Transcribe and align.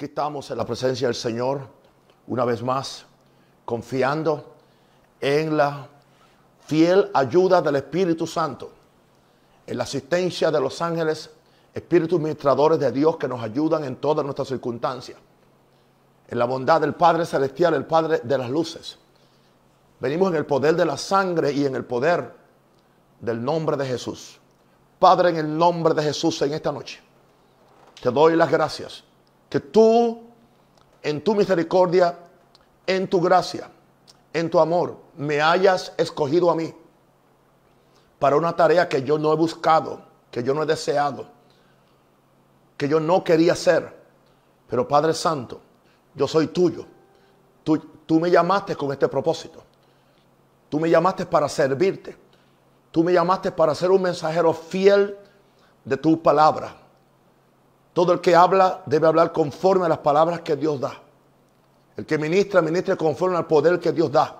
Aquí 0.00 0.06
estamos 0.06 0.50
en 0.50 0.56
la 0.56 0.64
presencia 0.64 1.08
del 1.08 1.14
Señor, 1.14 1.60
una 2.28 2.46
vez 2.46 2.62
más, 2.62 3.04
confiando 3.66 4.54
en 5.20 5.54
la 5.54 5.88
fiel 6.64 7.10
ayuda 7.12 7.60
del 7.60 7.76
Espíritu 7.76 8.26
Santo, 8.26 8.72
en 9.66 9.76
la 9.76 9.84
asistencia 9.84 10.50
de 10.50 10.58
los 10.58 10.80
ángeles, 10.80 11.28
espíritus 11.74 12.18
ministradores 12.18 12.78
de 12.78 12.90
Dios 12.90 13.18
que 13.18 13.28
nos 13.28 13.42
ayudan 13.42 13.84
en 13.84 13.96
todas 13.96 14.24
nuestras 14.24 14.48
circunstancias, 14.48 15.18
en 16.28 16.38
la 16.38 16.46
bondad 16.46 16.80
del 16.80 16.94
Padre 16.94 17.26
Celestial, 17.26 17.74
el 17.74 17.84
Padre 17.84 18.22
de 18.24 18.38
las 18.38 18.48
luces. 18.48 18.96
Venimos 20.00 20.30
en 20.30 20.36
el 20.36 20.46
poder 20.46 20.76
de 20.76 20.86
la 20.86 20.96
sangre 20.96 21.52
y 21.52 21.66
en 21.66 21.76
el 21.76 21.84
poder 21.84 22.36
del 23.20 23.44
nombre 23.44 23.76
de 23.76 23.84
Jesús. 23.84 24.38
Padre, 24.98 25.28
en 25.28 25.36
el 25.36 25.58
nombre 25.58 25.92
de 25.92 26.04
Jesús 26.04 26.40
en 26.40 26.54
esta 26.54 26.72
noche, 26.72 27.02
te 28.00 28.10
doy 28.10 28.34
las 28.34 28.50
gracias 28.50 29.04
que 29.50 29.60
tú, 29.60 30.22
en 31.02 31.22
tu 31.22 31.34
misericordia, 31.34 32.16
en 32.86 33.08
tu 33.08 33.20
gracia, 33.20 33.70
en 34.32 34.48
tu 34.48 34.60
amor, 34.60 34.96
me 35.16 35.42
hayas 35.42 35.92
escogido 35.98 36.50
a 36.50 36.54
mí 36.54 36.72
para 38.18 38.36
una 38.36 38.54
tarea 38.54 38.88
que 38.88 39.02
yo 39.02 39.18
no 39.18 39.32
he 39.32 39.36
buscado, 39.36 40.02
que 40.30 40.42
yo 40.42 40.54
no 40.54 40.62
he 40.62 40.66
deseado, 40.66 41.26
que 42.76 42.88
yo 42.88 43.00
no 43.00 43.24
quería 43.24 43.54
hacer. 43.54 44.00
Pero 44.68 44.86
Padre 44.86 45.14
Santo, 45.14 45.60
yo 46.14 46.28
soy 46.28 46.46
tuyo. 46.46 46.86
Tú, 47.64 47.76
tú 48.06 48.20
me 48.20 48.30
llamaste 48.30 48.76
con 48.76 48.92
este 48.92 49.08
propósito. 49.08 49.64
Tú 50.68 50.78
me 50.78 50.88
llamaste 50.88 51.26
para 51.26 51.48
servirte. 51.48 52.16
Tú 52.92 53.02
me 53.02 53.12
llamaste 53.12 53.50
para 53.50 53.74
ser 53.74 53.90
un 53.90 54.02
mensajero 54.02 54.52
fiel 54.52 55.16
de 55.84 55.96
tu 55.96 56.22
palabra. 56.22 56.79
Todo 57.92 58.12
el 58.12 58.20
que 58.20 58.34
habla 58.34 58.82
debe 58.86 59.06
hablar 59.06 59.32
conforme 59.32 59.86
a 59.86 59.88
las 59.88 59.98
palabras 59.98 60.40
que 60.40 60.56
Dios 60.56 60.80
da. 60.80 61.00
El 61.96 62.06
que 62.06 62.18
ministra, 62.18 62.62
ministre 62.62 62.96
conforme 62.96 63.36
al 63.36 63.46
poder 63.46 63.80
que 63.80 63.92
Dios 63.92 64.10
da. 64.10 64.36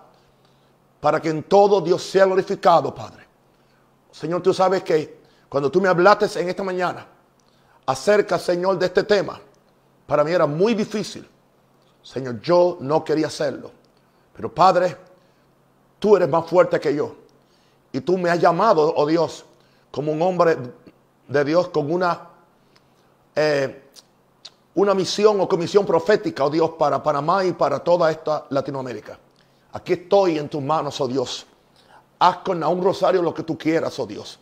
Para 1.01 1.21
que 1.21 1.31
en 1.31 1.43
todo 1.43 1.81
Dios 1.81 2.03
sea 2.03 2.27
glorificado, 2.27 2.95
Padre. 2.95 3.27
Señor, 4.11 4.43
tú 4.43 4.53
sabes 4.55 4.83
que 4.83 5.21
cuando 5.49 5.71
tú 5.71 5.81
me 5.81 5.89
hablaste 5.89 6.41
en 6.41 6.49
esta 6.49 6.63
mañana 6.63 7.07
acerca, 7.87 8.39
Señor, 8.39 8.79
de 8.79 8.87
este 8.87 9.03
tema, 9.03 9.41
para 10.07 10.23
mí 10.23 10.31
era 10.31 10.47
muy 10.47 10.75
difícil. 10.75 11.29
Señor, 12.03 12.41
yo 12.41 12.79
no 12.81 13.05
quería 13.05 13.27
hacerlo. 13.27 13.71
Pero 14.35 14.55
Padre, 14.55 14.97
tú 15.99 16.17
eres 16.17 16.29
más 16.29 16.47
fuerte 16.47 16.79
que 16.81 16.95
yo. 16.95 17.17
Y 17.93 18.01
tú 18.01 18.17
me 18.17 18.31
has 18.31 18.41
llamado, 18.41 18.95
oh 18.97 19.07
Dios, 19.07 19.45
como 19.91 20.13
un 20.13 20.23
hombre 20.23 20.57
de 21.29 21.45
Dios 21.45 21.69
con 21.69 21.93
una 21.93 22.30
eh, 23.43 23.83
una 24.75 24.93
misión 24.93 25.41
o 25.41 25.49
comisión 25.49 25.87
profética, 25.87 26.45
oh 26.45 26.51
Dios, 26.51 26.73
para 26.79 27.03
Panamá 27.03 27.43
y 27.43 27.53
para 27.53 27.79
toda 27.79 28.11
esta 28.11 28.45
Latinoamérica. 28.51 29.19
Aquí 29.73 29.95
estoy 29.95 30.39
en 30.39 30.49
tus 30.49 30.63
manos, 30.63 31.01
oh 31.01 31.09
Dios. 31.09 31.47
Haz 32.19 32.39
con 32.39 32.63
un 32.63 32.85
rosario 32.85 33.23
lo 33.23 33.33
que 33.33 33.43
tú 33.43 33.57
quieras, 33.57 33.99
oh 33.99 34.07
Dios. 34.07 34.39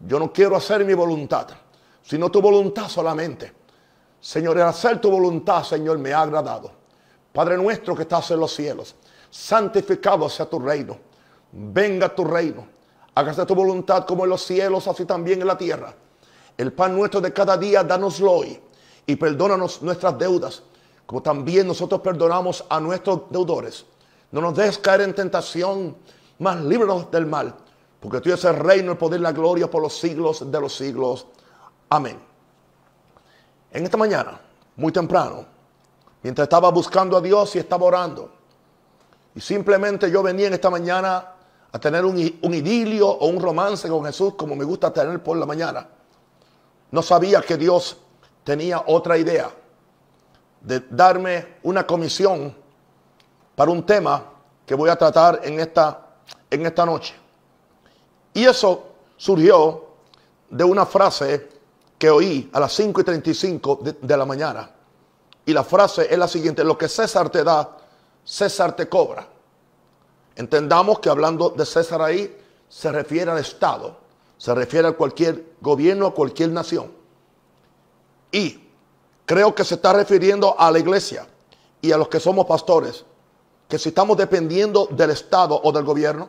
Yo 0.00 0.18
no 0.18 0.32
quiero 0.32 0.56
hacer 0.56 0.84
mi 0.84 0.92
voluntad, 0.94 1.46
sino 2.02 2.28
tu 2.28 2.42
voluntad 2.42 2.88
solamente. 2.88 3.52
Señor, 4.20 4.56
el 4.56 4.64
hacer 4.64 5.00
tu 5.00 5.08
voluntad, 5.08 5.62
Señor, 5.62 5.98
me 5.98 6.12
ha 6.12 6.22
agradado. 6.22 6.72
Padre 7.32 7.56
nuestro 7.56 7.94
que 7.94 8.02
estás 8.02 8.30
en 8.32 8.40
los 8.40 8.52
cielos, 8.52 8.96
santificado 9.30 10.28
sea 10.28 10.46
tu 10.46 10.58
reino. 10.58 10.98
Venga 11.52 12.12
tu 12.12 12.24
reino. 12.24 12.66
Hágase 13.14 13.46
tu 13.46 13.54
voluntad 13.54 14.04
como 14.04 14.24
en 14.24 14.30
los 14.30 14.42
cielos, 14.42 14.88
así 14.88 15.04
también 15.04 15.40
en 15.40 15.46
la 15.46 15.56
tierra. 15.56 15.94
El 16.56 16.72
pan 16.72 16.96
nuestro 16.96 17.20
de 17.20 17.32
cada 17.32 17.56
día, 17.56 17.84
danoslo 17.84 18.32
hoy. 18.32 18.60
Y 19.06 19.16
perdónanos 19.16 19.82
nuestras 19.82 20.18
deudas, 20.18 20.62
como 21.04 21.22
también 21.22 21.66
nosotros 21.66 22.00
perdonamos 22.00 22.64
a 22.68 22.80
nuestros 22.80 23.22
deudores. 23.30 23.84
No 24.32 24.40
nos 24.40 24.56
dejes 24.56 24.78
caer 24.78 25.02
en 25.02 25.14
tentación, 25.14 25.96
mas 26.38 26.60
líbranos 26.62 27.10
del 27.10 27.26
mal. 27.26 27.54
Porque 28.00 28.20
tú 28.20 28.30
eres 28.30 28.44
el 28.44 28.56
reino, 28.56 28.92
el 28.92 28.98
poder 28.98 29.20
y 29.20 29.22
la 29.22 29.32
gloria 29.32 29.70
por 29.70 29.82
los 29.82 29.96
siglos 29.96 30.50
de 30.50 30.60
los 30.60 30.74
siglos. 30.74 31.26
Amén. 31.90 32.18
En 33.70 33.84
esta 33.84 33.96
mañana, 33.96 34.40
muy 34.76 34.92
temprano, 34.92 35.44
mientras 36.22 36.46
estaba 36.46 36.70
buscando 36.70 37.16
a 37.16 37.20
Dios 37.20 37.54
y 37.56 37.58
estaba 37.58 37.84
orando, 37.84 38.32
y 39.34 39.40
simplemente 39.40 40.10
yo 40.10 40.22
venía 40.22 40.46
en 40.46 40.54
esta 40.54 40.70
mañana 40.70 41.32
a 41.70 41.78
tener 41.78 42.04
un 42.04 42.16
idilio 42.54 43.08
o 43.08 43.26
un 43.26 43.40
romance 43.40 43.88
con 43.88 44.04
Jesús 44.06 44.34
como 44.34 44.56
me 44.56 44.64
gusta 44.64 44.92
tener 44.92 45.22
por 45.22 45.36
la 45.36 45.44
mañana. 45.44 45.86
No 46.90 47.02
sabía 47.02 47.42
que 47.42 47.56
Dios 47.56 47.96
tenía 48.44 48.84
otra 48.86 49.18
idea 49.18 49.50
de 50.60 50.80
darme 50.90 51.56
una 51.62 51.86
comisión 51.86 52.54
para 53.54 53.70
un 53.70 53.84
tema 53.84 54.24
que 54.64 54.74
voy 54.74 54.90
a 54.90 54.96
tratar 54.96 55.40
en 55.44 55.60
esta, 55.60 56.06
en 56.50 56.66
esta 56.66 56.86
noche. 56.86 57.14
Y 58.34 58.44
eso 58.44 58.86
surgió 59.16 59.84
de 60.50 60.64
una 60.64 60.86
frase 60.86 61.48
que 61.98 62.10
oí 62.10 62.50
a 62.52 62.60
las 62.60 62.72
5 62.72 63.00
y 63.00 63.04
35 63.04 63.80
de, 63.82 63.92
de 64.00 64.16
la 64.16 64.24
mañana. 64.24 64.70
Y 65.44 65.52
la 65.52 65.64
frase 65.64 66.06
es 66.10 66.18
la 66.18 66.28
siguiente, 66.28 66.62
lo 66.64 66.76
que 66.76 66.88
César 66.88 67.30
te 67.30 67.42
da, 67.42 67.78
César 68.24 68.74
te 68.74 68.88
cobra. 68.88 69.26
Entendamos 70.34 70.98
que 70.98 71.08
hablando 71.08 71.50
de 71.50 71.64
César 71.64 72.02
ahí 72.02 72.36
se 72.68 72.92
refiere 72.92 73.30
al 73.30 73.38
Estado 73.38 74.05
se 74.38 74.54
refiere 74.54 74.88
a 74.88 74.92
cualquier 74.92 75.56
gobierno, 75.60 76.06
a 76.06 76.14
cualquier 76.14 76.50
nación. 76.50 76.92
Y 78.30 78.68
creo 79.24 79.54
que 79.54 79.64
se 79.64 79.76
está 79.76 79.92
refiriendo 79.92 80.58
a 80.58 80.70
la 80.70 80.78
iglesia 80.78 81.26
y 81.80 81.92
a 81.92 81.96
los 81.96 82.08
que 82.08 82.20
somos 82.20 82.46
pastores, 82.46 83.04
que 83.68 83.78
si 83.78 83.88
estamos 83.88 84.16
dependiendo 84.16 84.86
del 84.86 85.10
Estado 85.10 85.60
o 85.62 85.72
del 85.72 85.84
gobierno, 85.84 86.28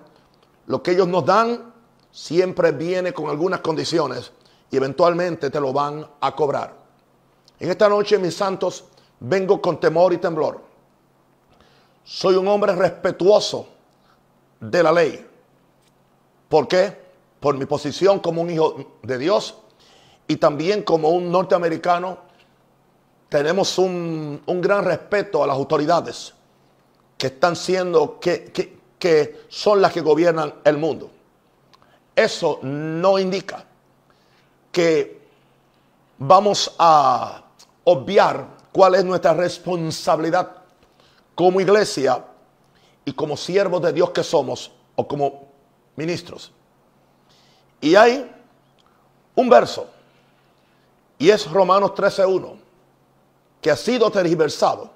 lo 0.68 0.82
que 0.82 0.92
ellos 0.92 1.08
nos 1.08 1.26
dan 1.26 1.74
siempre 2.12 2.72
viene 2.72 3.14
con 3.14 3.30
algunas 3.30 3.62
condiciones 3.62 4.32
y 4.70 4.78
eventualmente 4.78 5.50
te 5.50 5.60
lo 5.60 5.72
van 5.72 6.06
a 6.20 6.36
cobrar. 6.36 6.76
En 7.60 7.70
esta 7.70 7.90
noche, 7.90 8.18
mis 8.18 8.36
santos, 8.36 8.86
vengo 9.20 9.62
con 9.62 9.80
temor 9.80 10.14
y 10.14 10.18
temblor. 10.18 10.62
Soy 12.04 12.36
un 12.36 12.48
hombre 12.48 12.76
respetuoso 12.76 13.68
de 14.60 14.84
la 14.84 14.92
ley. 14.92 15.28
¿Por 16.48 16.68
qué? 16.68 17.07
Por 17.40 17.58
mi 17.58 17.66
posición 17.66 18.20
como 18.20 18.42
un 18.42 18.50
hijo 18.50 18.98
de 19.04 19.18
Dios 19.18 19.56
y 20.28 20.38
también 20.38 20.84
como 20.84 21.10
un 21.10 21.32
norteamericano, 21.32 22.18
tenemos 23.30 23.78
un, 23.78 24.42
gran 24.46 24.84
respeto 24.84 25.44
a 25.44 25.48
las 25.48 25.56
autoridades 25.56 26.34
que 27.18 27.28
están 27.28 27.56
siendo, 27.56 28.20
que, 28.20 28.52
que 29.00 29.42
son 29.50 29.82
las 29.82 29.94
que 29.94 30.02
gobiernan 30.02 30.54
el 30.64 30.78
mundo. 30.78 31.10
Eso 32.16 32.60
no 32.64 33.20
indica 33.20 33.64
que 34.72 35.22
vamos 36.18 36.74
a 36.78 37.44
obviar 37.84 38.48
cuál 38.72 38.96
es 38.96 39.06
nuestra 39.06 39.34
responsabilidad 39.34 40.52
como 41.36 41.62
iglesia 41.62 42.26
y 43.06 43.14
como 43.14 43.38
siervos 43.38 43.82
de 43.82 43.94
Dios 43.94 44.10
que 44.10 44.24
somos 44.24 44.72
o 44.96 45.08
como 45.08 45.48
ministros. 45.96 46.52
Y 47.82 47.96
hay 47.96 48.32
un 49.36 49.50
verso, 49.50 49.88
y 51.18 51.30
es 51.30 51.50
Romanos 51.50 51.92
13.1, 51.92 52.58
que 53.62 53.72
ha 53.72 53.76
sido 53.76 54.10
tergiversado, 54.10 54.90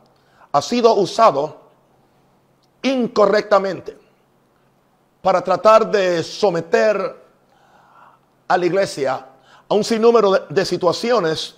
ha 0.52 0.62
sido 0.62 0.94
usado 0.96 1.58
incorrectamente 2.82 3.98
para 5.22 5.44
tratar 5.44 5.90
de 5.92 6.24
someter 6.24 7.22
a 8.48 8.58
la 8.58 8.66
iglesia 8.66 9.26
a 9.70 9.74
un 9.74 9.84
sinnúmero 9.84 10.32
de, 10.32 10.42
de 10.50 10.66
situaciones 10.66 11.56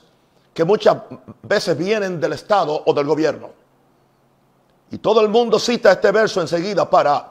que 0.54 0.64
muchas 0.64 0.98
veces 1.42 1.78
vienen 1.78 2.20
del 2.20 2.34
Estado 2.34 2.84
o 2.86 2.94
del 2.94 3.08
gobierno. 3.08 3.52
Y 4.92 5.00
todo 5.00 5.22
el 5.22 5.30
mundo 5.30 5.58
cita 5.58 5.92
este 5.94 6.12
verso 6.12 6.42
enseguida 6.42 6.88
para 6.88 7.28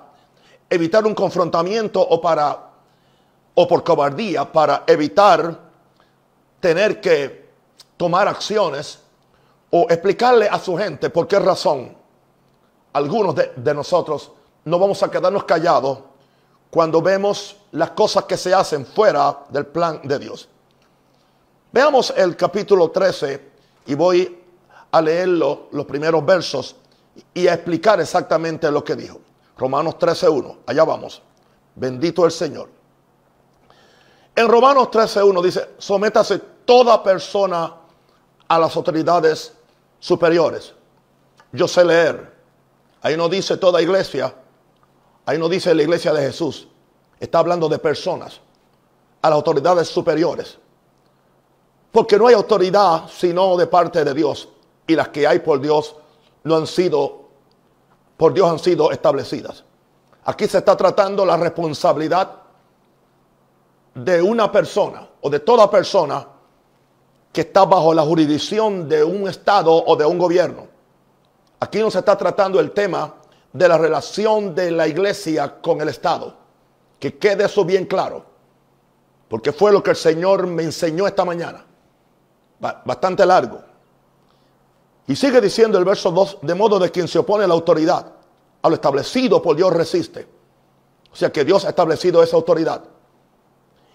evitar 0.69 1.07
un 1.07 1.15
confrontamiento 1.15 2.01
o 2.01 2.21
para 2.21 2.72
o 3.55 3.69
por 3.69 3.85
cobardía 3.85 4.51
para 4.51 4.85
evitar 4.87 5.59
tener 6.61 7.01
que 7.01 7.51
tomar 7.97 8.29
acciones 8.29 9.01
o 9.71 9.87
explicarle 9.89 10.49
a 10.49 10.59
su 10.59 10.77
gente 10.77 11.11
por 11.11 11.27
qué 11.27 11.39
razón 11.39 11.97
algunos 12.93 13.35
de, 13.35 13.75
nosotros 13.75 14.33
no 14.65 14.79
vamos 14.79 15.03
a 15.03 15.11
quedarnos 15.11 15.45
callados 15.45 15.99
cuando 16.71 17.03
vemos 17.03 17.57
las 17.73 17.91
cosas 17.91 18.25
que 18.25 18.37
se 18.37 18.55
hacen 18.55 18.87
fuera 18.87 19.45
del 19.49 19.67
plan 19.67 20.01
de 20.05 20.19
Dios. 20.19 20.49
Veamos 21.73 22.13
el 22.17 22.37
capítulo 22.37 22.91
13 22.91 23.51
y 23.87 23.95
voy 23.95 24.39
a 24.91 25.01
leer 25.01 25.29
los 25.29 25.87
primeros 25.87 26.25
versos 26.25 26.77
y 27.35 27.47
a 27.47 27.55
explicar 27.55 28.01
exactamente 28.01 28.71
lo 28.71 28.85
que 28.85 28.95
dijo. 28.95 29.21
Romanos 29.57 29.97
13.1, 29.99 30.59
allá 30.67 30.85
vamos. 30.85 31.23
Bendito 31.75 32.25
el 32.25 32.33
Señor. 32.33 32.82
En 34.35 34.49
Romanos 34.49 34.89
13.1 34.89 35.43
dice, 35.43 35.71
sométase 35.79 36.39
toda 36.65 37.03
persona 37.03 37.75
a 38.49 38.59
las 38.59 38.75
autoridades 38.77 39.55
superiores. 39.99 40.73
Yo 41.53 41.69
sé 41.69 41.85
leer. 41.85 42.33
Ahí 43.03 43.17
no 43.17 43.29
dice 43.29 43.57
toda 43.59 43.83
iglesia. 43.83 44.35
Ahí 45.27 45.39
no 45.39 45.49
dice 45.49 45.75
la 45.75 45.83
iglesia 45.83 46.13
de 46.13 46.23
Jesús. 46.23 46.69
Está 47.21 47.41
hablando 47.41 47.69
de 47.69 47.79
personas. 47.79 48.41
A 49.21 49.29
las 49.29 49.37
autoridades 49.37 49.89
superiores. 49.89 50.59
Porque 51.91 52.19
no 52.19 52.27
hay 52.27 52.35
autoridad 52.35 53.09
sino 53.09 53.57
de 53.57 53.67
parte 53.67 54.03
de 54.03 54.15
Dios. 54.15 54.49
Y 54.87 54.97
las 54.97 55.09
que 55.09 55.27
hay 55.27 55.41
por 55.41 55.61
Dios 55.61 55.95
no 56.45 56.57
han 56.57 56.67
sido, 56.67 57.29
por 58.17 58.33
Dios 58.33 58.51
han 58.51 58.59
sido 58.59 58.91
establecidas. 58.91 59.63
Aquí 60.25 60.47
se 60.47 60.59
está 60.59 60.77
tratando 60.77 61.27
la 61.27 61.37
responsabilidad 61.37 62.42
de 63.95 64.23
una 64.23 64.51
persona 64.51 65.09
o 65.21 65.31
de 65.31 65.41
toda 65.41 65.71
persona 65.71 66.27
que 67.33 67.43
está 67.43 67.65
bajo 67.65 67.95
la 67.95 68.03
jurisdicción 68.03 68.89
de 68.89 69.03
un 69.03 69.29
Estado 69.29 69.73
o 69.73 69.97
de 69.97 70.05
un 70.05 70.19
gobierno. 70.19 70.67
Aquí 71.61 71.79
no 71.79 71.91
se 71.91 72.01
está 72.01 72.17
tratando 72.17 72.61
el 72.61 72.73
tema 72.73 73.15
de 73.53 73.69
la 73.69 73.79
relación 73.79 74.55
de 74.55 74.71
la 74.71 74.87
iglesia 74.87 75.61
con 75.61 75.81
el 75.81 75.89
Estado. 75.89 76.37
Que 76.99 77.19
quede 77.19 77.45
eso 77.45 77.65
bien 77.65 77.87
claro. 77.87 78.25
Porque 79.29 79.53
fue 79.53 79.73
lo 79.73 79.83
que 79.83 79.91
el 79.91 79.97
Señor 79.97 80.47
me 80.47 80.63
enseñó 80.63 81.07
esta 81.07 81.25
mañana. 81.25 81.65
Bastante 82.59 83.25
largo. 83.25 83.61
Y 85.07 85.17
sigue 85.17 85.41
diciendo 85.41 85.79
el 85.79 85.85
verso 85.85 86.11
2, 86.11 86.39
de 86.43 86.55
modo 86.55 86.79
de 86.79 86.91
quien 86.91 87.09
se 87.09 87.19
opone 87.19 87.45
a 87.45 87.49
la 87.49 87.55
autoridad, 87.55 88.13
a 88.61 88.69
lo 88.69 88.75
establecido 88.75 89.43
por 89.43 89.57
Dios 89.57 89.73
resiste. 89.73 90.29
O 91.13 91.17
sea 91.17 91.33
que 91.33 91.45
Dios 91.45 91.65
ha 91.65 91.71
establecido 91.71 92.23
esa 92.23 92.37
autoridad. 92.37 92.83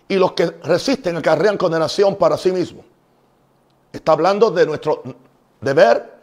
Y 0.07 0.15
los 0.15 0.33
que 0.33 0.45
resisten 0.63 1.18
acarrean 1.18 1.57
condenación 1.57 2.15
para 2.15 2.38
sí 2.38 2.51
mismos. 2.51 2.86
Está 3.92 4.13
hablando 4.13 4.51
de 4.51 4.65
nuestro 4.65 5.04
deber 5.59 6.18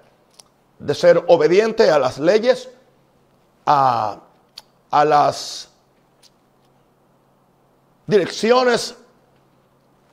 de 0.79 0.95
ser 0.95 1.23
obediente 1.29 1.91
a 1.91 1.99
las 1.99 2.19
leyes, 2.19 2.69
a, 3.67 4.21
a 4.91 5.05
las 5.05 5.69
direcciones 8.07 8.95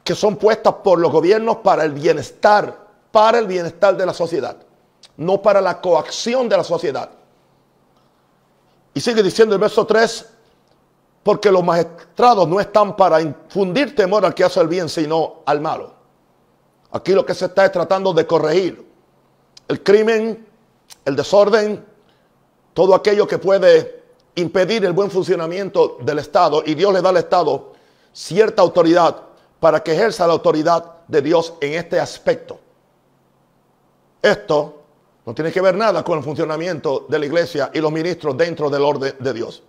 que 0.04 0.16
son 0.16 0.36
puestas 0.38 0.76
por 0.84 1.00
los 1.00 1.12
gobiernos 1.12 1.58
para 1.58 1.84
el 1.84 1.92
bienestar, 1.92 2.78
para 3.12 3.40
el 3.40 3.48
bienestar 3.48 3.96
de 3.96 4.06
la 4.06 4.14
sociedad, 4.14 4.58
no 5.18 5.42
para 5.42 5.62
la 5.62 5.80
coacción 5.80 6.50
de 6.50 6.58
la 6.58 6.64
sociedad. 6.64 7.10
Y 8.94 9.00
sigue 9.00 9.24
diciendo 9.24 9.56
el 9.56 9.62
verso 9.62 9.86
3, 9.86 10.26
porque 11.24 11.52
los 11.52 11.64
magistrados 11.64 12.48
no 12.48 12.60
están 12.60 12.96
para 12.96 13.22
infundir 13.22 13.96
temor 13.96 14.26
al 14.26 14.34
que 14.34 14.44
hace 14.44 14.60
el 14.60 14.68
bien, 14.68 14.90
sino 14.90 15.42
al 15.46 15.62
malo. 15.62 15.94
Aquí 16.92 17.14
lo 17.14 17.26
que 17.26 17.34
se 17.34 17.46
está 17.46 17.66
es 17.66 17.72
tratando 17.72 18.14
de 18.14 18.26
corregir 18.26 18.86
el 19.68 19.84
crimen, 19.84 20.46
el 21.06 21.16
desorden, 21.16 21.86
todo 22.74 22.96
aquello 22.96 23.28
que 23.28 23.38
puede 23.38 24.04
impedir 24.36 24.84
el 24.86 24.94
buen 24.94 25.12
funcionamiento 25.12 25.98
del 26.02 26.20
Estado. 26.20 26.64
Y 26.66 26.74
Dios 26.74 26.94
le 26.94 27.02
da 27.02 27.10
al 27.10 27.18
Estado 27.18 27.74
cierta 28.12 28.62
autoridad 28.62 29.22
para 29.60 29.82
que 29.82 29.94
ejerza 29.94 30.28
la 30.28 30.34
autoridad 30.34 30.98
de 31.08 31.22
Dios 31.22 31.54
en 31.62 31.74
este 31.74 32.00
aspecto. 32.00 32.60
Esto 34.22 34.82
no 35.26 35.34
tiene 35.34 35.52
que 35.52 35.62
ver 35.62 35.76
nada 35.76 36.04
con 36.04 36.18
el 36.18 36.24
funcionamiento 36.24 37.06
de 37.08 37.20
la 37.20 37.26
iglesia 37.26 37.72
y 37.74 37.80
los 37.80 37.92
ministros 37.92 38.36
dentro 38.36 38.70
del 38.70 38.82
orden 38.82 39.16
de 39.20 39.34
Dios. 39.34 39.64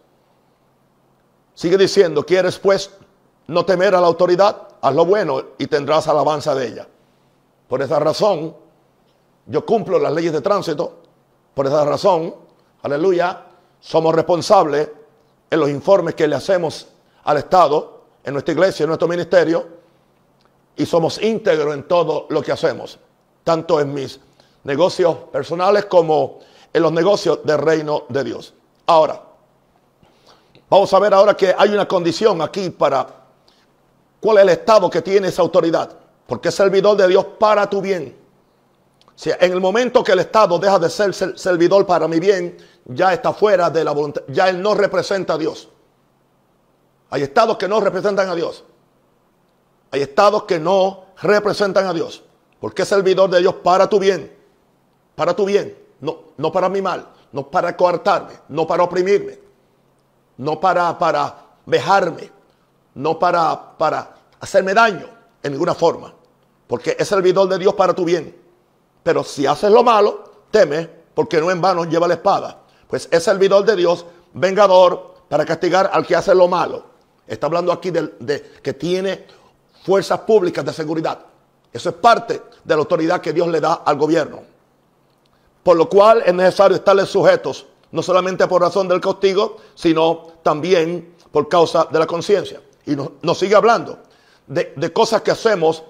Sigue 1.55 1.77
diciendo, 1.77 2.25
¿quieres 2.25 2.59
pues 2.59 2.91
no 3.47 3.65
temer 3.65 3.95
a 3.95 4.01
la 4.01 4.07
autoridad? 4.07 4.69
Haz 4.81 4.95
lo 4.95 5.05
bueno 5.05 5.43
y 5.59 5.67
tendrás 5.67 6.09
alabanza 6.09 6.55
de 6.55 6.67
ella. 6.67 6.89
Por 7.69 7.83
esa 7.83 7.99
razón, 7.99 8.55
yo 9.47 9.65
cumplo 9.65 9.99
las 9.99 10.13
leyes 10.13 10.33
de 10.33 10.41
tránsito. 10.41 11.01
Por 11.55 11.67
esa 11.67 11.85
razón, 11.85 12.35
aleluya, 12.83 13.47
somos 13.81 14.15
responsables 14.15 14.89
en 15.51 15.61
los 15.61 15.69
informes 15.69 16.15
que 16.15 16.27
le 16.27 16.37
hacemos 16.37 16.89
al 17.25 17.37
Estado, 17.37 18.03
en 18.25 18.33
nuestra 18.33 18.53
iglesia, 18.53 18.85
en 18.85 18.89
nuestro 18.89 19.09
ministerio, 19.09 19.67
y 20.77 20.87
somos 20.87 21.21
íntegros 21.21 21.75
en 21.75 21.87
todo 21.87 22.27
lo 22.31 22.43
que 22.43 22.53
hacemos, 22.53 22.99
tanto 23.45 23.81
en 23.81 23.93
mis 23.93 24.19
negocios 24.65 25.17
personales 25.31 25.85
como 25.87 26.39
en 26.73 26.83
los 26.83 26.93
negocios 26.93 27.41
del 27.45 27.59
reino 27.59 28.05
de 28.09 28.25
Dios. 28.25 28.55
Ahora, 28.87 29.23
Vamos 30.73 30.91
a 30.95 30.99
ver 30.99 31.13
ahora 31.13 31.35
que 31.35 31.55
hay 31.55 31.69
una 31.69 31.87
condición 31.87 32.41
aquí 32.41 32.71
para 32.71 33.07
cuál 34.19 34.39
es 34.39 34.43
el 34.45 34.49
estado 34.49 34.89
que 34.89 35.03
tiene 35.03 35.29
esa 35.29 35.43
autoridad. 35.43 35.91
Porque 36.27 36.49
es 36.49 36.55
servidor 36.55 36.97
de 36.97 37.09
Dios 37.09 37.27
para 37.39 37.69
tu 37.69 37.83
bien. 37.83 38.17
Si 39.15 39.29
en 39.29 39.53
el 39.53 39.61
momento 39.61 40.03
que 40.03 40.13
el 40.13 40.21
Estado 40.21 40.59
deja 40.59 40.79
de 40.79 40.89
ser 40.89 41.13
servidor 41.13 41.85
para 41.85 42.09
mi 42.09 42.19
bien, 42.19 42.57
ya 42.87 43.13
está 43.13 43.35
fuera 43.35 43.69
de 43.69 43.85
la 43.85 43.93
voluntad, 43.93 44.23
ya 44.29 44.49
él 44.49 44.63
no 44.63 44.75
representa 44.75 45.35
a 45.35 45.37
Dios. 45.37 45.69
Hay 47.11 47.23
estados 47.23 47.59
que 47.59 47.69
no 47.69 47.79
representan 47.79 48.31
a 48.31 48.35
Dios. 48.35 48.65
Hay 49.91 50.01
estados 50.01 50.45
que 50.45 50.59
no 50.59 51.05
representan 51.21 51.85
a 51.85 51.93
Dios. 51.93 52.23
Porque 52.59 52.81
es 52.81 52.89
servidor 52.89 53.29
de 53.29 53.41
Dios 53.41 53.57
para 53.57 53.91
tu 53.91 53.99
bien. 53.99 54.35
Para 55.17 55.37
tu 55.37 55.45
bien. 55.45 55.77
No, 56.01 56.33
no 56.39 56.51
para 56.51 56.71
mi 56.71 56.81
mal. 56.81 57.09
No 57.31 57.51
para 57.51 57.77
coartarme. 57.77 58.33
No 58.49 58.67
para 58.67 58.85
oprimirme 58.85 59.52
no 60.43 60.59
para, 60.59 60.99
para 60.99 61.37
vejarme, 61.67 62.31
no 62.95 63.17
para, 63.17 63.79
para 63.79 64.17
hacerme 64.41 64.75
daño 64.75 65.07
en 65.41 65.53
ninguna 65.53 65.73
forma, 65.73 66.13
porque 66.67 66.97
es 66.99 67.07
servidor 67.07 67.49
de 67.49 67.59
Dios 67.59 67.75
para 67.75 67.95
tu 67.95 68.05
bien. 68.05 68.37
Pero 69.05 69.23
si 69.23 69.47
haces 69.47 69.71
lo 69.71 69.85
malo, 69.85 70.25
teme, 70.51 70.89
porque 71.15 71.41
no 71.41 71.51
en 71.51 71.61
vano 71.61 71.85
lleva 71.85 72.09
la 72.09 72.15
espada. 72.15 72.59
Pues 72.89 73.09
es 73.11 73.23
servidor 73.23 73.65
de 73.65 73.77
Dios, 73.77 74.05
vengador, 74.33 75.15
para 75.29 75.45
castigar 75.45 75.91
al 75.93 76.05
que 76.05 76.17
hace 76.17 76.35
lo 76.35 76.49
malo. 76.49 76.87
Está 77.27 77.47
hablando 77.47 77.71
aquí 77.71 77.91
de, 77.91 78.15
de 78.19 78.43
que 78.63 78.73
tiene 78.75 79.27
fuerzas 79.85 80.21
públicas 80.21 80.65
de 80.65 80.73
seguridad. 80.73 81.21
Eso 81.73 81.89
es 81.89 81.95
parte 81.95 82.43
de 82.65 82.75
la 82.75 82.81
autoridad 82.81 83.21
que 83.21 83.33
Dios 83.33 83.47
le 83.47 83.61
da 83.61 83.75
al 83.75 83.97
gobierno. 83.97 84.41
Por 85.63 85.77
lo 85.77 85.89
cual 85.89 86.23
es 86.27 86.35
necesario 86.35 86.77
estarle 86.77 87.07
sujetos 87.07 87.67
no 87.93 88.03
solamente 88.03 88.47
por 88.49 88.63
razón 88.63 88.89
del 88.89 89.01
castigo, 89.01 89.59
sino 89.75 90.29
también 90.43 91.15
por 91.31 91.49
causa 91.49 91.87
de 91.91 91.99
la 91.99 92.07
conciencia. 92.07 92.61
Y 92.87 92.97
nos, 92.97 93.39
sigue 93.39 93.55
hablando 93.55 93.99
de, 94.47 94.93
cosas 94.93 95.23
que 95.23 95.31
hacemos 95.31 95.85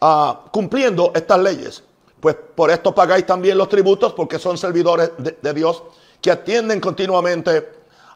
ah, 0.00 0.44
cumpliendo 0.52 1.12
estas 1.14 1.38
leyes. 1.38 1.82
Pues 2.20 2.36
por 2.54 2.70
esto 2.70 2.94
pagáis 2.94 3.26
también 3.26 3.58
los 3.58 3.68
tributos, 3.68 4.12
porque 4.12 4.38
son 4.38 4.56
servidores 4.58 5.12
de, 5.18 5.54
Dios 5.54 5.82
que 6.20 6.30
atienden 6.30 6.80
continuamente 6.80 7.68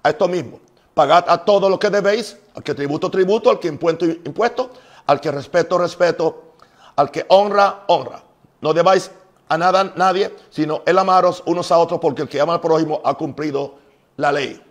a 0.02 0.10
esto 0.10 0.28
mismo. 0.28 0.60
Pagad 0.94 1.26
a 1.28 1.44
todo 1.44 1.68
lo 1.68 1.78
que 1.78 1.90
debéis, 1.90 2.36
al 2.54 2.62
que 2.62 2.74
tributo, 2.74 3.10
tributo, 3.10 3.50
al 3.50 3.58
que 3.58 3.68
impuesto, 3.68 4.04
impuesto, 4.06 4.70
al 5.06 5.20
que 5.20 5.30
respeto, 5.30 5.78
respeto, 5.78 6.54
al 6.96 7.10
que 7.10 7.24
honra, 7.28 7.84
honra. 7.86 8.22
No 8.60 8.72
debáis 8.72 9.10
a 9.48 9.58
nada, 9.58 9.92
nadie, 9.96 10.34
sino 10.50 10.82
el 10.84 10.98
amaros 10.98 11.42
unos 11.46 11.72
a 11.72 11.78
otros, 11.78 12.00
porque 12.00 12.22
el 12.22 12.28
que 12.28 12.40
ama 12.40 12.54
al 12.54 12.60
prójimo 12.60 13.00
ha 13.04 13.14
cumplido 13.14 13.76
la 14.16 14.32
ley. 14.32 14.62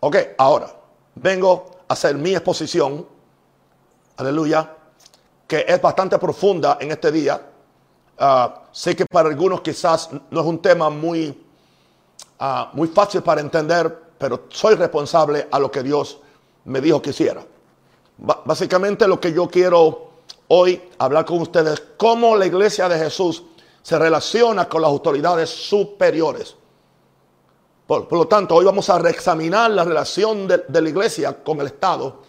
Ok, 0.00 0.16
ahora 0.38 0.74
vengo 1.14 1.70
a 1.88 1.92
hacer 1.92 2.16
mi 2.16 2.34
exposición, 2.34 3.06
aleluya, 4.16 4.74
que 5.46 5.64
es 5.66 5.80
bastante 5.80 6.18
profunda 6.18 6.78
en 6.80 6.90
este 6.90 7.10
día. 7.10 7.40
Ah, 8.18 8.62
sé 8.72 8.94
que 8.96 9.06
para 9.06 9.28
algunos 9.28 9.60
quizás 9.60 10.10
no 10.30 10.40
es 10.40 10.46
un 10.46 10.60
tema 10.60 10.90
muy, 10.90 11.46
ah, 12.38 12.70
muy 12.72 12.88
fácil 12.88 13.22
para 13.22 13.40
entender, 13.40 13.96
pero 14.18 14.44
soy 14.48 14.74
responsable 14.74 15.48
a 15.50 15.58
lo 15.58 15.70
que 15.70 15.82
Dios 15.82 16.18
me 16.64 16.80
dijo 16.80 17.00
que 17.00 17.10
hiciera. 17.10 17.44
básicamente 18.18 19.06
lo 19.06 19.20
que 19.20 19.32
yo 19.32 19.48
quiero 19.48 20.07
hoy 20.48 20.82
hablar 20.98 21.24
con 21.24 21.40
ustedes 21.40 21.82
cómo 21.96 22.36
la 22.36 22.46
iglesia 22.46 22.88
de 22.88 22.98
Jesús 22.98 23.42
se 23.82 23.98
relaciona 23.98 24.68
con 24.68 24.82
las 24.82 24.88
autoridades 24.90 25.48
superiores. 25.50 26.54
Por, 27.86 28.12
lo 28.12 28.28
tanto, 28.28 28.54
hoy 28.54 28.66
vamos 28.66 28.90
a 28.90 28.98
reexaminar 28.98 29.70
la 29.70 29.82
relación 29.82 30.46
de, 30.46 30.62
la 30.68 30.88
iglesia 30.88 31.42
con 31.42 31.60
el 31.60 31.68
Estado 31.68 32.22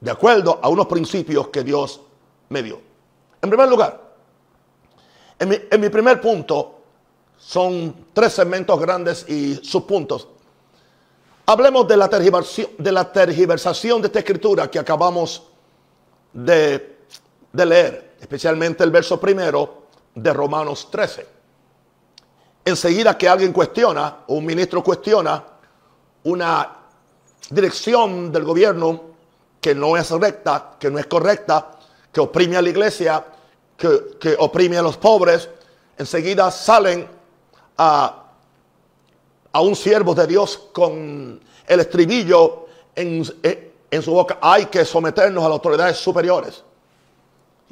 de 0.00 0.10
acuerdo 0.10 0.58
a 0.62 0.70
unos 0.70 0.86
principios 0.86 1.48
que 1.48 1.62
Dios 1.62 2.00
me 2.48 2.62
dio. 2.62 2.80
En 3.42 3.50
primer 3.50 3.68
lugar, 3.68 4.00
en 5.38 5.80
mi, 5.80 5.88
primer 5.90 6.20
punto, 6.20 6.80
son 7.36 8.06
tres 8.14 8.32
segmentos 8.32 8.80
grandes 8.80 9.28
y 9.28 9.56
subpuntos. 9.56 10.28
Hablemos 11.44 11.86
de 11.86 11.96
la, 11.98 12.08
tergiversación, 12.08 12.70
de 12.78 12.92
la 12.92 13.12
tergiversación 13.12 14.00
de 14.00 14.06
esta 14.06 14.20
escritura 14.20 14.70
que 14.70 14.78
acabamos 14.78 15.42
de 16.32 16.99
de 17.52 17.66
leer, 17.66 18.14
especialmente 18.20 18.84
el 18.84 18.90
verso 18.90 19.20
primero 19.20 19.84
de 20.14 20.32
Romanos 20.32 20.88
13. 20.90 21.26
Enseguida 22.64 23.16
que 23.16 23.28
alguien 23.28 23.52
cuestiona, 23.52 24.18
o 24.26 24.34
un 24.34 24.46
ministro 24.46 24.82
cuestiona, 24.82 25.42
una 26.24 26.76
dirección 27.50 28.30
del 28.30 28.44
gobierno 28.44 29.02
que 29.60 29.74
no 29.74 29.96
es 29.96 30.10
recta, 30.10 30.76
que 30.78 30.90
no 30.90 30.98
es 30.98 31.06
correcta, 31.06 31.78
que 32.12 32.20
oprime 32.20 32.56
a 32.56 32.62
la 32.62 32.68
iglesia, 32.68 33.24
que, 33.76 34.36
oprime 34.38 34.76
a 34.76 34.82
los 34.82 34.96
pobres, 34.96 35.48
enseguida 35.96 36.50
salen 36.50 37.08
a, 37.78 38.24
a 39.52 39.60
un 39.60 39.74
siervo 39.74 40.14
de 40.14 40.26
Dios 40.26 40.68
con 40.72 41.40
el 41.66 41.80
estribillo 41.80 42.66
en, 42.94 43.24
en 43.90 44.02
su 44.02 44.12
boca. 44.12 44.38
Hay 44.40 44.66
que 44.66 44.84
someternos 44.84 45.42
a 45.42 45.48
las 45.48 45.54
autoridades 45.54 45.96
superiores. 45.96 46.62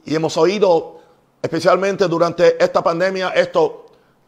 Y 0.04 0.14
hemos 0.14 0.36
oído, 0.36 1.00
especialmente 1.42 2.06
durante 2.08 2.62
esta 2.62 2.82
pandemia, 2.82 3.30
esto, 3.30 3.86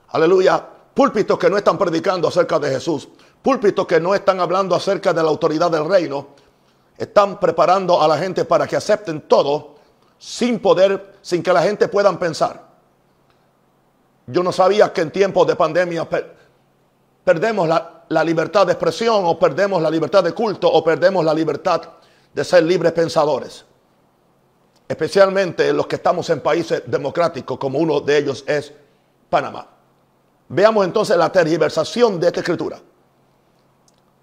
aleluya, 0.08 0.66
púlpitos 0.94 1.38
que 1.38 1.48
no 1.48 1.56
están 1.56 1.78
predicando 1.78 2.28
acerca 2.28 2.58
de 2.58 2.70
Jesús, 2.70 3.08
púlpitos 3.42 3.86
que 3.86 4.00
no 4.00 4.14
están 4.14 4.40
hablando 4.40 4.74
acerca 4.74 5.12
de 5.12 5.22
la 5.22 5.28
autoridad 5.28 5.70
del 5.70 5.88
reino, 5.88 6.28
están 6.96 7.40
preparando 7.40 8.00
a 8.00 8.06
la 8.06 8.18
gente 8.18 8.44
para 8.44 8.66
que 8.66 8.76
acepten 8.76 9.22
todo 9.22 9.76
sin 10.18 10.58
poder, 10.60 11.14
sin 11.22 11.42
que 11.42 11.52
la 11.52 11.62
gente 11.62 11.88
puedan 11.88 12.18
pensar. 12.18 12.68
Yo 14.26 14.42
no 14.42 14.52
sabía 14.52 14.92
que 14.92 15.00
en 15.00 15.10
tiempos 15.10 15.46
de 15.46 15.56
pandemia 15.56 16.06
perdemos 17.24 17.66
la, 17.66 18.24
libertad 18.24 18.66
de 18.66 18.72
expresión 18.72 19.24
o 19.24 19.38
perdemos 19.38 19.80
la 19.80 19.90
libertad 19.90 20.22
de 20.22 20.32
culto 20.32 20.70
o 20.70 20.84
perdemos 20.84 21.24
la 21.24 21.32
libertad 21.32 21.80
de 22.32 22.44
ser 22.44 22.64
libres 22.64 22.92
pensadores. 22.92 23.64
Especialmente 24.90 25.72
los 25.72 25.86
que 25.86 25.94
estamos 25.94 26.28
en 26.30 26.40
países 26.40 26.82
democráticos 26.84 27.56
como 27.58 27.78
uno 27.78 28.00
de 28.00 28.18
ellos 28.18 28.42
es 28.44 28.72
Panamá. 29.28 29.64
Veamos 30.48 30.84
entonces 30.84 31.16
la 31.16 31.30
tergiversación 31.30 32.18
de 32.18 32.26
esta 32.26 32.40
escritura. 32.40 32.80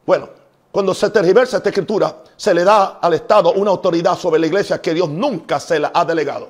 Bueno, 0.06 0.28
cuando 0.70 0.94
se 0.94 1.10
tergiversa 1.10 1.56
esta 1.56 1.70
escritura, 1.70 2.18
se 2.36 2.54
le 2.54 2.66
da 2.66 3.00
al 3.02 3.14
Estado 3.14 3.54
una 3.54 3.72
autoridad 3.72 4.18
sobre 4.18 4.42
la 4.42 4.48
iglesia 4.48 4.82
que 4.82 4.94
Dios 4.94 5.08
nunca 5.08 5.58
se 5.58 5.80
la 5.80 5.90
ha 5.94 6.04
delegado. 6.04 6.50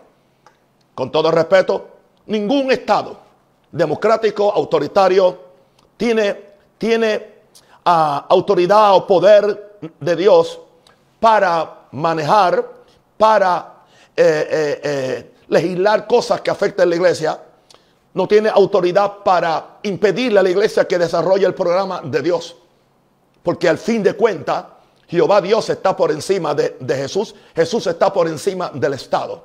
Con 0.96 1.12
todo 1.12 1.30
respeto, 1.30 1.88
ningún 2.26 2.72
Estado 2.72 3.20
democrático, 3.72 4.52
autoritario, 4.52 5.38
tiene, 5.96 6.56
tiene 6.80 7.36
ah, 7.86 8.26
autoridad 8.28 8.96
o 8.96 9.06
poder 9.06 9.78
de 10.00 10.16
Dios 10.16 10.60
para 11.20 11.82
manejar, 11.92 12.68
para 13.16 13.77
eh, 14.20 14.48
eh, 14.50 14.82
eh, 14.84 15.32
legislar 15.48 16.08
cosas 16.08 16.42
que 16.42 16.50
afecten 16.50 16.88
a 16.88 16.90
la 16.90 16.96
iglesia 16.96 17.40
no 18.16 18.28
tiene 18.28 18.50
autoridad 18.50 19.20
para 19.24 19.78
impedirle 19.84 20.40
a 20.40 20.44
la 20.44 20.50
iglesia 20.50 20.88
que 20.88 20.98
desarrolle 20.98 21.46
el 21.46 21.54
programa 21.54 22.02
de 22.02 22.24
Dios. 22.24 22.56
Porque 23.44 23.70
al 23.70 23.78
fin 23.78 24.02
de 24.02 24.14
cuentas, 24.14 24.66
Jehová 25.08 25.40
Dios 25.40 25.70
está 25.70 25.96
por 25.96 26.12
encima 26.12 26.56
de, 26.56 26.78
de 26.80 26.96
Jesús. 26.96 27.36
Jesús 27.56 27.86
está 27.86 28.12
por 28.12 28.28
encima 28.28 28.72
del 28.74 28.96
Estado. 28.96 29.44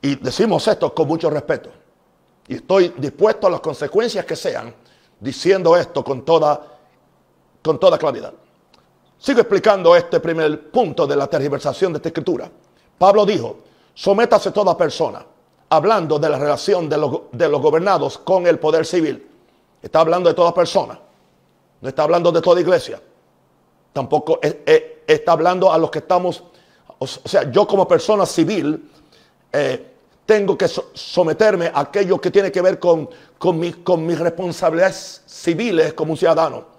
Y 0.00 0.16
decimos 0.16 0.66
esto 0.66 0.94
con 0.94 1.06
mucho 1.06 1.28
respeto. 1.28 1.70
Y 2.48 2.56
estoy 2.56 2.94
dispuesto 2.96 3.46
a 3.46 3.50
las 3.50 3.60
consecuencias 3.60 4.24
que 4.24 4.34
sean 4.34 4.74
diciendo 5.20 5.76
esto 5.76 6.02
con 6.02 6.24
toda, 6.24 6.58
con 7.62 7.78
toda 7.78 7.98
claridad. 7.98 8.32
Sigo 9.24 9.40
explicando 9.40 9.96
este 9.96 10.20
primer 10.20 10.70
punto 10.70 11.06
de 11.06 11.16
la 11.16 11.26
tergiversación 11.26 11.94
de 11.94 11.96
esta 11.96 12.10
escritura. 12.10 12.46
Pablo 12.98 13.24
dijo, 13.24 13.56
sométase 13.94 14.50
toda 14.50 14.76
persona 14.76 15.24
hablando 15.70 16.18
de 16.18 16.28
la 16.28 16.38
relación 16.38 16.90
de 16.90 16.98
los, 16.98 17.62
gobernados 17.62 18.18
con 18.18 18.46
el 18.46 18.58
poder 18.58 18.84
civil. 18.84 19.26
Está 19.80 20.00
hablando 20.00 20.28
de 20.28 20.34
toda 20.34 20.52
persona. 20.52 21.00
No 21.80 21.88
está 21.88 22.02
hablando 22.02 22.30
de 22.30 22.42
toda 22.42 22.60
iglesia. 22.60 23.00
Tampoco 23.94 24.40
está 24.42 25.32
hablando 25.32 25.72
a 25.72 25.78
los 25.78 25.90
que 25.90 26.00
estamos, 26.00 26.44
o 26.98 27.06
sea, 27.06 27.50
yo 27.50 27.66
como 27.66 27.88
persona 27.88 28.26
civil 28.26 28.90
eh, 29.50 29.86
tengo 30.26 30.58
que 30.58 30.68
someterme 30.68 31.68
a 31.68 31.80
aquello 31.80 32.20
que 32.20 32.30
tiene 32.30 32.52
que 32.52 32.60
ver 32.60 32.78
con, 32.78 33.08
con, 33.38 33.72
con 33.82 34.04
mis 34.04 34.18
responsabilidades 34.18 35.22
civiles 35.24 35.94
como 35.94 36.12
un 36.12 36.18
ciudadano. 36.18 36.73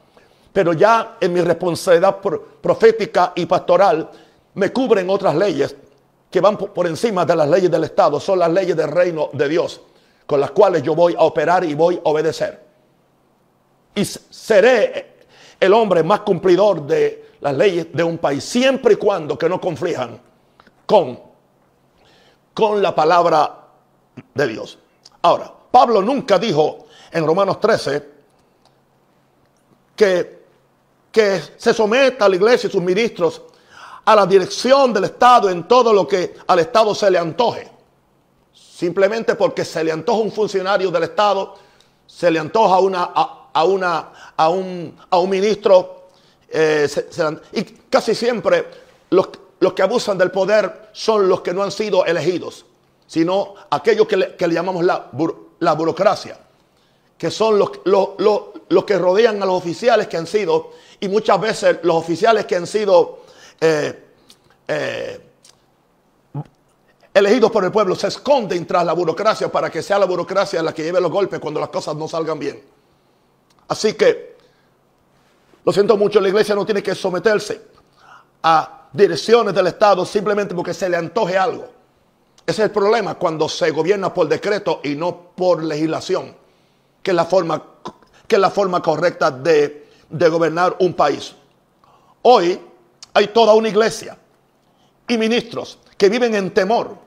Pero 0.56 0.72
ya 0.72 1.18
en 1.20 1.34
mi 1.34 1.42
responsabilidad 1.42 2.22
profética 2.62 3.34
y 3.36 3.46
pastoral 3.46 4.10
me 4.54 4.72
cubren 4.72 5.10
otras 5.10 5.36
leyes 5.36 5.76
que 6.32 6.40
van 6.40 6.56
por 6.56 6.88
encima 6.88 7.26
de 7.26 7.36
las 7.36 7.50
leyes 7.50 7.70
del 7.70 7.84
Estado, 7.84 8.22
son 8.22 8.40
las 8.40 8.50
leyes 8.50 8.74
del 8.74 8.88
reino 8.88 9.30
de 9.34 9.50
Dios, 9.50 9.82
con 10.26 10.40
las 10.40 10.52
cuales 10.52 10.82
yo 10.82 10.96
voy 10.96 11.14
a 11.14 11.24
operar 11.24 11.66
y 11.66 11.74
voy 11.74 11.98
a 11.98 12.10
obedecer. 12.10 12.64
Y 13.96 14.06
seré 14.06 15.18
el 15.60 15.74
hombre 15.74 16.04
más 16.04 16.22
cumplidor 16.22 16.88
de 16.88 17.32
las 17.42 17.54
leyes 17.54 17.88
de 17.92 18.04
un 18.06 18.18
país, 18.18 18.42
siempre 18.42 18.94
y 18.94 18.96
cuando 18.96 19.38
que 19.38 19.50
no 19.50 19.60
conflijan 19.60 20.18
con, 20.86 21.20
con 22.54 22.82
la 22.82 22.96
palabra 22.96 23.58
de 24.34 24.48
Dios. 24.48 24.80
Ahora, 25.22 25.52
Pablo 25.70 26.02
nunca 26.02 26.40
dijo 26.40 26.86
en 27.12 27.28
Romanos 27.28 27.60
13 27.60 28.10
que, 29.98 30.45
que 31.16 31.42
se 31.56 31.74
someta 31.74 32.26
a 32.26 32.30
la 32.30 32.36
iglesia 32.36 32.68
y 32.68 32.72
sus 32.72 32.82
ministros 32.82 33.42
a 34.04 34.14
la 34.18 34.26
dirección 34.26 34.92
del 34.92 35.06
Estado 35.06 35.50
en 35.50 35.66
todo 35.66 35.94
lo 35.94 36.06
que 36.06 36.36
al 36.46 36.60
Estado 36.60 36.94
se 36.94 37.10
le 37.10 37.18
antoje. 37.18 37.72
Simplemente 38.54 39.36
porque 39.36 39.64
se 39.64 39.82
le 39.82 39.94
antoja 39.94 40.20
un 40.20 40.32
funcionario 40.34 40.92
del 40.92 41.04
Estado, 41.04 41.56
se 42.06 42.30
le 42.30 42.38
antoja 42.38 42.80
una, 42.80 43.04
a, 43.14 43.64
una, 43.64 44.34
a, 44.36 44.50
un, 44.50 44.94
a 45.10 45.18
un 45.18 45.30
ministro. 45.30 46.10
Eh, 46.50 46.86
y 47.54 47.64
casi 47.64 48.14
siempre 48.14 48.66
los, 49.12 49.30
los, 49.62 49.72
que 49.72 49.84
abusan 49.84 50.18
del 50.18 50.32
poder 50.32 50.90
son 50.92 51.30
los 51.30 51.40
que 51.40 51.54
no 51.54 51.64
han 51.64 51.72
sido 51.72 52.04
elegidos, 52.04 52.66
sino 53.08 53.54
aquellos 53.70 54.06
que 54.06 54.18
le, 54.18 54.36
que 54.36 54.50
le 54.50 54.54
llamamos 54.54 54.84
la, 54.84 55.10
la, 55.60 55.74
burocracia, 55.76 56.38
que 57.18 57.32
son 57.32 57.58
los, 57.58 57.72
los, 57.86 58.10
los 58.68 58.84
que 58.84 58.98
rodean 58.98 59.42
a 59.42 59.46
los 59.46 59.56
oficiales 59.56 60.08
que 60.08 60.18
han 60.18 60.28
sido, 60.28 60.72
y 61.00 61.08
muchas 61.08 61.40
veces 61.40 61.80
los 61.84 61.96
oficiales 61.96 62.46
que 62.46 62.56
han 62.56 62.68
sido 62.68 63.20
eh, 63.60 64.04
eh, 64.68 65.22
elegidos 67.14 67.52
por 67.52 67.64
el 67.64 67.72
pueblo 67.72 67.96
se 67.96 68.08
esconden 68.08 68.66
tras 68.66 68.86
la 68.86 68.94
burocracia 68.94 69.52
para 69.52 69.70
que 69.70 69.82
sea 69.82 70.00
la 70.00 70.06
burocracia 70.06 70.62
la 70.62 70.74
que 70.74 70.84
lleve 70.84 71.00
los 71.00 71.12
golpes 71.12 71.40
cuando 71.40 71.60
las 71.60 71.70
cosas 71.70 71.96
no 71.96 72.08
salgan 72.08 72.40
bien. 72.40 72.62
Así 73.68 73.94
que, 73.94 74.36
lo 75.64 75.72
siento 75.72 75.98
mucho, 75.98 76.20
la 76.20 76.28
iglesia 76.28 76.54
no 76.56 76.66
tiene 76.66 76.84
que 76.84 76.94
someterse 76.94 77.62
a 78.44 78.90
direcciones 78.92 79.54
del 79.54 79.68
Estado 79.68 80.06
simplemente 80.06 80.54
porque 80.54 80.74
se 80.74 80.90
le 80.90 80.98
antoje 80.98 81.38
algo. 81.38 81.70
Ese 82.46 82.62
es 82.62 82.68
el 82.68 82.72
problema 82.72 83.16
cuando 83.16 83.50
se 83.50 83.72
gobierna 83.72 84.14
por 84.14 84.28
decreto 84.28 84.82
y 84.84 84.96
no 84.96 85.32
por 85.36 85.64
legislación, 85.64 86.36
que 87.02 87.12
es 87.12 87.16
la 87.16 87.26
forma, 87.26 87.64
que 88.28 88.36
es 88.36 88.42
la 88.42 88.52
forma 88.52 88.82
correcta 88.84 89.32
de, 89.32 89.85
de 90.10 90.30
gobernar 90.30 90.76
un 90.80 90.94
país. 90.94 91.36
Hoy 92.22 92.60
hay 93.14 93.28
toda 93.28 93.54
una 93.54 93.70
iglesia 93.70 94.18
y 95.08 95.18
ministros 95.18 95.80
que 95.98 96.10
viven 96.10 96.36
en 96.36 96.52
temor 96.52 96.98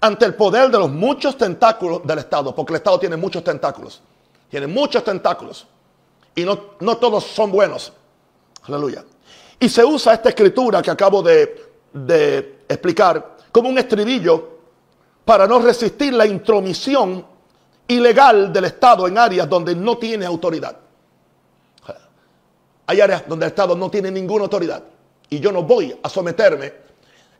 ante 0.00 0.24
el 0.24 0.34
poder 0.34 0.70
de 0.70 0.78
los 0.78 0.90
muchos 0.90 1.36
tentáculos 1.36 2.06
del 2.06 2.18
Estado, 2.18 2.54
porque 2.54 2.72
el 2.72 2.76
Estado 2.76 2.98
tiene 2.98 3.16
muchos 3.16 3.42
tentáculos, 3.42 4.02
tiene 4.48 4.66
muchos 4.66 5.02
tentáculos 5.02 5.66
y 6.34 6.44
no, 6.44 6.58
no 6.80 6.96
todos 6.98 7.24
son 7.24 7.50
buenos. 7.50 7.92
Aleluya. 8.64 9.04
Y 9.58 9.68
se 9.68 9.84
usa 9.84 10.14
esta 10.14 10.28
escritura 10.28 10.82
que 10.82 10.90
acabo 10.90 11.22
de, 11.22 11.72
de 11.92 12.58
explicar 12.68 13.36
como 13.50 13.68
un 13.68 13.78
estribillo 13.78 14.56
para 15.24 15.46
no 15.46 15.58
resistir 15.60 16.12
la 16.12 16.26
intromisión 16.26 17.24
ilegal 17.88 18.52
del 18.52 18.66
Estado 18.66 19.06
en 19.06 19.16
áreas 19.16 19.48
donde 19.48 19.74
no 19.74 19.96
tiene 19.96 20.26
autoridad. 20.26 20.76
Hay 22.86 23.00
áreas 23.00 23.24
donde 23.26 23.46
el 23.46 23.50
Estado 23.50 23.74
no 23.74 23.90
tiene 23.90 24.10
ninguna 24.10 24.44
autoridad 24.44 24.82
y 25.28 25.40
yo 25.40 25.50
no 25.50 25.62
voy 25.62 25.98
a 26.02 26.08
someterme 26.08 26.72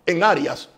en 0.05 0.23
áreas 0.23 0.69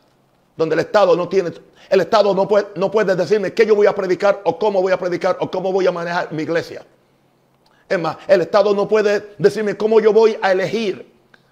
donde 0.56 0.74
el 0.74 0.80
Estado 0.80 1.16
no 1.16 1.28
tiene, 1.28 1.52
el 1.88 2.00
Estado 2.00 2.34
no 2.34 2.46
puede, 2.46 2.66
no 2.74 2.90
puede 2.90 3.14
decirme 3.14 3.54
qué 3.54 3.64
yo 3.64 3.74
voy 3.74 3.86
a 3.86 3.94
predicar 3.94 4.42
o 4.44 4.58
cómo 4.58 4.82
voy 4.82 4.92
a 4.92 4.98
predicar 4.98 5.38
o 5.40 5.50
cómo 5.50 5.72
voy 5.72 5.86
a 5.86 5.92
manejar 5.92 6.32
mi 6.32 6.42
iglesia. 6.42 6.84
Es 7.88 7.98
más, 7.98 8.18
el 8.26 8.42
Estado 8.42 8.74
no 8.74 8.86
puede 8.86 9.34
decirme 9.38 9.76
cómo 9.76 10.00
yo 10.00 10.12
voy 10.12 10.36
a 10.42 10.52
elegir, 10.52 11.10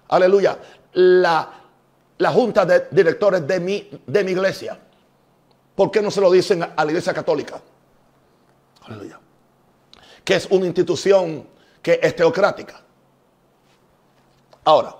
aleluya, 0.09 0.59
la, 0.93 1.51
la 2.17 2.31
junta 2.31 2.65
de 2.65 2.87
directores 2.91 3.47
de 3.47 3.59
mi, 3.59 3.89
de 4.05 4.23
mi 4.23 4.31
iglesia. 4.31 4.77
¿Por 5.73 5.89
qué 5.89 6.01
no 6.01 6.11
se 6.11 6.21
lo 6.21 6.29
dicen 6.31 6.63
a 6.63 6.85
la 6.85 6.91
iglesia 6.91 7.13
católica? 7.13 7.61
Aleluya. 8.83 9.19
Que 10.23 10.35
es 10.35 10.47
una 10.51 10.65
institución 10.65 11.47
que 11.81 11.99
es 12.01 12.15
teocrática. 12.15 12.81
Ahora, 14.67 14.93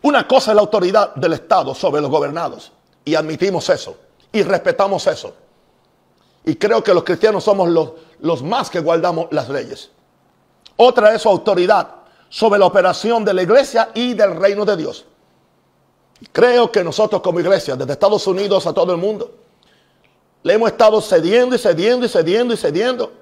una 0.00 0.26
cosa 0.26 0.52
es 0.52 0.54
la 0.54 0.62
autoridad 0.62 1.14
del 1.16 1.34
Estado 1.34 1.74
sobre 1.74 2.00
los 2.00 2.10
gobernados. 2.10 2.72
Y 3.04 3.14
admitimos 3.14 3.68
eso. 3.68 3.94
Y 4.32 4.42
respetamos 4.42 5.06
eso. 5.06 5.34
Y 6.42 6.56
creo 6.56 6.82
que 6.82 6.94
los 6.94 7.04
cristianos 7.04 7.44
somos 7.44 7.68
los, 7.68 7.90
los 8.20 8.42
más 8.42 8.70
que 8.70 8.80
guardamos 8.80 9.26
las 9.32 9.50
leyes. 9.50 9.90
Otra 10.76 11.14
es 11.14 11.20
su 11.20 11.28
autoridad 11.28 11.88
sobre 12.30 12.58
la 12.58 12.64
operación 12.64 13.22
de 13.22 13.34
la 13.34 13.42
iglesia 13.42 13.90
y 13.92 14.14
del 14.14 14.34
reino 14.34 14.64
de 14.64 14.78
Dios. 14.78 15.04
Creo 16.32 16.72
que 16.72 16.82
nosotros 16.82 17.20
como 17.20 17.38
iglesia, 17.38 17.76
desde 17.76 17.92
Estados 17.92 18.26
Unidos 18.26 18.66
a 18.66 18.72
todo 18.72 18.92
el 18.92 18.98
mundo, 18.98 19.30
le 20.42 20.54
hemos 20.54 20.70
estado 20.70 21.02
cediendo 21.02 21.54
y 21.54 21.58
cediendo 21.58 22.06
y 22.06 22.08
cediendo 22.08 22.54
y 22.54 22.56
cediendo 22.56 23.12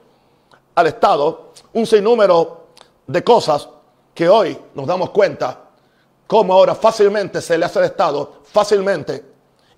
al 0.73 0.87
Estado 0.87 1.51
un 1.73 1.85
sinnúmero 1.85 2.69
de 3.09 3.25
cosas 3.25 3.69
que 4.15 4.29
hoy 4.29 4.57
nos 4.75 4.87
damos 4.87 5.11
cuenta 5.11 5.61
cómo 6.27 6.55
ahora 6.55 6.75
fácilmente 6.75 7.41
se 7.41 7.59
le 7.59 7.65
hace 7.65 7.81
al 7.81 7.87
Estado, 7.87 8.41
fácilmente 8.45 9.25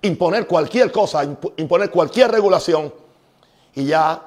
imponer 0.01 0.45
cualquier 0.45 0.91
cosa, 0.91 1.23
imponer 1.23 1.89
cualquier 1.89 2.31
regulación 2.31 2.93
y 3.73 3.85
ya 3.85 4.21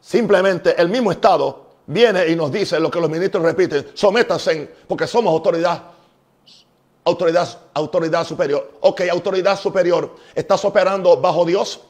simplemente 0.00 0.80
el 0.80 0.88
mismo 0.88 1.10
Estado 1.10 1.64
viene 1.86 2.28
y 2.28 2.36
nos 2.36 2.52
dice 2.52 2.78
lo 2.78 2.90
que 2.90 3.00
los 3.00 3.10
ministros 3.10 3.42
repiten, 3.42 3.90
sométanse 3.94 4.74
porque 4.86 5.06
somos 5.06 5.32
autoridad, 5.32 5.82
autoridad, 7.04 7.48
autoridad 7.72 8.26
superior. 8.26 8.72
Ok, 8.80 9.02
autoridad 9.10 9.58
superior, 9.58 10.14
¿estás 10.34 10.64
operando 10.64 11.20
bajo 11.20 11.44
Dios? 11.44 11.80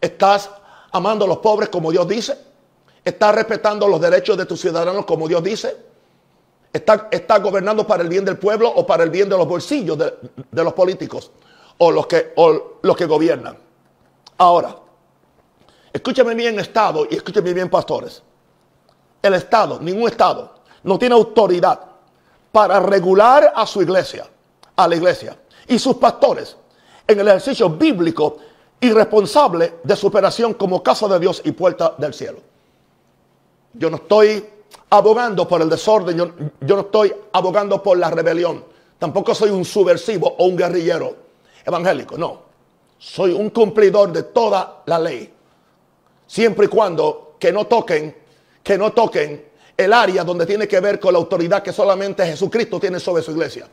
¿Estás 0.00 0.50
amando 0.92 1.24
a 1.24 1.28
los 1.28 1.38
pobres 1.38 1.68
como 1.70 1.90
Dios 1.90 2.06
dice? 2.06 2.36
¿Estás 3.04 3.34
respetando 3.34 3.88
los 3.88 4.00
derechos 4.00 4.36
de 4.36 4.46
tus 4.46 4.60
ciudadanos 4.60 5.04
como 5.04 5.28
Dios 5.28 5.42
dice? 5.42 5.76
¿Estás 6.74 7.40
gobernando 7.40 7.86
para 7.86 8.02
el 8.02 8.08
bien 8.08 8.24
del 8.24 8.36
pueblo 8.36 8.68
o 8.68 8.84
para 8.84 9.04
el 9.04 9.10
bien 9.10 9.28
de 9.28 9.38
los 9.38 9.46
bolsillos 9.46 9.96
de, 9.96 10.64
los 10.64 10.72
políticos 10.72 11.30
o 11.78 11.92
los, 11.92 12.08
que, 12.08 12.32
o 12.34 12.80
los 12.82 12.96
que 12.96 13.06
gobiernan? 13.06 13.56
Ahora, 14.38 14.74
escúchame 15.92 16.34
bien 16.34 16.58
Estado 16.58 17.06
y 17.08 17.14
escúchame 17.14 17.54
bien 17.54 17.70
pastores. 17.70 18.20
El 19.22 19.34
Estado, 19.34 19.78
ningún 19.78 20.08
Estado, 20.08 20.52
no 20.82 20.98
tiene 20.98 21.14
autoridad 21.14 21.78
para 22.50 22.80
regular 22.80 23.52
a 23.54 23.64
su 23.66 23.80
iglesia, 23.80 24.26
a 24.74 24.88
la 24.88 24.96
iglesia 24.96 25.38
y 25.68 25.78
sus 25.78 25.94
pastores 25.94 26.56
en 27.06 27.20
el 27.20 27.28
ejercicio 27.28 27.70
bíblico 27.70 28.38
y 28.80 28.90
responsable 28.90 29.74
de 29.84 29.94
su 29.94 30.08
operación 30.08 30.54
como 30.54 30.82
casa 30.82 31.06
de 31.06 31.20
Dios 31.20 31.40
y 31.44 31.52
puerta 31.52 31.94
del 31.98 32.12
cielo. 32.12 32.40
Yo 33.74 33.90
no 33.90 33.96
estoy 33.96 34.44
abogando 34.90 35.46
por 35.48 35.60
el 35.60 35.68
desorden, 35.68 36.16
yo, 36.16 36.76
no 36.76 36.80
estoy 36.80 37.14
abogando 37.32 37.82
por 37.82 37.98
la 37.98 38.10
rebelión. 38.10 38.64
Tampoco 38.98 39.34
soy 39.34 39.50
un 39.50 39.64
subversivo 39.64 40.34
o 40.38 40.46
un 40.46 40.56
guerrillero 40.56 41.16
evangélico, 41.64 42.16
no. 42.16 42.42
Soy 42.98 43.32
un 43.32 43.50
cumplidor 43.50 44.12
de 44.12 44.22
toda 44.22 44.82
la 44.86 44.98
ley. 44.98 45.32
Siempre 46.26 46.66
y 46.66 46.68
cuando 46.68 47.36
que 47.38 47.52
no 47.52 47.66
toquen, 47.66 48.16
que 48.62 48.78
no 48.78 48.92
toquen 48.92 49.48
el 49.76 49.92
área 49.92 50.24
donde 50.24 50.46
tiene 50.46 50.68
que 50.68 50.80
ver 50.80 51.00
con 51.00 51.12
la 51.12 51.18
autoridad 51.18 51.62
que 51.62 51.72
solamente 51.72 52.24
Jesucristo 52.24 52.78
tiene 52.78 53.00
sobre 53.00 53.22
su 53.22 53.32
iglesia. 53.32 53.68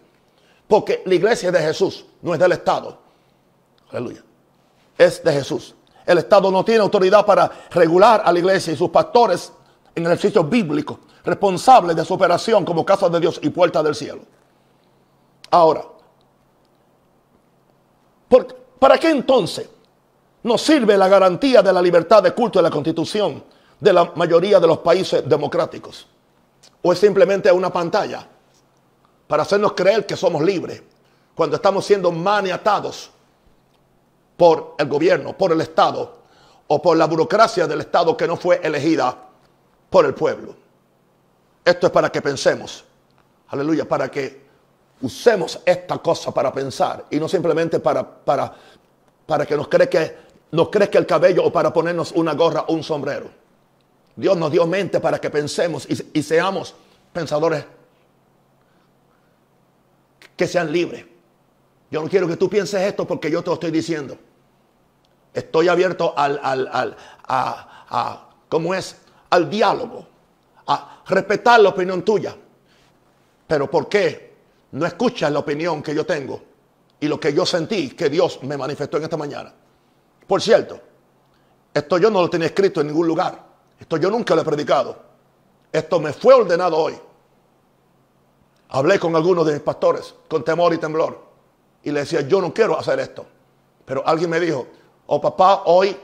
Porque 0.67 1.03
la 1.05 1.15
iglesia 1.15 1.47
es 1.47 1.53
de 1.53 1.61
Jesús, 1.61 2.05
no 2.21 2.33
es 2.33 2.39
del 2.39 2.53
Estado. 2.53 2.97
Aleluya. 3.91 4.23
Es 4.97 5.23
de 5.23 5.31
Jesús. 5.33 5.75
El 6.05 6.17
Estado 6.17 6.49
no 6.49 6.65
tiene 6.65 6.81
autoridad 6.81 7.25
para 7.25 7.49
regular 7.69 8.23
a 8.25 8.31
la 8.33 8.39
iglesia 8.39 8.73
y 8.73 8.75
sus 8.75 8.89
pastores 8.89 9.51
en 9.95 10.05
el 10.05 10.11
ejercicio 10.11 10.43
bíblico, 10.43 10.99
responsable 11.23 11.93
de 11.93 12.05
su 12.05 12.13
operación 12.13 12.65
como 12.65 12.85
casa 12.85 13.09
de 13.09 13.19
Dios 13.19 13.39
y 13.41 13.49
puerta 13.49 13.83
del 13.83 13.95
cielo. 13.95 14.21
Ahora, 15.49 15.83
¿para 18.79 18.97
qué 18.97 19.09
entonces 19.09 19.69
nos 20.43 20.61
sirve 20.61 20.97
la 20.97 21.07
garantía 21.07 21.61
de 21.61 21.73
la 21.73 21.81
libertad 21.81 22.23
de 22.23 22.33
culto 22.33 22.59
de 22.59 22.63
la 22.63 22.71
constitución 22.71 23.43
de 23.79 23.93
la 23.93 24.11
mayoría 24.15 24.59
de 24.59 24.67
los 24.67 24.79
países 24.79 25.27
democráticos? 25.27 26.07
¿O 26.81 26.93
es 26.93 26.99
simplemente 26.99 27.51
una 27.51 27.71
pantalla 27.71 28.27
para 29.27 29.43
hacernos 29.43 29.73
creer 29.73 30.05
que 30.05 30.15
somos 30.15 30.41
libres 30.41 30.81
cuando 31.35 31.57
estamos 31.57 31.85
siendo 31.85 32.11
maniatados 32.11 33.11
por 34.37 34.75
el 34.77 34.87
gobierno, 34.87 35.37
por 35.37 35.51
el 35.51 35.61
Estado 35.61 36.19
o 36.67 36.81
por 36.81 36.97
la 36.97 37.05
burocracia 37.05 37.67
del 37.67 37.81
Estado 37.81 38.15
que 38.15 38.27
no 38.27 38.37
fue 38.37 38.59
elegida 38.63 39.30
por 39.91 40.05
el 40.05 40.15
pueblo. 40.15 40.55
Esto 41.63 41.87
es 41.87 41.93
para 41.93 42.09
que 42.09 42.21
pensemos, 42.21 42.83
aleluya, 43.49 43.87
para 43.87 44.09
que 44.09 44.41
usemos 45.01 45.59
esta 45.65 45.97
cosa 45.99 46.33
para 46.33 46.51
pensar 46.51 47.05
y 47.11 47.19
no 47.19 47.27
simplemente 47.27 47.79
para, 47.79 48.09
para, 48.09 48.53
para 49.27 49.45
que 49.45 49.55
nos 49.55 49.67
que 49.67 50.17
nos 50.51 50.69
crezca 50.69 50.97
el 50.97 51.05
cabello 51.05 51.43
o 51.43 51.51
para 51.51 51.71
ponernos 51.71 52.11
una 52.13 52.33
gorra 52.33 52.61
o 52.67 52.73
un 52.73 52.83
sombrero. 52.83 53.29
Dios 54.15 54.37
nos 54.37 54.51
dio 54.51 54.65
mente 54.65 54.99
para 54.99 55.19
que 55.19 55.29
pensemos 55.29 55.85
y, 55.89 56.19
y 56.19 56.23
seamos 56.23 56.73
pensadores 57.13 57.65
que 60.35 60.47
sean 60.47 60.71
libres. 60.71 61.05
Yo 61.89 62.01
no 62.01 62.09
quiero 62.09 62.27
que 62.27 62.37
tú 62.37 62.49
pienses 62.49 62.81
esto 62.81 63.05
porque 63.05 63.29
yo 63.29 63.41
te 63.43 63.49
lo 63.49 63.55
estoy 63.55 63.71
diciendo. 63.71 64.17
Estoy 65.33 65.67
abierto 65.67 66.13
al, 66.17 66.39
al, 66.41 66.69
al 66.71 66.97
a, 67.27 67.85
a, 67.89 68.29
¿cómo 68.47 68.73
es? 68.73 69.00
Al 69.31 69.49
diálogo, 69.49 70.05
a 70.67 71.01
respetar 71.07 71.59
la 71.59 71.69
opinión 71.69 72.03
tuya. 72.03 72.35
Pero 73.47 73.69
¿por 73.69 73.89
qué 73.89 74.33
no 74.71 74.85
escuchas 74.85 75.31
la 75.31 75.39
opinión 75.39 75.81
que 75.81 75.95
yo 75.95 76.05
tengo 76.05 76.41
y 76.99 77.07
lo 77.07 77.19
que 77.19 77.33
yo 77.33 77.45
sentí 77.45 77.89
que 77.89 78.09
Dios 78.09 78.39
me 78.43 78.55
manifestó 78.55 78.97
en 78.97 79.03
esta 79.03 79.17
mañana? 79.17 79.53
Por 80.27 80.41
cierto, 80.41 80.79
esto 81.73 81.97
yo 81.97 82.09
no 82.09 82.21
lo 82.21 82.29
tenía 82.29 82.47
escrito 82.47 82.81
en 82.81 82.87
ningún 82.87 83.07
lugar. 83.07 83.43
Esto 83.79 83.97
yo 83.97 84.09
nunca 84.09 84.35
lo 84.35 84.41
he 84.41 84.45
predicado. 84.45 84.97
Esto 85.71 85.99
me 85.99 86.13
fue 86.13 86.33
ordenado 86.33 86.77
hoy. 86.77 86.97
Hablé 88.69 88.99
con 88.99 89.15
algunos 89.15 89.45
de 89.45 89.53
mis 89.53 89.61
pastores 89.61 90.13
con 90.27 90.43
temor 90.43 90.73
y 90.73 90.77
temblor. 90.77 91.31
Y 91.83 91.91
le 91.91 92.01
decía, 92.01 92.21
yo 92.21 92.41
no 92.41 92.53
quiero 92.53 92.77
hacer 92.77 92.99
esto. 92.99 93.25
Pero 93.85 94.05
alguien 94.05 94.29
me 94.29 94.39
dijo, 94.39 94.67
oh 95.07 95.19
papá, 95.19 95.63
hoy, 95.65 95.97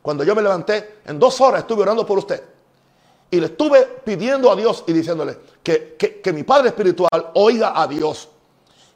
cuando 0.00 0.24
yo 0.24 0.34
me 0.34 0.42
levanté, 0.42 1.00
en 1.04 1.18
dos 1.18 1.40
horas 1.40 1.62
estuve 1.62 1.82
orando 1.82 2.06
por 2.06 2.18
usted. 2.18 2.53
Y 3.34 3.40
le 3.40 3.46
estuve 3.46 3.84
pidiendo 4.04 4.48
a 4.48 4.54
Dios 4.54 4.84
y 4.86 4.92
diciéndole 4.92 5.36
que, 5.60 5.96
que, 6.22 6.32
mi 6.32 6.44
Padre 6.44 6.68
Espiritual 6.68 7.32
oiga 7.34 7.72
a 7.74 7.84
Dios 7.88 8.28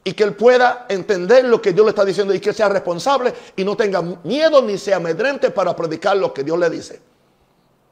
y 0.01 0.13
que 0.13 0.23
él 0.23 0.33
pueda 0.33 0.85
entender 0.87 1.43
lo 1.43 1.61
que 1.61 1.73
Dios 1.73 1.85
le 1.85 1.89
está 1.89 2.05
diciendo 2.05 2.33
y 2.33 2.39
que 2.39 2.53
sea 2.53 2.69
responsable 2.69 3.33
y 3.57 3.65
no 3.65 3.75
tenga 3.75 4.01
miedo 4.01 4.61
ni 4.61 4.77
sea 4.77 4.95
amedrente 4.95 5.51
para 5.51 5.75
predicar 5.75 6.15
lo 6.15 6.33
que 6.33 6.45
Dios 6.45 6.57
le 6.57 6.69
dice. 6.69 7.01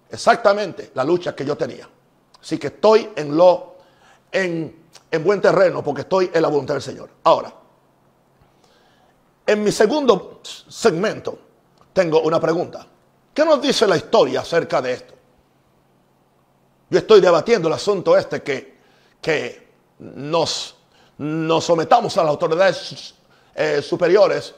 Exactamente 0.10 0.92
la 0.94 1.04
lucha 1.04 1.36
que 1.36 1.44
yo 1.44 1.58
tenía. 1.58 1.90
Así 2.42 2.58
que 2.58 2.68
estoy 2.68 3.10
en 3.14 3.36
lo 3.36 3.76
en, 4.32 4.86
en 5.12 5.24
buen 5.26 5.42
terreno 5.42 5.84
porque 5.84 6.04
estoy 6.04 6.32
en 6.34 6.42
la 6.42 6.48
voluntad 6.48 6.76
del 6.76 6.84
Señor. 6.84 7.10
Ahora, 7.26 7.54
en 9.46 9.64
mi 9.66 9.74
segundo 9.74 10.40
segmento 10.44 11.40
tengo 11.92 12.22
una 12.22 12.40
pregunta. 12.40 12.88
¿Qué 13.34 13.44
nos 13.44 13.62
dice 13.62 13.86
la 13.86 13.98
historia 13.98 14.40
acerca 14.40 14.82
de 14.82 14.94
esto? 14.94 15.17
Yo 16.90 17.00
estoy 17.00 17.20
debatiendo 17.20 17.68
el 17.68 17.74
asunto 17.74 18.18
este 18.18 18.42
que, 18.42 18.78
que 19.22 19.68
nos, 20.00 20.76
nos 21.18 21.64
sometamos 21.64 22.18
a 22.18 22.24
las 22.24 22.30
autoridades 22.30 23.16
eh, 23.54 23.82
superiores 23.82 24.54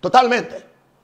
totalmente. 0.00 0.56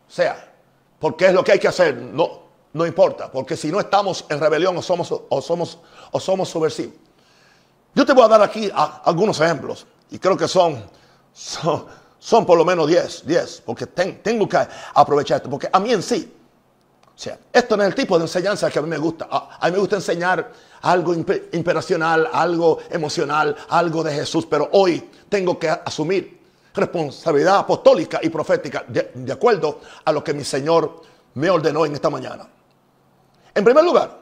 O 0.06 0.10
sea, 0.10 0.52
porque 0.98 1.26
es 1.26 1.32
lo 1.32 1.42
que 1.42 1.52
hay 1.52 1.58
que 1.58 1.68
hacer, 1.68 1.96
no, 1.96 2.42
no 2.72 2.86
importa, 2.86 3.30
porque 3.30 3.56
si 3.56 3.70
no 3.70 3.80
estamos 3.80 4.24
en 4.28 4.38
rebelión 4.38 4.76
o 4.76 4.82
somos, 4.82 5.12
o 5.12 5.42
somos, 5.42 5.78
o 6.12 6.20
somos 6.20 6.48
subversivos. 6.48 6.94
Yo 7.94 8.04
te 8.04 8.12
voy 8.12 8.24
a 8.24 8.28
dar 8.28 8.42
aquí 8.42 8.70
algunos 8.74 9.40
ejemplos, 9.40 9.86
y 10.10 10.18
creo 10.18 10.36
que 10.36 10.48
son, 10.48 10.82
son, 11.32 11.86
son 12.18 12.46
por 12.46 12.58
lo 12.58 12.64
menos 12.64 12.88
10, 12.88 13.26
10, 13.26 13.62
porque 13.64 13.86
tengo 13.86 14.48
que 14.48 14.58
aprovechar 14.94 15.36
esto, 15.38 15.50
porque 15.50 15.68
a 15.72 15.78
mí 15.78 15.92
en 15.92 16.02
sí, 16.02 16.32
o 17.14 17.18
sea, 17.18 17.38
esto 17.52 17.76
no 17.76 17.84
es 17.84 17.90
el 17.90 17.94
tipo 17.94 18.18
de 18.18 18.24
enseñanza 18.24 18.68
que 18.70 18.78
a 18.78 18.82
mí 18.82 18.88
me 18.88 18.98
gusta. 18.98 19.28
A, 19.30 19.66
mí 19.66 19.72
me 19.72 19.78
gusta 19.78 19.96
enseñar 19.96 20.50
algo 20.82 21.14
imperacional, 21.14 22.28
algo 22.32 22.80
emocional, 22.90 23.54
algo 23.68 24.02
de 24.02 24.12
Jesús, 24.14 24.46
pero 24.46 24.68
hoy 24.72 25.10
tengo 25.28 25.56
que 25.56 25.70
asumir 25.70 26.42
responsabilidad 26.74 27.58
apostólica 27.58 28.18
y 28.20 28.30
profética 28.30 28.84
de, 28.88 29.12
de 29.14 29.32
acuerdo 29.32 29.80
a 30.04 30.10
lo 30.10 30.24
que 30.24 30.34
mi 30.34 30.42
Señor 30.42 31.02
me 31.34 31.48
ordenó 31.50 31.86
en 31.86 31.94
esta 31.94 32.10
mañana. 32.10 32.48
En 33.54 33.64
primer 33.64 33.84
lugar, 33.84 34.18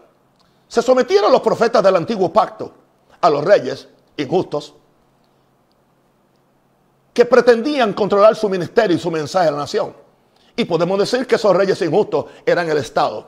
se 0.68 0.82
sometieron 0.82 1.32
los 1.32 1.40
profetas 1.40 1.82
del 1.82 1.96
antiguo 1.96 2.30
pacto 2.30 2.74
a 3.22 3.30
los 3.30 3.42
reyes 3.42 3.88
injustos 4.18 4.74
que 7.14 7.24
pretendían 7.24 7.94
controlar 7.94 8.36
su 8.36 8.50
ministerio 8.50 8.96
y 8.96 9.00
su 9.00 9.10
mensaje 9.10 9.48
a 9.48 9.52
la 9.52 9.58
nación. 9.58 10.01
Y 10.56 10.64
podemos 10.64 10.98
decir 10.98 11.26
que 11.26 11.36
esos 11.36 11.54
reyes 11.56 11.80
injustos 11.82 12.26
eran 12.44 12.68
el 12.68 12.78
Estado. 12.78 13.26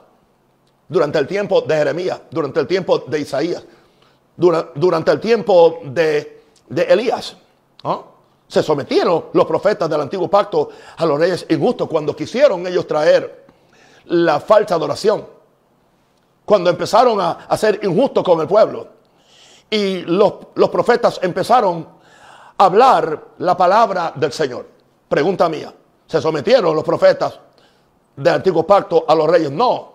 Durante 0.87 1.17
el 1.17 1.25
tiempo 1.25 1.61
de 1.61 1.75
Jeremías, 1.75 2.21
durante 2.29 2.59
el 2.59 2.67
tiempo 2.67 2.99
de 2.99 3.19
Isaías, 3.19 3.63
durante 4.37 5.11
el 5.11 5.19
tiempo 5.19 5.79
de, 5.83 6.43
Elías. 6.69 7.35
Se 8.47 8.61
sometieron 8.61 9.25
los 9.33 9.45
profetas 9.45 9.89
del 9.89 10.01
antiguo 10.01 10.29
pacto 10.29 10.69
a 10.97 11.05
los 11.05 11.19
reyes 11.19 11.45
injustos 11.49 11.87
cuando 11.89 12.15
quisieron 12.15 12.67
ellos 12.67 12.85
traer 12.85 13.45
la 14.05 14.39
falsa 14.39 14.75
adoración. 14.75 15.25
Cuando 16.43 16.69
empezaron 16.69 17.19
a, 17.19 17.57
ser 17.57 17.79
injustos 17.83 18.23
con 18.23 18.39
el 18.39 18.47
pueblo. 18.47 18.87
Y 19.67 20.01
los, 20.01 20.33
los 20.53 20.69
profetas 20.69 21.19
empezaron 21.23 21.87
a 22.55 22.65
hablar 22.65 23.29
la 23.39 23.57
palabra 23.57 24.13
del 24.15 24.31
Señor. 24.31 24.67
Pregunta 25.09 25.49
mía 25.49 25.73
se 26.07 26.21
sometieron 26.21 26.75
los 26.75 26.83
profetas 26.83 27.39
del 28.15 28.33
antiguo 28.35 28.65
pacto 28.65 29.05
a 29.07 29.15
los 29.15 29.27
reyes. 29.27 29.51
No, 29.51 29.93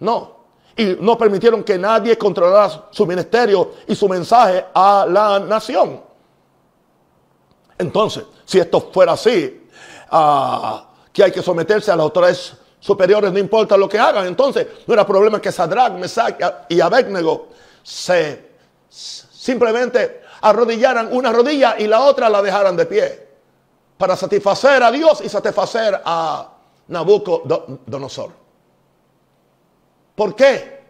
no. 0.00 0.40
Y 0.76 0.96
no 1.00 1.18
permitieron 1.18 1.62
que 1.62 1.76
nadie 1.76 2.16
controlara 2.16 2.86
su 2.90 3.06
ministerio 3.06 3.72
y 3.86 3.94
su 3.94 4.08
mensaje 4.08 4.66
a 4.72 5.06
la 5.08 5.38
nación. 5.40 6.00
Entonces, 7.76 8.24
si 8.44 8.58
esto 8.58 8.90
fuera 8.92 9.12
así, 9.12 9.66
ah, 10.10 10.86
que 11.12 11.24
hay 11.24 11.32
que 11.32 11.42
someterse 11.42 11.90
a 11.90 11.96
las 11.96 12.04
autoridades 12.04 12.54
superiores, 12.78 13.32
no 13.32 13.38
importa 13.38 13.76
lo 13.76 13.88
que 13.88 13.98
hagan, 13.98 14.26
entonces 14.26 14.66
no 14.86 14.94
era 14.94 15.06
problema 15.06 15.40
que 15.40 15.52
Sadrach, 15.52 15.92
Mesach 15.92 16.36
y 16.68 16.80
Abednego 16.80 17.48
se 17.82 18.50
simplemente 18.88 20.22
arrodillaran 20.40 21.08
una 21.12 21.32
rodilla 21.32 21.76
y 21.78 21.86
la 21.86 22.00
otra 22.00 22.28
la 22.28 22.40
dejaran 22.40 22.76
de 22.76 22.86
pie 22.86 23.29
para 24.00 24.16
satisfacer 24.16 24.82
a 24.82 24.90
Dios 24.90 25.20
y 25.22 25.28
satisfacer 25.28 26.00
a 26.02 26.50
Nabucodonosor. 26.88 28.32
¿Por 30.14 30.34
qué 30.34 30.80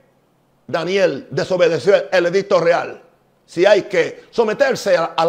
Daniel 0.64 1.26
desobedeció 1.28 2.08
el 2.12 2.26
edicto 2.26 2.60
real? 2.60 3.02
Si 3.44 3.66
hay 3.66 3.82
que 3.82 4.26
someterse 4.30 4.96
a, 4.96 5.12
las 5.16 5.26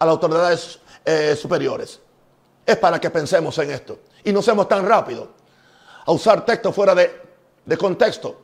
autoridades, 0.00 0.80
eh, 1.04 1.36
superiores. 1.36 2.00
Es 2.66 2.76
para 2.78 2.98
que 3.00 3.08
pensemos 3.10 3.56
en 3.58 3.70
esto 3.70 4.00
y 4.24 4.32
no 4.32 4.42
seamos 4.42 4.68
tan 4.68 4.84
rápidos 4.84 5.28
a 6.04 6.10
usar 6.10 6.44
texto 6.44 6.72
fuera 6.72 6.92
de, 6.92 7.22
de 7.66 7.78
contexto 7.78 8.40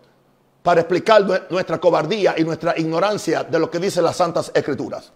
para 0.62 0.82
explicar 0.82 1.50
nuestra 1.50 1.80
cobardía 1.80 2.36
y 2.38 2.44
nuestra 2.44 2.78
ignorancia 2.78 3.42
de 3.42 3.58
lo 3.58 3.68
que 3.68 3.80
dicen 3.80 4.04
las 4.04 4.14
santas 4.14 4.52
escrituras. 4.54 5.10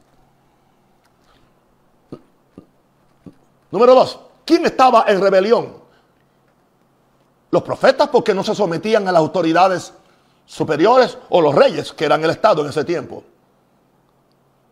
Número 3.70 3.94
dos, 3.94 4.18
¿quién 4.44 4.66
estaba 4.66 5.04
en 5.08 5.20
rebelión? 5.20 5.74
Los 7.50 7.62
profetas 7.62 8.08
porque 8.08 8.34
no 8.34 8.42
se 8.42 8.54
sometían 8.54 9.06
a 9.08 9.12
las 9.12 9.20
autoridades 9.20 9.92
superiores 10.46 11.18
o 11.28 11.40
los 11.40 11.54
reyes 11.54 11.92
que 11.92 12.04
eran 12.04 12.22
el 12.24 12.30
Estado 12.30 12.62
en 12.62 12.68
ese 12.68 12.84
tiempo. 12.84 13.22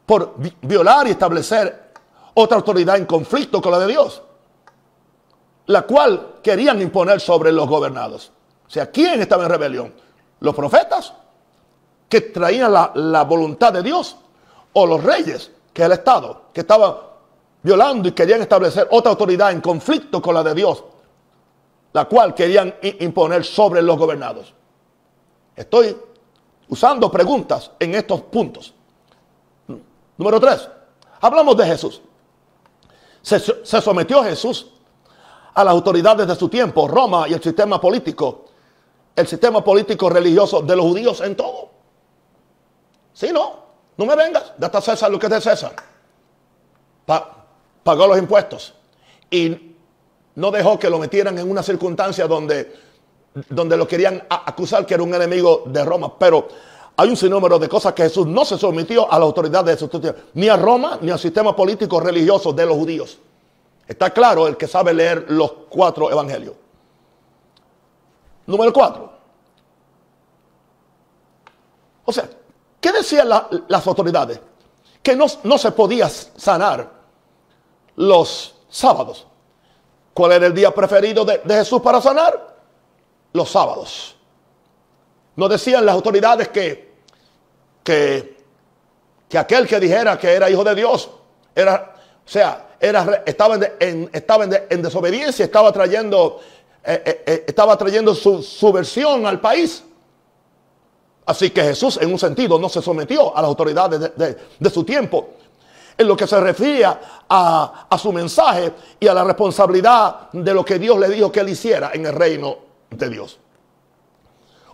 Por 0.07 0.35
violar 0.63 1.07
y 1.07 1.11
establecer 1.11 1.93
otra 2.35 2.57
autoridad 2.57 2.97
en 2.97 3.07
conflicto 3.07 3.61
con 3.61 3.73
la 3.73 3.79
de 3.79 3.89
Dios, 3.89 4.23
la 5.67 5.83
cual 5.83 6.37
querían 6.43 6.81
imponer 6.81 7.21
sobre 7.21 7.53
los 7.53 7.69
gobernados. 7.69 8.33
O 8.67 8.71
sea, 8.71 8.91
¿quién 8.91 9.21
estaba 9.21 9.45
en 9.45 9.51
rebelión? 9.51 10.09
los 10.41 10.55
profetas 10.55 11.13
que 12.09 12.21
traían 12.21 12.73
la, 12.73 13.25
voluntad 13.25 13.73
de 13.73 13.83
Dios 13.83 14.17
o 14.73 14.87
los 14.87 15.03
reyes, 15.03 15.51
que 15.73 15.83
es 15.83 15.87
el 15.87 15.93
Estado, 15.93 16.43
que 16.53 16.61
estaba 16.61 17.08
violando 17.63 18.09
y 18.09 18.13
querían 18.13 18.41
establecer 18.41 18.89
otra 18.91 19.11
autoridad 19.11 19.53
en 19.53 19.61
conflicto 19.61 20.23
con 20.23 20.35
la 20.35 20.43
de 20.43 20.55
Dios, 20.55 20.85
la 21.93 22.05
cual 22.07 22.35
querían 22.35 22.75
imponer 23.01 23.45
sobre 23.45 23.83
los 23.83 23.99
gobernados. 23.99 24.55
Estoy 25.57 25.97
usando 26.69 27.11
preguntas 27.11 27.71
en 27.79 27.95
estos 27.95 28.23
puntos. 28.23 28.75
Número 30.17 30.41
tres, 30.41 30.69
hablamos 31.21 31.57
de 31.57 31.67
Jesús. 31.67 32.03
Se, 33.23 33.41
sometió 33.81 34.23
Jesús 34.23 34.69
a 35.55 35.65
las 35.65 35.73
autoridades 35.73 36.27
de 36.27 36.35
su 36.35 36.49
tiempo, 36.49 36.87
Roma 36.87 37.29
y 37.29 37.35
el 37.35 37.43
sistema 37.43 37.81
político 37.81 38.45
el 39.19 39.27
sistema 39.27 39.65
político 39.65 40.09
religioso 40.09 40.63
de 40.63 40.77
los 40.77 40.87
judíos 40.87 41.21
en 41.23 41.35
todo. 41.35 41.71
Si 43.13 43.33
no, 43.33 43.65
no 43.97 44.07
me 44.07 44.15
vengas, 44.15 44.53
date 44.57 44.77
a 44.77 44.81
César 44.81 45.11
lo 45.11 45.19
que 45.19 45.27
es 45.27 45.33
de 45.33 45.41
César. 45.41 45.75
Pagó 47.89 48.07
los 48.07 48.19
impuestos 48.19 48.75
y 49.31 49.75
no 50.35 50.51
dejó 50.51 50.79
que 50.79 50.91
lo 50.91 50.99
metieran 50.99 51.39
en 51.39 51.51
una 51.51 51.63
circunstancia 51.63 52.27
donde, 52.27 52.71
donde 53.49 53.79
lo 53.79 53.89
querían 53.89 54.23
acusar 54.29 54.85
que 54.85 54.93
era 54.93 55.03
un 55.03 55.15
enemigo 55.15 55.63
de 55.65 55.83
Roma. 55.87 56.13
Pero 56.19 56.49
hay 56.95 57.09
un 57.09 57.17
sinnúmero 57.17 57.59
de 57.59 57.67
cosas 57.67 57.95
que 57.95 58.03
Jesús 58.03 58.27
no 58.27 58.45
se 58.45 58.59
sometió 58.59 59.11
a 59.11 59.19
la 59.19 59.25
autoridad 59.25 59.65
de 59.65 59.79
su 59.79 59.89
ni 60.35 60.51
a 60.51 60.59
Roma, 60.59 60.99
ni 61.01 61.11
al 61.11 61.19
sistema 61.19 61.57
político 61.57 61.99
religioso 61.99 62.53
de 62.53 62.67
los 62.67 62.77
judíos. 62.77 63.19
Está 63.87 64.11
claro 64.11 64.47
el 64.47 64.59
que 64.59 64.69
sabe 64.69 64.93
leer 64.93 65.25
los 65.29 65.51
cuatro 65.71 66.11
evangelios. 66.11 66.57
Número 68.45 68.71
cuatro. 68.71 69.13
O 72.05 72.13
sea, 72.13 72.29
¿qué 72.83 72.93
decían 72.93 73.31
las 73.31 73.87
autoridades? 73.87 74.39
Que 75.03 75.17
no, 75.17 75.57
se 75.57 75.73
podía 75.73 76.11
sanar 76.11 76.98
los 77.99 78.55
sábados. 78.69 79.27
¿Cuál 80.15 80.33
era 80.33 80.47
el 80.47 80.55
día 80.55 80.73
preferido 80.75 81.25
de, 81.25 81.41
Jesús 81.47 81.83
para 81.83 82.01
sanar? 82.01 82.57
Los 83.33 83.51
sábados. 83.51 84.17
No 85.37 85.49
decían 85.49 85.85
las 85.85 85.95
autoridades 85.95 86.49
que, 86.49 86.95
que, 87.85 88.37
que 89.29 89.39
aquel 89.39 89.67
que 89.67 89.79
dijera 89.79 90.19
que 90.19 90.33
era 90.33 90.51
hijo 90.51 90.65
de 90.65 90.75
Dios 90.75 91.11
era, 91.55 91.95
o 92.25 92.29
sea, 92.29 92.69
era, 92.81 93.23
estaba, 93.27 93.57
en, 93.81 94.11
en, 94.11 94.83
desobediencia, 94.83 95.45
estaba 95.45 95.73
trayendo 95.73 96.41
eh, 96.85 97.03
eh, 97.05 97.23
eh, 97.27 97.45
estaba 97.47 97.77
trayendo 97.77 98.15
su 98.15 98.43
subversión 98.43 99.27
al 99.27 99.41
país. 99.41 99.83
Así 101.27 101.51
que 101.51 101.63
Jesús 101.63 101.99
en 102.01 102.11
un 102.11 102.19
sentido 102.19 102.59
no 102.59 102.69
se 102.69 102.81
sometió 102.81 103.37
a 103.37 103.43
las 103.43 103.49
autoridades 103.49 104.13
de, 104.17 104.71
su 104.71 104.85
tiempo. 104.85 105.35
En 105.99 106.07
lo 106.07 106.17
que 106.17 106.29
se 106.29 106.41
refiere 106.41 106.85
a, 106.85 107.87
a, 107.91 107.99
su 107.99 108.13
mensaje 108.13 108.73
y 109.01 109.09
a 109.09 109.15
la 109.15 109.25
responsabilidad 109.25 110.31
de 110.33 110.55
lo 110.55 110.65
que 110.65 110.79
Dios 110.79 110.97
le 110.99 111.09
dijo 111.09 111.33
que 111.33 111.41
él 111.41 111.49
hiciera 111.49 111.91
en 111.93 112.07
el 112.07 112.13
reino 112.13 112.57
de 112.89 113.09
Dios. 113.09 113.39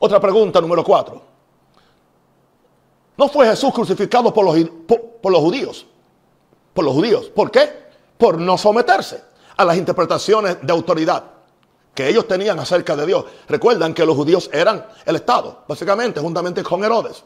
Otra 0.01 0.21
pregunta 0.21 0.61
número 0.61 0.85
cuatro. 0.85 1.23
¿No 3.17 3.29
fue 3.29 3.47
Jesús 3.47 3.73
crucificado 3.73 4.35
por 4.35 4.45
los, 4.45 4.71
por 5.23 5.33
los 5.33 5.41
judíos? 5.41 5.87
Por 6.75 6.85
los 6.85 6.93
judíos. 6.93 7.31
¿Por 7.35 7.51
qué? 7.51 7.71
Por 8.19 8.39
no 8.39 8.59
someterse 8.59 9.23
a 9.57 9.65
las 9.65 9.77
interpretaciones 9.77 10.59
de 10.61 10.73
autoridad 10.73 11.25
que 11.95 12.09
ellos 12.09 12.27
tenían 12.27 12.59
acerca 12.59 12.97
de 12.97 13.07
Dios. 13.07 13.25
Recuerdan 13.49 13.95
que 13.95 14.05
los 14.05 14.17
judíos 14.17 14.51
eran 14.53 14.85
el 15.07 15.17
Estado, 15.17 15.63
básicamente, 15.69 16.21
juntamente 16.21 16.63
con 16.63 16.83
Herodes. 16.83 17.23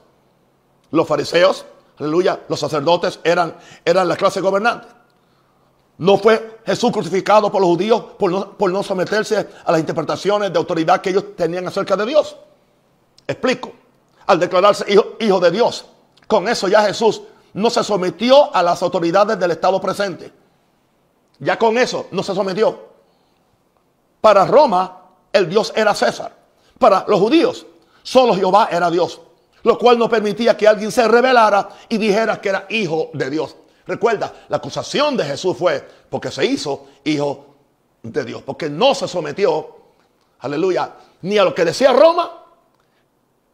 Los 0.90 1.08
fariseos, 1.08 1.64
aleluya, 1.98 2.40
los 2.48 2.60
sacerdotes 2.60 3.20
eran, 3.24 3.56
eran 3.84 4.08
la 4.08 4.16
clase 4.16 4.40
gobernante. 4.40 4.88
No 5.98 6.16
fue 6.16 6.60
Jesús 6.64 6.92
crucificado 6.92 7.50
por 7.50 7.60
los 7.60 7.70
judíos 7.70 8.02
por 8.18 8.30
no, 8.30 8.52
por 8.52 8.70
no 8.70 8.82
someterse 8.82 9.48
a 9.64 9.72
las 9.72 9.80
interpretaciones 9.80 10.52
de 10.52 10.58
autoridad 10.58 11.00
que 11.00 11.10
ellos 11.10 11.36
tenían 11.36 11.66
acerca 11.66 11.96
de 11.96 12.06
Dios. 12.06 12.36
Explico. 13.26 13.72
Al 14.26 14.38
declararse 14.38 14.84
hijo, 14.92 15.16
hijo 15.18 15.40
de 15.40 15.50
Dios, 15.50 15.86
con 16.26 16.48
eso 16.48 16.68
ya 16.68 16.82
Jesús 16.82 17.22
no 17.54 17.70
se 17.70 17.82
sometió 17.82 18.54
a 18.54 18.62
las 18.62 18.82
autoridades 18.82 19.38
del 19.38 19.50
Estado 19.50 19.80
presente. 19.80 20.32
Ya 21.38 21.58
con 21.58 21.78
eso 21.78 22.06
no 22.10 22.22
se 22.22 22.34
sometió. 22.34 22.78
Para 24.20 24.44
Roma, 24.44 25.02
el 25.32 25.48
Dios 25.48 25.72
era 25.74 25.94
César. 25.94 26.36
Para 26.78 27.04
los 27.08 27.18
judíos, 27.18 27.66
solo 28.02 28.34
Jehová 28.34 28.68
era 28.70 28.90
Dios. 28.90 29.20
Lo 29.68 29.76
cual 29.76 29.98
no 29.98 30.08
permitía 30.08 30.56
que 30.56 30.66
alguien 30.66 30.90
se 30.90 31.06
rebelara 31.06 31.68
y 31.90 31.98
dijera 31.98 32.40
que 32.40 32.48
era 32.48 32.64
hijo 32.70 33.10
de 33.12 33.28
Dios. 33.28 33.54
Recuerda, 33.86 34.32
la 34.48 34.56
acusación 34.56 35.14
de 35.14 35.24
Jesús 35.24 35.58
fue 35.58 35.86
porque 36.08 36.30
se 36.30 36.46
hizo 36.46 36.86
hijo 37.04 37.54
de 38.02 38.24
Dios. 38.24 38.42
Porque 38.46 38.70
no 38.70 38.94
se 38.94 39.06
sometió, 39.06 39.76
aleluya, 40.38 40.94
ni 41.20 41.36
a 41.36 41.44
lo 41.44 41.54
que 41.54 41.66
decía 41.66 41.92
Roma, 41.92 42.46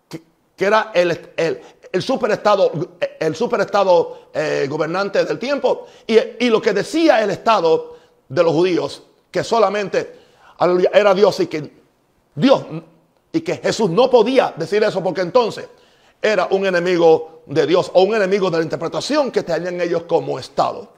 que, 0.08 0.64
era 0.64 0.92
el, 0.94 1.32
el, 1.36 2.00
superestado, 2.00 2.70
el 3.18 3.34
superestado 3.34 4.28
eh, 4.32 4.68
gobernante 4.70 5.24
del 5.24 5.40
tiempo, 5.40 5.88
y, 6.06 6.16
y 6.38 6.48
lo 6.48 6.62
que 6.62 6.72
decía 6.72 7.24
el 7.24 7.30
estado 7.30 7.96
de 8.28 8.40
los 8.40 8.52
judíos, 8.52 9.02
que 9.32 9.42
solamente 9.42 10.20
era 10.92 11.12
Dios 11.12 11.40
y 11.40 11.48
que 11.48 11.72
Dios 12.36 12.62
y 13.32 13.40
que 13.40 13.56
Jesús 13.56 13.90
no 13.90 14.08
podía 14.08 14.54
decir 14.56 14.80
eso 14.84 15.02
porque 15.02 15.22
entonces 15.22 15.68
era 16.24 16.48
un 16.50 16.64
enemigo 16.64 17.42
de 17.44 17.66
Dios 17.66 17.90
o 17.92 18.02
un 18.02 18.14
enemigo 18.14 18.50
de 18.50 18.56
la 18.56 18.62
interpretación 18.62 19.30
que 19.30 19.42
tenían 19.42 19.78
ellos 19.78 20.04
como 20.04 20.38
Estado. 20.38 20.88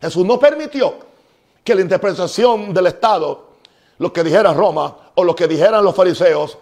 Jesús 0.00 0.26
no 0.26 0.40
permitió 0.40 0.94
que 1.62 1.76
la 1.76 1.82
interpretación 1.82 2.74
del 2.74 2.88
Estado, 2.88 3.50
lo 3.98 4.12
que 4.12 4.24
dijera 4.24 4.52
Roma 4.52 5.12
o 5.14 5.22
lo 5.22 5.36
que 5.36 5.46
dijeran 5.46 5.84
los 5.84 5.94
fariseos, 5.94 6.58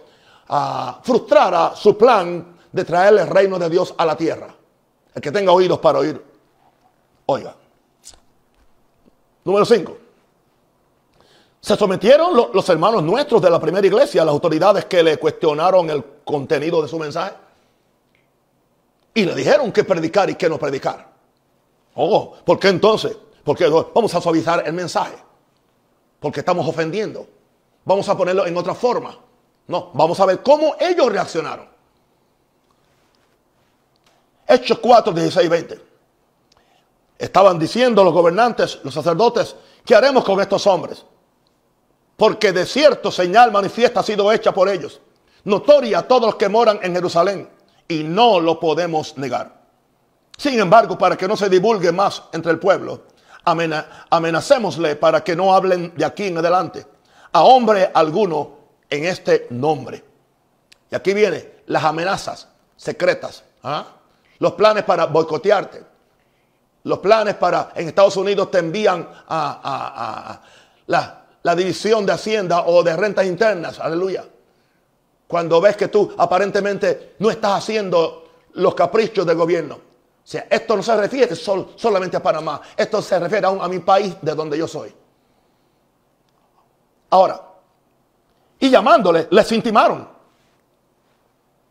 ah, 0.49 1.01
frustrara 1.03 1.75
su 1.75 1.97
plan 1.97 2.59
de 2.71 2.85
traer 2.85 3.15
el 3.15 3.27
reino 3.27 3.59
de 3.59 3.71
Dios 3.71 3.95
a 3.97 4.05
la 4.05 4.15
tierra. 4.15 4.55
El 5.15 5.23
que 5.23 5.33
tenga 5.33 5.53
oídos 5.53 5.79
para 5.79 6.01
oír, 6.01 6.23
oiga. 7.25 7.57
Número 9.45 9.65
5. 9.65 9.97
Se 11.59 11.75
sometieron 11.75 12.37
los 12.53 12.69
hermanos 12.69 13.03
nuestros 13.03 13.41
de 13.41 13.49
la 13.49 13.59
primera 13.59 13.87
iglesia 13.87 14.21
a 14.21 14.27
las 14.27 14.35
autoridades 14.35 14.85
que 14.85 15.03
le 15.03 15.17
cuestionaron 15.17 15.89
el 15.89 16.05
contenido 16.23 16.83
de 16.83 16.89
su 16.89 16.99
mensaje. 16.99 17.33
Y 19.15 19.25
le 19.25 19.35
dijeron 19.35 19.73
qué 19.73 19.85
predicar 19.85 20.31
y 20.31 20.35
qué 20.35 20.49
no 20.49 20.59
predicar. 20.59 21.11
Oh, 21.95 22.35
¿por 22.45 22.59
qué 22.59 22.69
entonces? 22.69 23.17
Porque 23.45 23.69
vamos 23.69 24.15
a 24.15 24.21
suavizar 24.21 24.63
el 24.67 24.73
mensaje. 24.73 25.17
Porque 26.21 26.41
estamos 26.41 26.67
ofendiendo. 26.67 27.27
Vamos 27.85 28.09
a 28.09 28.17
ponerlo 28.17 28.47
en 28.47 28.57
otra 28.57 28.75
forma. 28.75 29.19
No, 29.67 29.91
vamos 29.95 30.19
a 30.21 30.27
ver 30.27 30.43
cómo 30.43 30.77
ellos 30.79 31.11
reaccionaron. 31.11 31.69
Hechos 34.47 34.79
4, 34.81 35.13
16 35.13 35.49
20. 35.49 35.81
Estaban 37.19 37.59
diciendo 37.59 38.03
los 38.03 38.13
gobernantes, 38.13 38.81
los 38.83 38.95
sacerdotes, 38.95 39.55
¿qué 39.85 39.95
haremos 39.95 40.25
con 40.25 40.41
estos 40.41 40.67
hombres? 40.67 41.05
Porque 42.17 42.51
de 42.53 42.67
cierto 42.67 43.11
señal 43.11 43.53
manifiesta 43.53 44.01
ha 44.01 44.03
sido 44.03 44.33
hecha 44.33 44.53
por 44.53 44.69
ellos, 44.69 45.01
notoria 45.45 46.01
a 46.01 46.09
todos 46.09 46.23
los 46.23 46.35
que 46.37 46.49
moran 46.49 46.81
en 46.83 46.95
Jerusalén, 46.95 47.49
y 47.91 48.05
no 48.05 48.41
lo 48.41 48.59
podemos 48.59 49.19
negar. 49.19 49.53
Sin 50.39 50.59
embargo, 50.59 50.97
para 50.97 51.17
que 51.17 51.29
no 51.29 51.37
se 51.37 51.51
divulgue 51.51 51.93
más 51.93 52.23
entre 52.33 52.53
el 52.53 52.59
pueblo, 52.59 53.03
amenacémosle 53.45 54.97
para 54.97 55.23
que 55.23 55.37
no 55.37 55.53
hablen 55.53 55.93
de 55.97 56.05
aquí 56.05 56.29
en 56.29 56.39
adelante 56.39 56.87
a 57.33 57.43
hombre 57.43 57.91
alguno 57.93 58.59
en 58.89 59.05
este 59.05 59.49
nombre. 59.51 60.05
Y 60.91 60.95
aquí 60.95 61.13
vienen 61.13 61.63
las 61.67 61.85
amenazas 61.85 62.49
secretas, 62.77 63.45
¿ah? 63.63 63.85
los 64.39 64.53
planes 64.53 64.85
para 64.85 65.07
boicotearte, 65.07 65.85
los 66.85 66.99
planes 67.01 67.35
para, 67.35 67.73
en 67.75 67.89
Estados 67.89 68.17
Unidos 68.17 68.51
te 68.51 68.59
envían 68.59 69.07
a, 69.29 70.41
la, 70.87 71.25
la 71.43 71.55
división 71.55 72.07
de 72.07 72.13
Hacienda 72.13 72.63
o 72.67 72.83
de 72.83 72.97
rentas 72.97 73.27
internas, 73.27 73.79
aleluya. 73.79 74.25
Cuando 75.31 75.61
ves 75.61 75.77
que 75.77 75.87
tú 75.87 76.13
aparentemente 76.19 77.15
no 77.21 77.31
estás 77.31 77.59
haciendo 77.59 78.25
los 78.55 78.75
caprichos 78.75 79.25
del 79.25 79.37
gobierno. 79.37 79.77
O 79.77 80.27
sea, 80.27 80.49
esto 80.51 80.77
no 80.77 80.83
se 80.83 80.97
refiere 80.97 81.37
solamente 81.37 82.17
a 82.17 82.23
Panamá, 82.23 82.61
esto 82.77 83.01
se 83.01 83.17
refiere 83.17 83.47
a, 83.47 83.51
a 83.51 83.69
mi 83.69 83.79
país 83.79 84.17
de 84.21 84.35
donde 84.35 84.59
yo 84.59 84.67
soy. 84.67 84.93
Ahora, 87.11 87.41
y 88.59 88.71
llamándole, 88.71 89.29
les 89.31 89.53
intimaron 89.53 90.09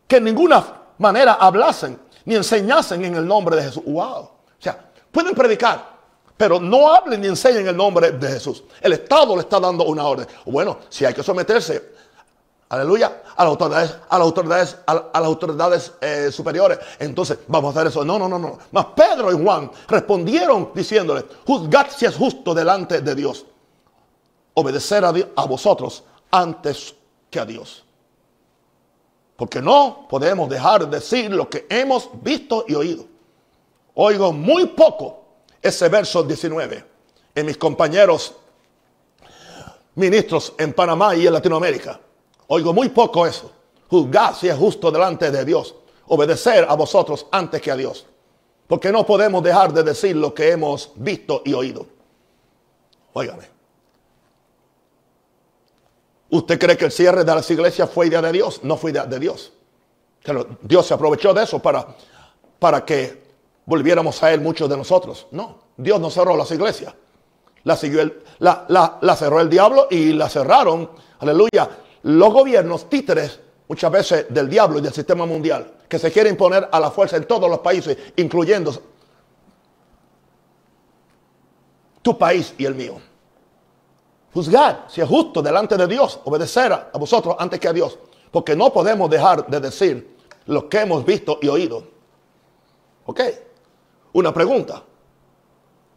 que 0.08 0.16
en 0.16 0.24
ninguna 0.24 0.66
manera 0.98 1.34
hablasen 1.34 2.00
ni 2.24 2.36
enseñasen 2.36 3.04
en 3.04 3.16
el 3.16 3.28
nombre 3.28 3.58
de 3.58 3.64
Jesús. 3.64 3.84
Wow. 3.86 4.22
O 4.22 4.32
sea, 4.58 4.90
pueden 5.12 5.36
predicar, 5.36 5.86
pero 6.38 6.62
no 6.62 6.96
hablen 6.96 7.20
ni 7.20 7.28
enseñen 7.28 7.64
en 7.64 7.68
el 7.68 7.76
nombre 7.76 8.12
de 8.12 8.28
Jesús. 8.30 8.64
El 8.80 8.94
Estado 8.94 9.36
le 9.36 9.42
está 9.42 9.60
dando 9.60 9.84
una 9.84 10.06
orden. 10.06 10.26
Bueno, 10.46 10.80
si 10.88 11.04
hay 11.04 11.14
que 11.14 11.24
someterse, 11.24 11.99
aleluya, 12.70 13.24
a 13.36 13.44
las 13.44 13.52
autoridades, 13.52 13.96
a 14.10 14.18
las 14.18 14.26
autoridades, 14.26 14.78
a, 14.86 14.94
las 14.94 15.26
autoridades 15.26 15.94
eh, 16.02 16.32
superiores, 16.32 16.80
entonces 17.00 17.40
vamos 17.48 17.76
a 17.76 17.80
hacer 17.80 17.92
eso. 17.92 18.06
No, 18.06 18.20
no, 18.20 18.30
no, 18.30 18.38
no. 18.38 18.60
Mas 18.72 18.86
Pedro 18.96 19.32
y 19.32 19.44
Juan 19.44 19.72
respondieron 19.88 20.72
diciéndole, 20.74 21.26
juzgad 21.46 21.88
si 21.90 22.06
es 22.06 22.16
justo 22.16 22.54
delante 22.54 23.02
de 23.02 23.16
Dios 23.16 23.46
obedecer 24.54 25.04
a, 25.04 25.14
a 25.36 25.46
vosotros 25.46 26.04
antes 26.32 26.94
que 27.30 27.40
a 27.40 27.46
Dios. 27.46 27.84
Porque 29.36 29.62
no 29.62 30.06
podemos 30.10 30.50
dejar 30.50 30.88
de 30.88 30.98
decir 30.98 31.32
lo 31.32 31.50
que 31.50 31.66
hemos 31.70 32.10
visto 32.22 32.66
y 32.68 32.76
oído. 32.76 33.06
Oigo 33.96 34.34
muy 34.34 34.66
poco 34.68 35.24
ese 35.62 35.88
verso 35.90 36.24
19 36.24 36.86
en 37.36 37.46
mis 37.46 37.58
compañeros 37.58 38.36
ministros 39.96 40.54
en 40.58 40.74
Panamá 40.74 41.16
y 41.16 41.26
en 41.26 41.34
Latinoamérica. 41.34 42.00
Oigo 42.52 42.74
muy 42.74 42.90
poco 42.90 43.26
eso. 43.26 43.52
Juzgar 43.90 44.36
si 44.36 44.48
es 44.48 44.58
justo 44.58 44.92
delante 44.92 45.32
de 45.32 45.46
Dios. 45.46 45.76
Obedecer 46.08 46.66
a 46.68 46.76
vosotros 46.76 47.28
antes 47.32 47.62
que 47.62 47.72
a 47.72 47.76
Dios. 47.76 48.06
Porque 48.68 48.92
no 48.92 49.06
podemos 49.06 49.44
dejar 49.44 49.74
de 49.74 49.84
decir 49.84 50.16
lo 50.16 50.34
que 50.34 50.52
hemos 50.52 50.92
visto 50.96 51.42
y 51.46 51.54
oído. 51.54 51.86
Óigame. 53.14 53.44
¿Usted 56.32 56.60
cree 56.60 56.78
que 56.78 56.86
el 56.86 56.92
cierre 56.92 57.24
de 57.24 57.36
las 57.36 57.50
iglesias 57.50 57.90
fue 57.90 58.08
idea 58.08 58.22
de 58.22 58.32
Dios? 58.32 58.64
No 58.64 58.78
fue 58.78 58.92
idea 58.92 59.06
de 59.06 59.20
Dios. 59.20 59.52
Dios 60.62 60.86
se 60.86 60.94
aprovechó 60.94 61.34
de 61.34 61.44
eso 61.44 61.60
para, 61.60 61.88
para 62.60 62.86
que 62.86 63.24
volviéramos 63.66 64.22
a 64.22 64.32
Él 64.32 64.42
muchos 64.42 64.70
de 64.70 64.78
nosotros. 64.78 65.28
No, 65.32 65.60
Dios 65.78 66.00
no 66.00 66.10
cerró 66.10 66.36
las 66.36 66.52
iglesias. 66.52 66.94
La, 67.64 68.66
la, 69.02 69.16
cerró 69.16 69.40
el 69.40 69.50
diablo 69.50 69.88
y 69.90 70.14
la 70.14 70.30
cerraron, 70.30 70.90
aleluya, 71.20 71.70
los 72.04 72.34
gobiernos 72.34 72.90
títeres 72.90 73.40
muchas 73.68 73.92
veces 73.92 74.26
del 74.30 74.50
diablo 74.50 74.80
y 74.80 74.82
del 74.82 74.94
sistema 74.94 75.26
mundial, 75.26 75.74
que 75.88 76.00
se 76.00 76.12
quiere 76.12 76.30
imponer 76.30 76.68
a 76.72 76.80
la 76.80 76.92
fuerza 76.92 77.18
en 77.18 77.26
todos 77.26 77.50
los 77.50 77.60
países, 77.60 77.98
incluyendo 78.16 78.74
tu 82.02 82.18
país 82.18 82.54
y 82.58 82.66
el 82.66 82.76
mío. 82.76 83.00
Juzgar 84.34 84.86
si 84.88 85.02
es 85.02 85.08
justo 85.08 85.42
delante 85.42 85.76
de 85.76 85.88
Dios, 85.88 86.20
obedecer 86.26 86.72
a 86.72 86.98
vosotros 86.98 87.36
antes 87.40 87.60
que 87.60 87.68
a 87.68 87.74
Dios. 87.74 87.98
Porque 88.32 88.56
no 88.56 88.72
podemos 88.72 89.10
dejar 89.10 89.48
de 89.48 89.60
decir 89.60 90.18
lo 90.46 90.70
que 90.70 90.82
hemos 90.82 91.04
visto 91.06 91.40
y 91.42 91.48
oído. 91.48 91.84
¿Ok? 93.06 93.22
Una 94.14 94.34
pregunta. 94.34 94.84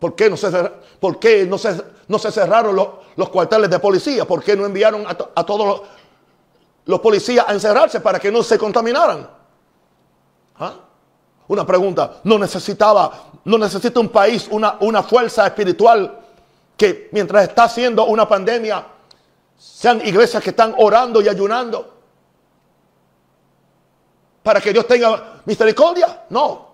¿Por 0.02 0.16
qué 0.16 0.28
no 0.28 0.36
se, 0.36 0.50
por 0.98 1.20
qué 1.20 1.46
no 1.46 1.56
se, 1.56 1.80
no 2.08 2.18
se 2.18 2.32
cerraron 2.32 2.74
los, 2.74 3.28
cuarteles 3.28 3.70
de 3.70 3.78
policía? 3.78 4.24
¿Por 4.24 4.42
qué 4.42 4.56
no 4.56 4.66
enviaron 4.66 5.04
a, 5.06 5.46
todos 5.46 5.82
los, 6.84 6.98
policías 6.98 7.48
a 7.48 7.52
encerrarse 7.52 8.00
para 8.00 8.18
que 8.18 8.32
no 8.32 8.42
se 8.42 8.58
contaminaran? 8.58 9.30
¿Ah? 10.58 10.74
Una 11.46 11.64
pregunta. 11.64 12.14
¿No 12.24 12.36
necesitaba, 12.36 13.30
no 13.44 13.56
necesita 13.58 14.00
un 14.00 14.08
país 14.08 14.48
una, 14.50 14.76
una 14.80 15.04
fuerza 15.04 15.46
espiritual 15.46 16.18
que 16.76 17.08
mientras 17.12 17.44
está 17.44 17.62
haciendo 17.62 18.04
una 18.06 18.26
pandemia, 18.26 18.84
sean 19.56 20.04
iglesias 20.04 20.42
que 20.42 20.50
están 20.50 20.74
orando 20.78 21.22
y 21.22 21.28
ayunando 21.28 21.94
para 24.42 24.60
que 24.60 24.72
Dios 24.72 24.84
tenga 24.88 25.42
misericordia. 25.44 26.24
No. 26.30 26.70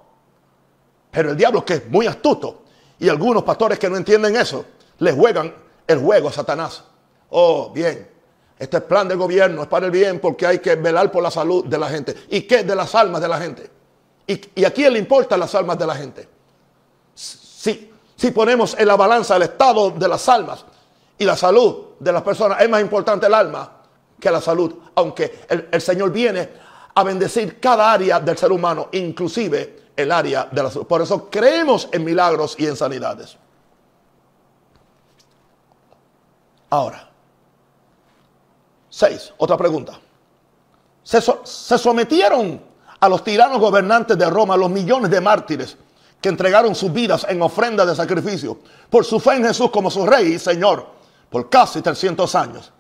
Pero 1.11 1.33
el 1.33 1.37
diablo 1.37 1.63
que 1.63 1.75
es 1.75 1.91
muy 1.91 2.07
astuto 2.07 2.63
y 2.99 3.09
algunos 3.09 3.43
pastores 3.43 3.79
que 3.79 3.89
no 3.89 3.97
entienden 3.97 4.37
eso, 4.37 4.65
le 4.99 5.13
juegan 5.13 5.55
el 5.87 5.99
juego 5.99 6.29
a 6.29 6.33
Satanás. 6.33 6.85
Oh, 7.31 7.71
bien. 7.71 8.09
Este 8.59 8.81
plan 8.81 9.07
de 9.07 9.15
gobierno 9.15 9.63
es 9.63 9.69
para 9.69 9.87
el 9.87 9.93
bien 9.93 10.19
porque 10.19 10.47
hay 10.47 10.59
que 10.59 10.75
velar 10.75 11.13
por 11.13 11.23
la 11.23 11.31
salud 11.31 11.65
de 11.65 11.79
la 11.79 11.89
gente. 11.89 12.15
¿Y 12.31 12.43
qué? 12.43 12.65
De 12.65 12.75
las 12.75 12.95
almas 12.95 13.21
de 13.21 13.29
la 13.29 13.39
gente. 13.39 13.71
¿Y, 14.27 14.41
y 14.61 14.65
a 14.65 14.73
quién 14.73 14.93
le 14.93 14.99
importan 14.99 15.39
las 15.39 15.55
almas 15.55 15.79
de 15.79 15.87
la 15.87 15.95
gente? 15.95 16.29
Sí, 17.15 17.93
si 18.17 18.31
ponemos 18.33 18.77
en 18.79 18.89
la 18.89 18.97
balanza 18.97 19.37
el 19.37 19.43
estado 19.43 19.91
de 19.91 20.09
las 20.09 20.29
almas 20.29 20.65
y 21.17 21.25
la 21.25 21.37
salud 21.37 21.91
de 22.01 22.13
las 22.13 22.23
personas, 22.23 22.61
es 22.61 22.69
más 22.69 22.81
importante 22.81 23.27
el 23.27 23.35
alma 23.35 23.79
que 24.19 24.31
la 24.31 24.41
salud, 24.41 24.75
aunque 24.97 25.41
el, 25.49 25.81
Señor 25.81 26.11
viene 26.11 26.49
a 26.95 27.05
bendecir 27.05 27.61
cada 27.61 27.93
área 27.93 28.19
del 28.21 28.37
ser 28.37 28.51
humano, 28.51 28.89
inclusive 28.93 29.88
el 29.99 30.13
área 30.13 30.49
de 30.51 30.63
la. 30.63 30.71
Por 30.71 31.03
eso 31.03 31.29
creemos 31.29 31.89
en 31.91 32.05
milagros 32.05 32.55
y 32.57 32.67
en 32.67 32.77
sanidades. 32.77 33.37
Ahora, 36.71 37.11
seis, 38.89 39.33
otra 39.39 39.57
pregunta. 39.57 39.99
Se, 41.03 41.21
se, 41.21 41.79
sometieron 41.79 42.63
a 43.01 43.09
los 43.09 43.25
tiranos 43.25 43.59
gobernantes 43.59 44.17
de 44.17 44.31
Roma, 44.31 44.57
los 44.57 44.71
millones 44.71 45.11
de 45.11 45.21
mártires 45.21 45.77
que 46.21 46.29
entregaron 46.29 46.75
sus 46.75 46.93
vidas 46.93 47.27
en 47.29 47.43
ofrenda 47.43 47.85
de 47.85 47.97
sacrificio 47.97 48.59
por 48.91 49.05
su 49.05 49.19
fe 49.19 49.37
en 49.37 49.45
Jesús 49.47 49.71
como 49.71 49.91
su 49.91 50.07
rey 50.07 50.35
y 50.35 50.39
señor 50.39 50.87
por 51.31 51.49
casi 51.49 51.83
300 51.83 52.35
años. 52.37 52.73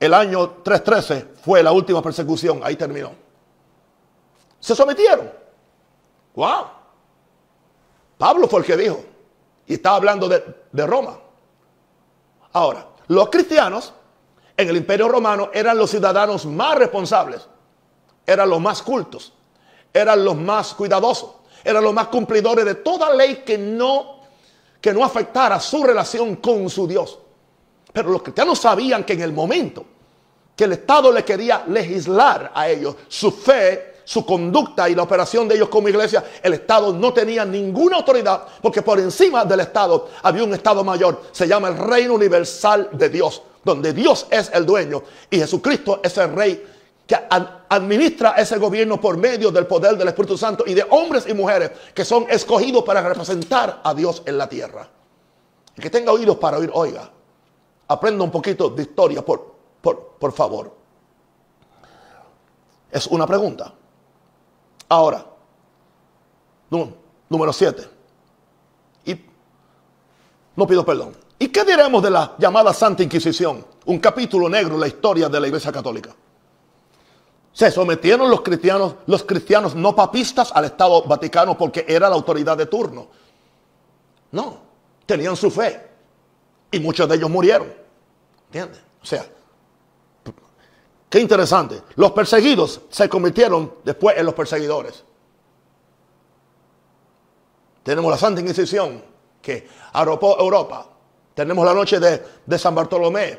El 0.00 0.14
año 0.14 0.50
313 0.64 1.34
fue 1.42 1.62
la 1.62 1.72
última 1.72 2.02
persecución, 2.02 2.60
ahí 2.62 2.76
terminó. 2.76 3.27
Se 4.60 4.74
sometieron. 4.74 5.30
¡Wow! 6.34 6.66
Pablo 8.16 8.48
fue 8.48 8.60
el 8.60 8.66
que 8.66 8.76
dijo, 8.76 9.00
y 9.66 9.74
estaba 9.74 9.96
hablando 9.96 10.28
de, 10.28 10.42
de 10.72 10.86
Roma. 10.86 11.18
Ahora, 12.52 12.86
los 13.06 13.28
cristianos 13.30 13.92
en 14.56 14.68
el 14.68 14.76
imperio 14.76 15.08
romano 15.08 15.50
eran 15.52 15.78
los 15.78 15.90
ciudadanos 15.90 16.44
más 16.46 16.76
responsables, 16.76 17.46
eran 18.26 18.50
los 18.50 18.60
más 18.60 18.82
cultos, 18.82 19.32
eran 19.92 20.24
los 20.24 20.36
más 20.36 20.74
cuidadosos, 20.74 21.30
eran 21.64 21.84
los 21.84 21.94
más 21.94 22.08
cumplidores 22.08 22.64
de 22.64 22.74
toda 22.76 23.14
ley 23.14 23.42
que 23.46 23.56
no, 23.56 24.20
que 24.80 24.92
no 24.92 25.04
afectara 25.04 25.60
su 25.60 25.84
relación 25.84 26.36
con 26.36 26.68
su 26.68 26.86
Dios. 26.86 27.18
Pero 27.92 28.10
los 28.10 28.22
cristianos 28.22 28.58
sabían 28.58 29.04
que 29.04 29.14
en 29.14 29.22
el 29.22 29.32
momento 29.32 29.84
que 30.54 30.64
el 30.64 30.72
Estado 30.72 31.12
le 31.12 31.24
quería 31.24 31.64
legislar 31.68 32.50
a 32.54 32.68
ellos 32.68 32.96
su 33.06 33.30
fe, 33.30 33.97
su 34.08 34.24
conducta 34.24 34.88
y 34.88 34.94
la 34.94 35.02
operación 35.02 35.46
de 35.46 35.56
ellos 35.56 35.68
como 35.68 35.86
iglesia, 35.86 36.24
el 36.42 36.54
Estado 36.54 36.94
no 36.94 37.12
tenía 37.12 37.44
ninguna 37.44 37.98
autoridad 37.98 38.42
porque 38.62 38.80
por 38.80 38.98
encima 38.98 39.44
del 39.44 39.60
Estado 39.60 40.08
había 40.22 40.44
un 40.44 40.54
Estado 40.54 40.82
mayor, 40.82 41.24
se 41.30 41.46
llama 41.46 41.68
el 41.68 41.76
reino 41.76 42.14
universal 42.14 42.88
de 42.92 43.10
Dios, 43.10 43.42
donde 43.62 43.92
Dios 43.92 44.26
es 44.30 44.50
el 44.54 44.64
dueño 44.64 45.02
y 45.28 45.36
Jesucristo 45.36 46.00
es 46.02 46.16
el 46.16 46.32
rey 46.32 46.66
que 47.06 47.18
administra 47.68 48.30
ese 48.30 48.56
gobierno 48.56 48.98
por 48.98 49.18
medio 49.18 49.50
del 49.50 49.66
poder 49.66 49.98
del 49.98 50.08
Espíritu 50.08 50.38
Santo 50.38 50.64
y 50.66 50.72
de 50.72 50.86
hombres 50.88 51.26
y 51.28 51.34
mujeres 51.34 51.72
que 51.92 52.06
son 52.06 52.24
escogidos 52.30 52.84
para 52.84 53.06
representar 53.06 53.82
a 53.84 53.92
Dios 53.92 54.22
en 54.24 54.38
la 54.38 54.48
tierra. 54.48 54.88
El 55.76 55.82
que 55.82 55.90
tenga 55.90 56.12
oídos 56.12 56.38
para 56.38 56.56
oír, 56.56 56.70
oiga. 56.72 57.10
aprenda 57.88 58.24
un 58.24 58.30
poquito 58.30 58.70
de 58.70 58.84
historia, 58.84 59.22
por, 59.22 59.54
por, 59.82 60.16
por 60.18 60.32
favor. 60.32 60.74
Es 62.90 63.06
una 63.08 63.26
pregunta. 63.26 63.74
Ahora, 64.88 65.24
número 67.28 67.52
7. 67.52 67.88
Y 69.04 69.20
no 70.56 70.66
pido 70.66 70.84
perdón. 70.84 71.14
¿Y 71.38 71.48
qué 71.48 71.64
diremos 71.64 72.02
de 72.02 72.10
la 72.10 72.34
llamada 72.38 72.72
Santa 72.72 73.02
Inquisición? 73.02 73.64
Un 73.84 73.98
capítulo 73.98 74.48
negro 74.48 74.74
en 74.74 74.80
la 74.80 74.88
historia 74.88 75.28
de 75.28 75.40
la 75.40 75.46
Iglesia 75.46 75.70
Católica. 75.70 76.14
Se 77.52 77.70
sometieron 77.70 78.30
los 78.30 78.40
cristianos, 78.42 78.94
los 79.06 79.24
cristianos 79.24 79.74
no 79.74 79.94
papistas 79.94 80.52
al 80.52 80.66
Estado 80.66 81.02
Vaticano 81.02 81.56
porque 81.56 81.84
era 81.88 82.08
la 82.08 82.14
autoridad 82.14 82.56
de 82.56 82.66
turno. 82.66 83.08
No, 84.32 84.58
tenían 85.06 85.36
su 85.36 85.50
fe. 85.50 85.86
Y 86.70 86.80
muchos 86.80 87.08
de 87.08 87.16
ellos 87.16 87.30
murieron. 87.30 87.72
¿Entiendes? 88.46 88.80
O 89.02 89.06
sea, 89.06 89.26
qué 91.08 91.20
interesante. 91.20 91.82
Los 91.96 92.12
perseguidos 92.12 92.82
se 92.88 93.08
convirtieron 93.08 93.74
después 93.84 94.16
en 94.16 94.26
los 94.26 94.34
perseguidores. 94.34 95.04
Tenemos 97.82 98.10
la 98.10 98.18
Santa 98.18 98.40
Inquisición 98.40 99.02
que 99.40 99.66
arropó 99.92 100.38
Europa. 100.38 100.86
Tenemos 101.34 101.64
la 101.64 101.72
noche 101.72 101.98
de, 101.98 102.58
San 102.58 102.74
Bartolomé 102.74 103.38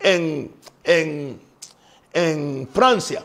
en, 0.00 0.54
en, 0.82 1.40
en 2.12 2.68
Francia. 2.72 3.24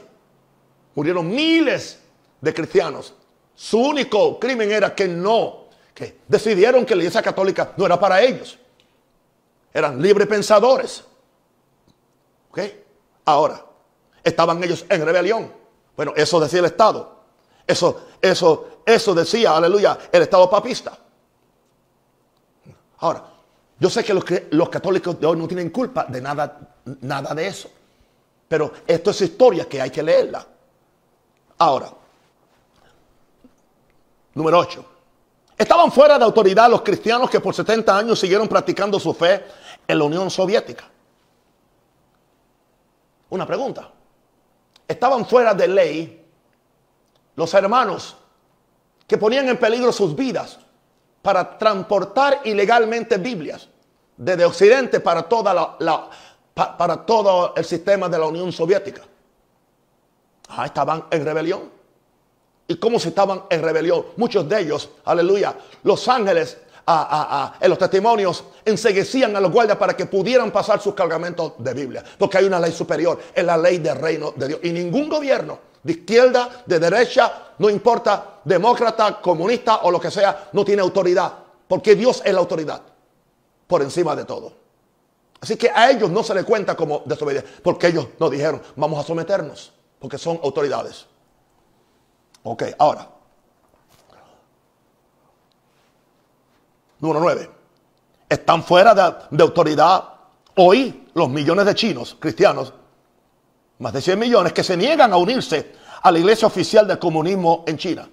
Murieron 0.94 1.28
miles 1.30 2.00
de 2.42 2.54
cristianos. 2.54 3.14
Su 3.56 3.80
único 3.80 4.40
crimen 4.40 4.72
era 4.72 4.94
que 4.94 5.08
no, 5.08 5.66
que 5.94 6.20
decidieron 6.28 6.86
que 6.86 6.96
la 6.96 7.04
iglesia 7.04 7.22
católica 7.22 7.74
no 7.78 7.86
era 7.86 8.00
para 8.00 8.22
ellos. 8.22 8.58
Eran 9.74 10.02
libre 10.02 10.26
pensadores. 10.26 11.04
¿Ok? 12.50 12.60
Ahora, 13.26 13.64
estaban 14.24 14.64
ellos 14.64 14.86
en 14.90 15.06
rebelión. 15.06 15.52
Bueno, 15.96 16.14
eso 16.16 16.40
decía 16.40 16.60
el 16.60 16.66
Estado. 16.66 17.22
Eso, 17.66 18.08
eso, 18.22 18.82
eso 18.86 19.14
decía, 19.14 19.56
aleluya, 19.56 19.98
el 20.12 20.24
Estado 20.24 20.50
papista. 20.50 20.98
Ahora, 23.00 23.24
yo 23.80 23.90
sé 23.90 24.04
que 24.04 24.14
los, 24.14 24.24
los, 24.52 24.70
católicos 24.70 25.20
de 25.20 25.26
hoy 25.26 25.38
no 25.38 25.48
tienen 25.48 25.70
culpa 25.70 26.06
de 26.06 26.22
nada, 26.22 26.76
nada 27.02 27.34
de 27.34 27.48
eso. 27.48 27.70
Pero 28.48 28.72
esto 28.86 29.12
es 29.12 29.22
historia 29.22 29.68
que 29.68 29.82
hay 29.82 29.90
que 29.90 30.04
leerla. 30.04 30.46
Ahora, 31.58 31.92
número 34.34 34.60
8. 34.60 34.86
Estaban 35.58 35.92
fuera 35.92 36.18
de 36.18 36.26
autoridad 36.26 36.70
los 36.70 36.82
cristianos 36.82 37.30
que 37.30 37.40
por 37.40 37.54
70 37.54 37.96
años 37.96 38.20
siguieron 38.20 38.48
practicando 38.48 39.00
su 39.00 39.14
fe 39.14 39.46
en 39.88 39.98
la 39.98 40.04
Unión 40.04 40.30
Soviética. 40.30 40.86
Una 43.30 43.46
pregunta. 43.46 43.90
Estaban 44.92 45.26
fuera 45.26 45.54
de 45.54 45.70
ley 45.70 46.26
los 47.38 47.54
hermanos 47.54 48.18
que 49.08 49.18
ponían 49.18 49.48
en 49.48 49.58
peligro 49.58 49.94
sus 49.94 50.14
vidas 50.14 50.60
para 51.22 51.58
transportar 51.58 52.42
ilegalmente 52.44 53.18
Biblias 53.18 53.70
desde 54.18 54.44
Occidente 54.44 55.00
para, 55.00 55.24
toda 55.24 55.78
la, 55.80 56.10
para 56.54 57.06
todo 57.06 57.54
el 57.56 57.64
sistema 57.64 58.10
de 58.10 58.20
la 58.20 58.26
Unión 58.26 58.52
Soviética. 58.52 59.04
Ah, 60.50 60.66
estaban 60.66 61.06
en 61.10 61.24
rebelión. 61.24 61.70
¿Y 62.68 62.76
cómo 62.76 63.00
se 63.00 63.10
estaban 63.10 63.44
en 63.50 63.62
rebelión? 63.62 64.08
Muchos 64.18 64.48
de 64.50 64.60
ellos, 64.60 64.90
aleluya, 65.06 65.56
los 65.84 66.06
ángeles 66.10 66.58
en 66.88 67.70
los 67.70 67.78
testimonios 67.78 68.44
enseguecían 68.66 69.36
a 69.36 69.40
los 69.40 69.52
guardias 69.52 69.78
para 69.78 69.96
que 69.96 70.06
pudieran 70.06 70.52
pasar 70.52 70.82
sus 70.82 70.94
cargamentos 70.94 71.54
de 71.58 71.74
Biblia. 71.74 72.04
Porque 72.18 72.38
hay 72.38 72.46
una 72.46 72.60
ley 72.60 72.72
superior, 72.72 73.20
es 73.34 73.44
la 73.44 73.58
ley 73.58 73.78
del 73.78 73.96
reino 73.96 74.34
de 74.36 74.48
Dios. 74.48 74.60
Y 74.64 74.72
ningún 74.72 75.10
gobierno 75.10 75.60
de 75.84 75.94
izquierda, 75.94 76.64
de 76.66 76.80
derecha, 76.80 77.54
no 77.60 77.70
importa, 77.70 78.40
demócrata, 78.44 79.20
comunista 79.22 79.78
o 79.84 79.92
lo 79.92 80.00
que 80.00 80.12
sea, 80.12 80.50
no 80.54 80.66
tiene 80.66 80.82
autoridad. 80.82 81.34
Porque 81.68 81.96
Dios 81.96 82.22
es 82.26 82.34
la 82.34 82.40
autoridad 82.40 82.82
por 83.68 83.82
encima 83.82 84.16
de 84.16 84.26
todo. 84.26 84.54
Así 85.40 85.56
que 85.56 85.70
a 85.70 85.90
ellos 85.90 86.12
no 86.12 86.22
se 86.22 86.36
les 86.36 86.46
cuenta 86.46 86.76
como 86.76 87.02
desobediencia, 87.06 87.60
porque 87.64 87.88
ellos 87.88 88.08
no 88.20 88.30
dijeron, 88.30 88.62
vamos 88.76 89.00
a 89.00 89.08
someternos 89.08 89.74
porque 90.02 90.18
son 90.18 90.40
autoridades. 90.44 91.06
Ok, 92.44 92.64
ahora. 92.80 93.08
Número 97.02 97.20
9. 97.20 97.50
Están 98.30 98.64
fuera 98.64 98.94
de, 99.30 99.44
autoridad 99.44 100.04
hoy 100.56 101.08
los 101.14 101.30
millones 101.30 101.66
de 101.66 101.76
chinos 101.76 102.16
cristianos, 102.18 102.74
más 103.80 103.92
de 103.92 104.02
100 104.02 104.20
millones, 104.20 104.54
que 104.54 104.64
se 104.64 104.78
niegan 104.78 105.12
a 105.12 105.18
unirse 105.18 105.74
a 106.02 106.12
la 106.12 106.20
iglesia 106.20 106.48
oficial 106.48 106.88
del 106.88 107.00
comunismo 107.00 107.66
en 107.68 107.78
China. 107.78 108.08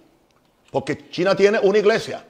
Porque 0.71 1.11
China 1.11 1.37
tiene 1.37 1.61
una 1.61 1.79
iglesia, 1.79 2.25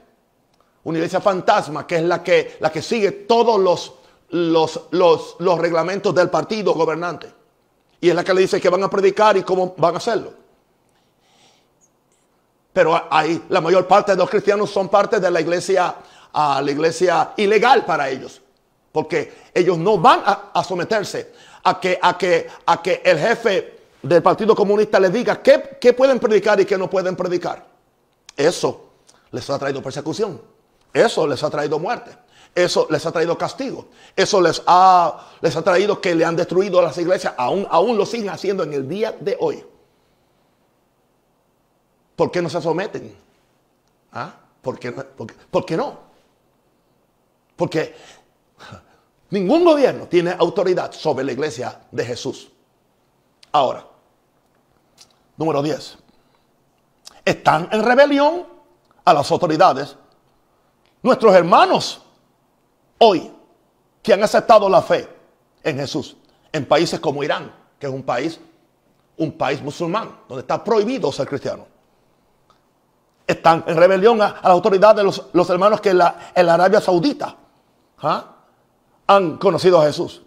una 0.83 0.97
iglesia 0.97 1.21
fantasma, 1.21 1.87
que 1.87 1.95
es 1.95 2.03
la 2.03 2.21
que, 2.21 2.57
la 2.59 2.71
que 2.71 2.81
sigue 2.81 3.11
todos 3.11 3.59
los, 3.59 3.93
los, 4.29 4.81
los, 4.91 5.35
los 5.39 5.59
reglamentos 5.59 6.13
del 6.13 6.29
partido 6.29 6.73
gobernante. 6.73 7.33
Y 8.01 8.09
es 8.09 8.15
la 8.15 8.23
que 8.23 8.33
le 8.33 8.41
dice 8.41 8.61
que 8.61 8.69
van 8.69 8.83
a 8.83 8.89
predicar 8.89 9.35
y 9.37 9.43
cómo 9.43 9.73
van 9.77 9.95
a 9.95 9.97
hacerlo. 9.97 10.33
Pero 12.71 13.01
ahí 13.09 13.43
la 13.49 13.61
mayor 13.61 13.87
parte 13.87 14.11
de 14.11 14.17
los 14.17 14.29
cristianos 14.29 14.69
son 14.69 14.89
parte 14.89 15.19
de 15.19 15.31
la 15.31 15.41
iglesia, 15.41 15.95
a 16.33 16.61
la 16.61 16.71
iglesia 16.71 17.33
ilegal 17.37 17.85
para 17.85 18.09
ellos. 18.09 18.41
Porque 18.91 19.49
ellos 19.53 19.77
no 19.77 19.97
van 19.97 20.23
a, 20.25 20.63
someterse 20.63 21.31
a 21.63 21.79
que, 21.79 21.99
a, 22.01 22.17
que, 22.17 22.47
a 22.65 22.81
que 22.81 23.01
el 23.05 23.19
jefe 23.19 23.79
del 24.01 24.23
Partido 24.23 24.55
Comunista 24.55 24.99
les 24.99 25.13
diga 25.13 25.41
qué, 25.41 25.77
qué 25.79 25.93
pueden 25.93 26.19
predicar 26.19 26.59
y 26.59 26.65
qué 26.65 26.77
no 26.77 26.89
pueden 26.89 27.15
predicar. 27.15 27.65
Eso 28.35 28.89
les 29.31 29.49
ha 29.49 29.59
traído 29.59 29.81
persecución. 29.81 30.41
Eso 30.93 31.27
les 31.27 31.43
ha 31.43 31.49
traído 31.49 31.77
muerte. 31.77 32.11
Eso 32.55 32.87
les 32.89 33.05
ha 33.05 33.11
traído 33.11 33.37
castigo. 33.37 33.89
Eso 34.15 34.41
les 34.41 34.61
ha, 34.65 35.27
les 35.41 35.55
ha 35.55 35.61
traído 35.61 36.01
que 36.01 36.15
le 36.15 36.25
han 36.25 36.35
destruido 36.35 36.81
las 36.81 36.97
iglesias. 36.97 37.33
Aún, 37.37 37.67
aún 37.69 37.97
lo 37.97 38.05
siguen 38.05 38.29
haciendo 38.29 38.63
en 38.63 38.73
el 38.73 38.87
día 38.87 39.15
de 39.19 39.37
hoy. 39.39 39.63
¿Por 42.15 42.31
qué 42.31 42.41
no 42.41 42.49
se 42.49 42.61
someten? 42.61 43.15
¿Ah? 44.11 44.33
¿Por 44.61 44.79
qué, 44.79 44.91
por 44.91 45.65
qué 45.65 45.77
no? 45.77 46.08
Porque 47.59 47.93
ningún 49.31 49.65
gobierno 49.65 50.07
tiene 50.07 50.31
autoridad 50.31 50.93
sobre 50.93 51.25
la 51.25 51.33
iglesia 51.33 51.81
de 51.91 52.05
Jesús. 52.05 52.49
Ahora, 53.51 53.85
número 55.35 55.61
10. 55.61 55.97
Están 57.25 57.67
en 57.69 57.83
rebelión 57.83 58.47
a 59.03 59.13
las 59.13 59.29
autoridades. 59.29 59.97
Nuestros 61.03 61.35
hermanos 61.35 62.01
hoy 62.99 63.29
que 64.01 64.13
han 64.13 64.23
aceptado 64.23 64.69
la 64.69 64.81
fe 64.81 65.09
en 65.61 65.79
Jesús 65.79 66.15
en 66.53 66.65
países 66.65 67.01
como 67.01 67.21
Irán, 67.25 67.53
que 67.77 67.87
es 67.87 67.93
un 67.93 68.03
país, 68.03 68.39
un 69.17 69.33
país 69.33 69.61
musulmán, 69.61 70.17
donde 70.29 70.43
está 70.43 70.63
prohibido 70.63 71.11
ser 71.11 71.27
cristiano. 71.27 71.67
Están 73.27 73.65
en 73.67 73.75
rebelión 73.75 74.21
a, 74.21 74.39
la 74.41 74.49
autoridad 74.49 74.95
de 74.95 75.03
los, 75.03 75.49
hermanos 75.49 75.81
que 75.81 75.89
en 75.89 75.97
la, 75.99 76.31
Arabia 76.33 76.79
Saudita 76.79 77.35
¿ah? 78.01 78.35
han 79.07 79.37
conocido 79.37 79.81
a 79.81 79.85
Jesús. 79.85 80.23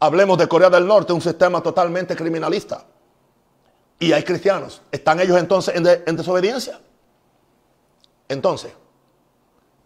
Hablemos 0.00 0.36
de 0.38 0.48
Corea 0.48 0.70
del 0.70 0.86
Norte, 0.86 1.12
un 1.12 1.20
sistema 1.20 1.62
totalmente 1.62 2.16
criminalista. 2.16 2.84
Y 3.98 4.12
hay 4.12 4.24
cristianos. 4.24 4.82
¿Están 4.90 5.20
ellos 5.20 5.38
entonces 5.38 5.76
en, 5.76 5.86
en 5.86 6.16
desobediencia? 6.16 6.80
Entonces, 8.28 8.72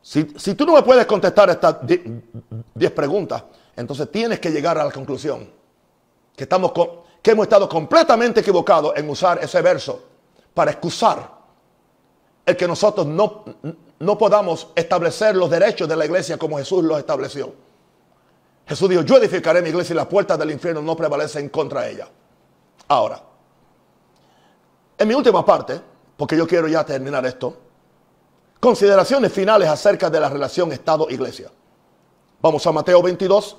si, 0.06 0.54
tú 0.54 0.64
no 0.64 0.74
me 0.74 0.84
puedes 0.84 1.04
contestar 1.04 1.50
estas 1.50 1.78
10 1.82 2.92
preguntas, 2.92 3.42
entonces 3.74 4.08
tienes 4.12 4.38
que 4.38 4.52
llegar 4.52 4.78
a 4.78 4.84
la 4.84 4.92
conclusión 4.92 5.50
que, 6.36 6.44
estamos 6.44 6.70
que 7.20 7.32
hemos 7.32 7.46
estado 7.46 7.68
completamente 7.68 8.38
equivocados 8.38 8.92
en 8.94 9.10
usar 9.10 9.40
ese 9.42 9.60
verso 9.62 10.00
para 10.54 10.70
excusar 10.70 11.28
el 12.46 12.56
que 12.56 12.68
nosotros 12.68 13.04
no, 13.04 13.44
no 13.98 14.18
podamos 14.18 14.68
establecer 14.74 15.36
los 15.36 15.50
derechos 15.50 15.88
de 15.88 15.96
la 15.96 16.04
iglesia 16.04 16.36
como 16.36 16.58
Jesús 16.58 16.84
los 16.84 16.98
estableció. 16.98 17.52
Jesús 18.66 18.88
dijo, 18.88 19.02
yo 19.02 19.16
edificaré 19.16 19.62
mi 19.62 19.68
iglesia 19.68 19.92
y 19.92 19.96
las 19.96 20.06
puertas 20.06 20.38
del 20.38 20.50
infierno 20.50 20.82
no 20.82 20.96
prevalecen 20.96 21.48
contra 21.48 21.88
ella. 21.88 22.08
Ahora, 22.88 23.22
en 24.98 25.08
mi 25.08 25.14
última 25.14 25.44
parte, 25.44 25.80
porque 26.16 26.36
yo 26.36 26.46
quiero 26.46 26.66
ya 26.68 26.84
terminar 26.84 27.24
esto, 27.26 27.66
Consideraciones 28.60 29.32
finales 29.32 29.68
acerca 29.68 30.10
de 30.10 30.18
la 30.18 30.28
relación 30.28 30.72
Estado-Iglesia. 30.72 31.50
Vamos 32.40 32.66
a 32.66 32.72
Mateo 32.72 33.02
22, 33.02 33.56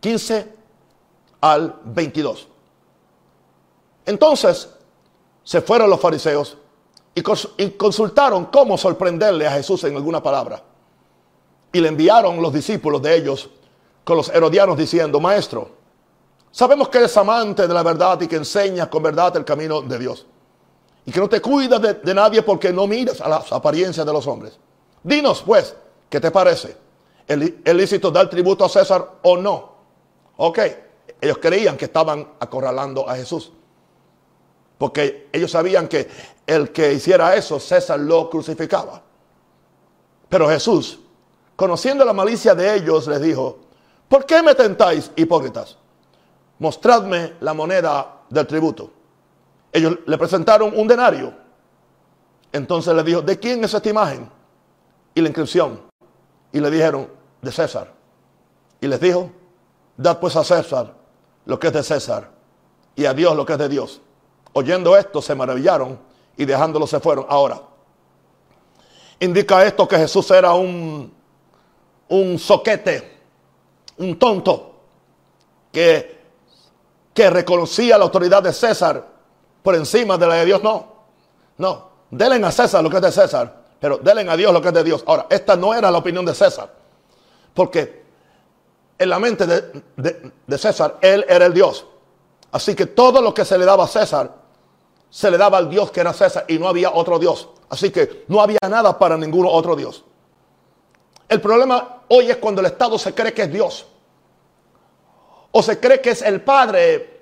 15 0.00 0.54
al 1.40 1.80
22. 1.84 2.48
Entonces 4.06 4.68
se 5.44 5.60
fueron 5.60 5.88
los 5.88 6.00
fariseos 6.00 6.58
y 7.14 7.22
consultaron 7.72 8.46
cómo 8.46 8.78
sorprenderle 8.78 9.46
a 9.46 9.52
Jesús 9.52 9.84
en 9.84 9.96
alguna 9.96 10.22
palabra. 10.22 10.62
Y 11.72 11.80
le 11.80 11.88
enviaron 11.88 12.40
los 12.40 12.52
discípulos 12.52 13.02
de 13.02 13.16
ellos 13.16 13.50
con 14.04 14.16
los 14.16 14.28
herodianos 14.28 14.76
diciendo, 14.76 15.20
maestro, 15.20 15.70
sabemos 16.50 16.88
que 16.88 16.98
eres 16.98 17.16
amante 17.16 17.66
de 17.66 17.74
la 17.74 17.82
verdad 17.82 18.20
y 18.20 18.26
que 18.26 18.36
enseñas 18.36 18.88
con 18.88 19.02
verdad 19.02 19.36
el 19.36 19.44
camino 19.44 19.82
de 19.82 19.98
Dios. 19.98 20.26
Y 21.06 21.12
que 21.12 21.20
no 21.20 21.28
te 21.28 21.40
cuidas 21.40 21.80
de, 21.80 22.14
nadie 22.14 22.42
porque 22.42 22.72
no 22.72 22.86
miras 22.86 23.20
a 23.20 23.28
las 23.28 23.52
apariencias 23.52 24.04
de 24.04 24.12
los 24.12 24.26
hombres. 24.26 24.58
Dinos, 25.02 25.42
pues, 25.44 25.74
¿qué 26.08 26.20
te 26.20 26.30
parece? 26.30 26.76
¿Es 27.26 27.74
lícito 27.74 28.10
dar 28.10 28.28
tributo 28.28 28.64
a 28.64 28.68
César 28.68 29.08
o 29.22 29.36
no? 29.36 29.70
Ok, 30.36 30.58
ellos 31.20 31.38
creían 31.38 31.76
que 31.76 31.86
estaban 31.86 32.26
acorralando 32.38 33.08
a 33.08 33.16
Jesús. 33.16 33.52
Porque 34.78 35.28
ellos 35.32 35.50
sabían 35.50 35.86
que 35.88 36.08
el 36.50 36.72
que 36.72 36.92
hiciera 36.92 37.36
eso, 37.36 37.60
César 37.60 38.00
lo 38.00 38.28
crucificaba. 38.28 39.00
Pero 40.28 40.48
Jesús, 40.48 40.98
conociendo 41.54 42.04
la 42.04 42.12
malicia 42.12 42.56
de 42.56 42.74
ellos, 42.74 43.06
les 43.06 43.20
dijo, 43.20 43.60
¿por 44.08 44.26
qué 44.26 44.42
me 44.42 44.56
tentáis, 44.56 45.12
hipócritas? 45.14 45.78
Mostradme 46.58 47.34
la 47.40 47.54
moneda 47.54 48.22
del 48.28 48.48
tributo. 48.48 48.90
Ellos 49.72 49.98
le 50.04 50.18
presentaron 50.18 50.76
un 50.76 50.88
denario. 50.88 51.32
Entonces 52.50 52.92
le 52.94 53.04
dijo, 53.04 53.22
¿de 53.22 53.38
quién 53.38 53.62
es 53.62 53.72
esta 53.72 53.88
imagen? 53.88 54.28
Y 55.14 55.20
la 55.20 55.28
inscripción. 55.28 55.80
Y 56.50 56.58
le 56.58 56.68
dijeron, 56.68 57.08
de 57.40 57.52
César. 57.52 57.92
Y 58.80 58.88
les 58.88 59.00
dijo, 59.00 59.30
dad 59.96 60.18
pues 60.18 60.34
a 60.34 60.42
César 60.42 60.94
lo 61.44 61.60
que 61.60 61.68
es 61.68 61.72
de 61.72 61.84
César 61.84 62.28
y 62.96 63.06
a 63.06 63.14
Dios 63.14 63.36
lo 63.36 63.46
que 63.46 63.52
es 63.52 63.58
de 63.60 63.68
Dios. 63.68 64.00
Oyendo 64.52 64.96
esto 64.96 65.22
se 65.22 65.36
maravillaron 65.36 66.09
y 66.40 66.46
dejándolo 66.46 66.86
se 66.86 67.00
fueron. 67.00 67.26
Ahora, 67.28 67.60
indica 69.18 69.62
esto 69.62 69.86
que 69.86 69.98
Jesús 69.98 70.30
era 70.30 70.54
un, 70.54 71.12
un 72.08 72.38
soquete, 72.38 73.18
un 73.98 74.18
tonto, 74.18 74.74
que, 75.70 76.18
que 77.12 77.28
reconocía 77.28 77.98
la 77.98 78.04
autoridad 78.04 78.42
de 78.42 78.54
César 78.54 79.06
por 79.62 79.74
encima 79.74 80.16
de 80.16 80.26
la 80.26 80.34
de 80.36 80.46
Dios. 80.46 80.62
No, 80.62 80.86
no, 81.58 81.88
denle 82.10 82.46
a 82.46 82.50
César 82.50 82.82
lo 82.82 82.88
que 82.88 82.96
es 82.96 83.02
de 83.02 83.12
César, 83.12 83.54
pero 83.78 83.98
denle 83.98 84.30
a 84.30 84.34
Dios 84.34 84.50
lo 84.50 84.62
que 84.62 84.68
es 84.68 84.74
de 84.74 84.82
Dios. 84.82 85.04
Ahora, 85.06 85.26
esta 85.28 85.56
no 85.56 85.74
era 85.74 85.90
la 85.90 85.98
opinión 85.98 86.24
de 86.24 86.34
César, 86.34 86.72
porque 87.52 88.02
en 88.98 89.10
la 89.10 89.18
mente 89.18 89.46
de, 89.46 90.58
César, 90.58 90.96
él 91.02 91.26
era 91.28 91.44
el 91.44 91.52
Dios. 91.52 91.84
Así 92.50 92.74
que 92.74 92.86
todo 92.86 93.20
lo 93.20 93.34
que 93.34 93.44
se 93.44 93.58
le 93.58 93.66
daba 93.66 93.84
a 93.84 93.88
César, 93.88 94.39
se 95.10 95.30
le 95.30 95.36
daba 95.36 95.58
al 95.58 95.68
Dios 95.68 95.90
que 95.90 96.00
era 96.00 96.12
César 96.12 96.44
y 96.48 96.58
no 96.58 96.68
había 96.68 96.92
otro 96.92 97.18
Dios. 97.18 97.48
Así 97.68 97.90
que 97.90 98.24
no 98.28 98.40
había 98.40 98.58
nada 98.68 98.98
para 98.98 99.16
ninguno 99.16 99.50
otro 99.50 99.76
Dios. 99.76 100.04
El 101.28 101.40
problema 101.40 102.02
hoy 102.08 102.30
es 102.30 102.36
cuando 102.36 102.60
el 102.60 102.66
Estado 102.68 102.98
se 102.98 103.14
cree 103.14 103.32
que 103.32 103.42
es 103.42 103.52
Dios. 103.52 103.86
O 105.52 105.62
se 105.62 105.78
cree 105.78 106.00
que 106.00 106.10
es 106.10 106.22
el 106.22 106.40
padre 106.42 107.20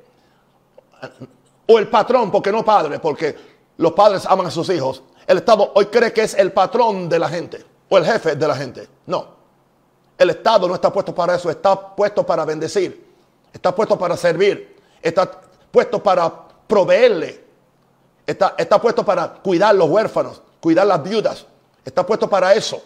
o 1.66 1.78
el 1.78 1.88
patrón, 1.88 2.30
porque 2.30 2.52
no 2.52 2.64
padre, 2.64 2.98
porque 2.98 3.36
los 3.78 3.92
padres 3.92 4.26
aman 4.26 4.46
a 4.46 4.50
sus 4.50 4.68
hijos. 4.70 5.02
El 5.26 5.38
Estado 5.38 5.72
hoy 5.74 5.86
cree 5.86 6.12
que 6.12 6.22
es 6.22 6.34
el 6.34 6.52
patrón 6.52 7.08
de 7.08 7.18
la 7.18 7.28
gente 7.28 7.64
o 7.88 7.98
el 7.98 8.04
jefe 8.04 8.36
de 8.36 8.48
la 8.48 8.54
gente. 8.54 8.88
No. 9.06 9.38
El 10.16 10.30
Estado 10.30 10.66
no 10.66 10.74
está 10.74 10.92
puesto 10.92 11.14
para 11.14 11.36
eso, 11.36 11.48
está 11.50 11.94
puesto 11.94 12.26
para 12.26 12.44
bendecir, 12.44 13.06
está 13.52 13.74
puesto 13.74 13.98
para 13.98 14.16
servir, 14.16 14.76
está 15.00 15.30
puesto 15.70 16.02
para 16.02 16.48
proveerle, 16.66 17.44
está, 18.28 18.54
está 18.58 18.80
puesto 18.80 19.04
para 19.04 19.32
cuidar 19.32 19.74
los 19.74 19.88
huérfanos, 19.88 20.42
cuidar 20.60 20.86
las 20.86 21.02
viudas, 21.02 21.46
está 21.84 22.04
puesto 22.04 22.28
para 22.28 22.52
eso. 22.52 22.82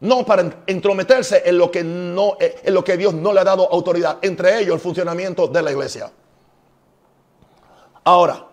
No 0.00 0.24
para 0.24 0.48
entrometerse 0.66 1.42
en 1.44 1.58
lo 1.58 1.70
que 1.70 1.82
no 1.82 2.36
en 2.38 2.72
lo 2.72 2.84
que 2.84 2.96
Dios 2.96 3.12
no 3.14 3.32
le 3.32 3.40
ha 3.40 3.44
dado 3.44 3.68
autoridad, 3.70 4.18
entre 4.22 4.60
ellos 4.60 4.74
el 4.76 4.80
funcionamiento 4.80 5.48
de 5.48 5.60
la 5.60 5.72
iglesia. 5.72 6.10
Ahora, 8.04 8.46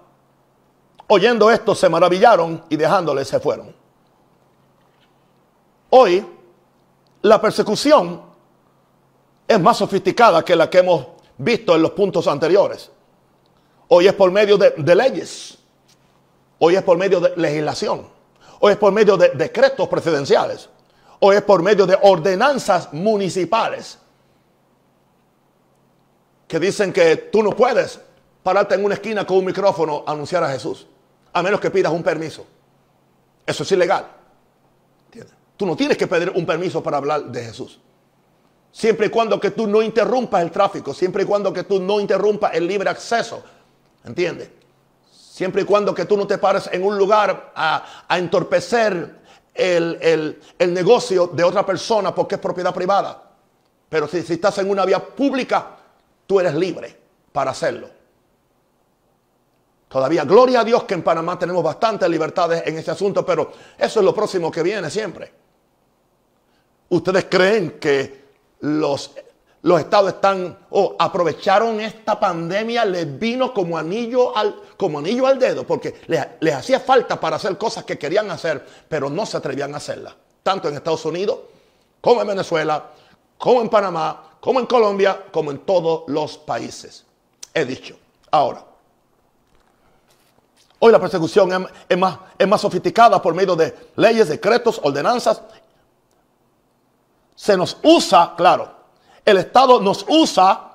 oyendo 1.07 1.49
esto 1.49 1.75
se 1.75 1.87
maravillaron 1.87 2.65
y 2.67 2.75
dejándole 2.75 3.23
se 3.23 3.39
fueron. 3.39 3.73
Hoy 5.91 6.25
la 7.21 7.39
persecución 7.39 8.21
es 9.47 9.59
más 9.61 9.77
sofisticada 9.77 10.43
que 10.43 10.55
la 10.55 10.69
que 10.69 10.79
hemos 10.79 11.07
visto 11.37 11.75
en 11.75 11.83
los 11.83 11.91
puntos 11.91 12.27
anteriores. 12.27 12.91
Hoy 13.87 14.07
es 14.07 14.13
por 14.13 14.31
medio 14.31 14.57
de, 14.57 14.95
leyes. 14.95 15.57
Hoy 16.59 16.75
es 16.75 16.83
por 16.83 16.97
medio 16.97 17.19
de 17.19 17.33
legislación. 17.35 18.07
Hoy 18.59 18.73
es 18.73 18.77
por 18.77 18.91
medio 18.91 19.17
de 19.17 19.29
decretos 19.29 19.87
presidenciales. 19.87 20.69
Hoy 21.19 21.35
es 21.35 21.41
por 21.43 21.61
medio 21.61 21.85
de 21.85 21.97
ordenanzas 22.01 22.91
municipales. 22.93 23.99
Que 26.47 26.59
dicen 26.59 26.91
que 26.91 27.17
tú 27.17 27.43
no 27.43 27.55
puedes 27.55 27.99
pararte 28.41 28.75
en 28.75 28.85
una 28.85 28.95
esquina 28.95 29.25
con 29.25 29.37
un 29.37 29.45
micrófono 29.45 30.03
a 30.05 30.11
anunciar 30.11 30.43
a 30.43 30.49
Jesús. 30.49 30.87
A 31.33 31.43
menos 31.43 31.59
que 31.59 31.69
pidas 31.69 31.91
un 31.91 32.03
permiso. 32.03 32.45
Eso 33.45 33.63
es 33.63 33.71
ilegal. 33.71 34.07
Tú 35.57 35.65
no 35.65 35.75
tienes 35.75 35.97
que 35.97 36.07
pedir 36.07 36.31
un 36.31 36.45
permiso 36.45 36.81
para 36.83 36.97
hablar 36.97 37.25
de 37.25 37.43
Jesús. 37.45 37.79
Siempre 38.71 39.07
y 39.07 39.09
cuando 39.09 39.39
que 39.39 39.51
tú 39.51 39.67
no 39.67 39.81
interrumpas 39.81 40.43
el 40.43 40.51
tráfico, 40.51 40.93
siempre 40.93 41.23
y 41.23 41.25
cuando 41.25 41.53
que 41.53 41.63
tú 41.63 41.79
no 41.81 41.99
interrumpas 41.99 42.53
el 42.55 42.67
libre 42.67 42.89
acceso. 42.89 43.41
¿Entiendes? 44.05 44.49
Siempre 45.11 45.63
y 45.63 45.65
cuando 45.65 45.93
que 45.93 46.05
tú 46.05 46.15
no 46.15 46.25
te 46.27 46.37
pares 46.37 46.69
en 46.71 46.83
un 46.83 46.97
lugar 46.97 47.51
a, 47.55 48.07
entorpecer 48.09 49.19
el, 49.53 50.39
negocio 50.59 51.27
de 51.27 51.43
otra 51.43 51.65
persona 51.65 52.13
porque 52.13 52.35
es 52.35 52.41
propiedad 52.41 52.73
privada. 52.73 53.21
Pero 53.89 54.07
si, 54.07 54.21
si 54.21 54.33
estás 54.33 54.57
en 54.59 54.69
una 54.69 54.85
vía 54.85 55.03
pública, 55.03 55.75
tú 56.25 56.39
eres 56.39 56.53
libre 56.55 56.97
para 57.31 57.51
hacerlo. 57.51 57.89
Todavía, 59.87 60.23
gloria 60.25 60.61
a 60.61 60.63
Dios 60.63 60.83
que 60.83 60.93
en 60.93 61.03
Panamá 61.03 61.37
tenemos 61.39 61.63
bastantes 61.63 62.09
libertades 62.09 62.63
en 62.65 62.77
este 62.77 62.91
asunto, 62.91 63.25
pero 63.25 63.51
eso 63.77 63.99
es 63.99 64.05
lo 64.05 64.13
próximo 64.13 64.51
que 64.51 64.63
viene 64.63 64.89
siempre. 64.89 65.31
¿Ustedes 66.89 67.25
creen 67.29 67.79
que 67.79 68.25
los, 68.61 69.15
los 69.65 69.79
estados 69.79 70.13
están 70.13 70.57
o 70.69 70.95
aprovecharon 70.97 71.79
esta 71.79 72.19
pandemia, 72.19 72.85
les 72.85 73.17
vino 73.17 73.53
como 73.53 73.77
anillo 73.77 74.35
al, 74.37 74.55
como 74.77 74.99
anillo 74.99 75.25
al 75.25 75.39
dedo? 75.39 75.65
Porque 75.65 76.01
les, 76.07 76.23
les 76.39 76.53
hacía 76.53 76.79
falta 76.79 77.19
para 77.19 77.37
hacer 77.37 77.57
cosas 77.57 77.83
que 77.83 77.97
querían 77.97 78.29
hacer, 78.29 78.63
pero 78.87 79.09
no 79.09 79.25
se 79.25 79.37
atrevían 79.37 79.73
a 79.73 79.77
hacerlas. 79.77 80.13
Tanto 80.43 80.69
en 80.69 80.75
Estados 80.75 81.03
Unidos, 81.05 81.39
como 81.99 82.21
en 82.21 82.27
Venezuela, 82.27 82.91
como 83.37 83.61
en 83.61 83.69
Panamá, 83.69 84.37
como 84.39 84.59
en 84.59 84.67
Colombia, 84.67 85.25
como 85.31 85.49
en 85.49 85.57
todos 85.59 86.03
los 86.07 86.37
países. 86.37 87.03
He 87.51 87.65
dicho. 87.65 87.97
Ahora, 88.29 88.63
hoy 90.77 90.91
la 90.91 90.99
persecución 90.99 91.67
es, 91.89 91.97
más, 91.97 92.19
es 92.37 92.47
más 92.47 92.61
sofisticada 92.61 93.19
por 93.19 93.33
medio 93.33 93.55
de 93.55 93.75
leyes, 93.95 94.29
decretos, 94.29 94.79
ordenanzas 94.83 95.41
se 97.35 97.57
nos 97.57 97.77
usa, 97.83 98.33
claro, 98.37 98.71
el 99.25 99.37
Estado 99.37 99.81
nos 99.81 100.05
usa, 100.07 100.71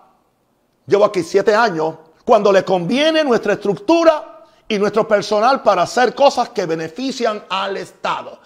llevo 0.86 1.04
aquí 1.04 1.22
siete 1.22 1.54
años, 1.54 1.94
cuando 2.24 2.52
le 2.52 2.64
conviene 2.64 3.22
nuestra 3.22 3.54
estructura 3.54 4.44
y 4.68 4.78
nuestro 4.78 5.06
personal 5.06 5.62
para 5.62 5.82
hacer 5.82 6.14
cosas 6.14 6.48
que 6.50 6.66
benefician 6.66 7.44
al 7.48 7.76
Estado. 7.76 8.38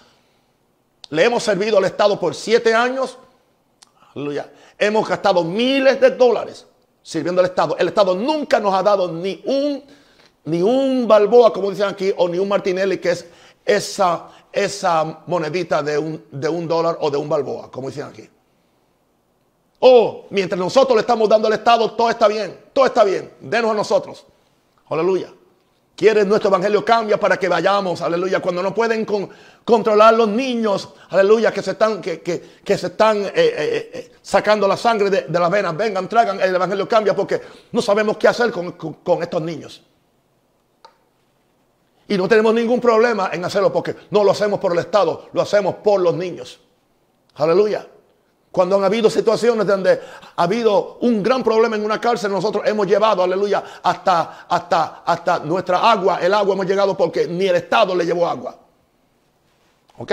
Le 1.09 1.23
hemos 1.23 1.43
servido 1.43 1.77
al 1.77 1.85
Estado 1.85 2.19
por 2.19 2.33
siete 2.35 2.73
años. 2.73 3.17
Aleluya. 4.15 4.51
Hemos 4.77 5.07
gastado 5.07 5.43
miles 5.43 5.99
de 5.99 6.11
dólares 6.11 6.65
sirviendo 7.01 7.41
al 7.41 7.47
Estado. 7.47 7.75
El 7.77 7.87
Estado 7.87 8.15
nunca 8.15 8.59
nos 8.59 8.73
ha 8.73 8.81
dado 8.81 9.11
ni 9.11 9.41
un, 9.45 9.83
ni 10.45 10.61
un 10.61 11.07
balboa, 11.07 11.51
como 11.53 11.69
dicen 11.69 11.87
aquí, 11.87 12.11
o 12.17 12.27
ni 12.27 12.39
un 12.39 12.47
Martinelli, 12.47 12.97
que 12.97 13.11
es 13.11 13.25
esa, 13.63 14.29
esa 14.51 15.21
monedita 15.27 15.83
de 15.83 15.97
un, 15.97 16.25
de 16.31 16.49
un 16.49 16.67
dólar 16.67 16.97
o 17.01 17.11
de 17.11 17.17
un 17.17 17.29
balboa, 17.29 17.71
como 17.71 17.89
dicen 17.89 18.05
aquí. 18.05 18.27
Oh, 19.87 20.25
mientras 20.31 20.57
nosotros 20.57 20.95
le 20.95 21.01
estamos 21.01 21.29
dando 21.29 21.47
al 21.47 21.53
Estado, 21.53 21.91
todo 21.91 22.09
está 22.09 22.27
bien, 22.27 22.59
todo 22.73 22.87
está 22.87 23.03
bien, 23.03 23.31
denos 23.39 23.69
a 23.69 23.75
nosotros. 23.75 24.25
Aleluya. 24.89 25.31
Quieres 25.95 26.25
nuestro 26.25 26.49
evangelio 26.49 26.83
cambia 26.83 27.19
para 27.19 27.37
que 27.37 27.47
vayamos, 27.47 28.01
aleluya. 28.01 28.39
Cuando 28.39 28.63
no 28.63 28.73
pueden 28.73 29.05
controlar 29.63 30.15
los 30.15 30.27
niños, 30.27 30.89
aleluya, 31.09 31.51
que 31.53 31.61
se 31.61 31.71
están, 31.71 32.01
que, 32.01 32.19
que, 32.19 32.77
se 32.79 32.87
están 32.87 33.25
eh, 33.25 33.31
eh, 33.35 33.91
eh, 33.93 34.11
sacando 34.23 34.67
la 34.67 34.75
sangre 34.75 35.11
de, 35.11 35.39
las 35.39 35.51
venas, 35.51 35.77
vengan, 35.77 36.09
traigan, 36.09 36.41
el 36.41 36.55
evangelio 36.55 36.89
cambia 36.89 37.15
porque 37.15 37.39
no 37.71 37.79
sabemos 37.79 38.17
qué 38.17 38.27
hacer 38.27 38.51
con, 38.51 38.71
con 38.71 39.21
estos 39.21 39.41
niños. 39.43 39.83
Y 42.07 42.17
no 42.17 42.27
tenemos 42.27 42.55
ningún 42.55 42.81
problema 42.81 43.29
en 43.31 43.45
hacerlo 43.45 43.71
porque 43.71 43.95
no 44.09 44.23
lo 44.23 44.31
hacemos 44.31 44.59
por 44.59 44.71
el 44.71 44.79
Estado, 44.79 45.29
lo 45.31 45.43
hacemos 45.43 45.75
por 45.75 46.01
los 46.01 46.15
niños. 46.15 46.59
Aleluya. 47.35 47.85
Cuando 48.55 48.77
han 48.77 48.85
habido 48.85 49.09
situaciones 49.09 49.67
donde 49.67 49.99
ha 50.37 50.43
habido 50.43 50.97
un 51.01 51.21
gran 51.21 51.43
problema 51.43 51.75
en 51.75 51.83
una 51.83 51.99
cárcel, 51.99 52.31
nosotros 52.31 52.63
hemos 52.65 52.87
llevado, 52.87 53.21
aleluya, 53.21 53.61
hasta, 53.83 54.45
hasta, 54.47 55.03
hasta 55.05 55.39
nuestra 55.39 55.91
agua. 55.91 56.19
El 56.21 56.33
agua 56.33 56.53
hemos 56.53 56.65
llegado 56.65 56.95
porque 56.95 57.27
ni 57.27 57.47
el 57.47 57.57
Estado 57.57 57.93
le 57.93 58.05
llevó 58.05 58.25
agua. 58.25 58.57
¿Ok? 59.97 60.11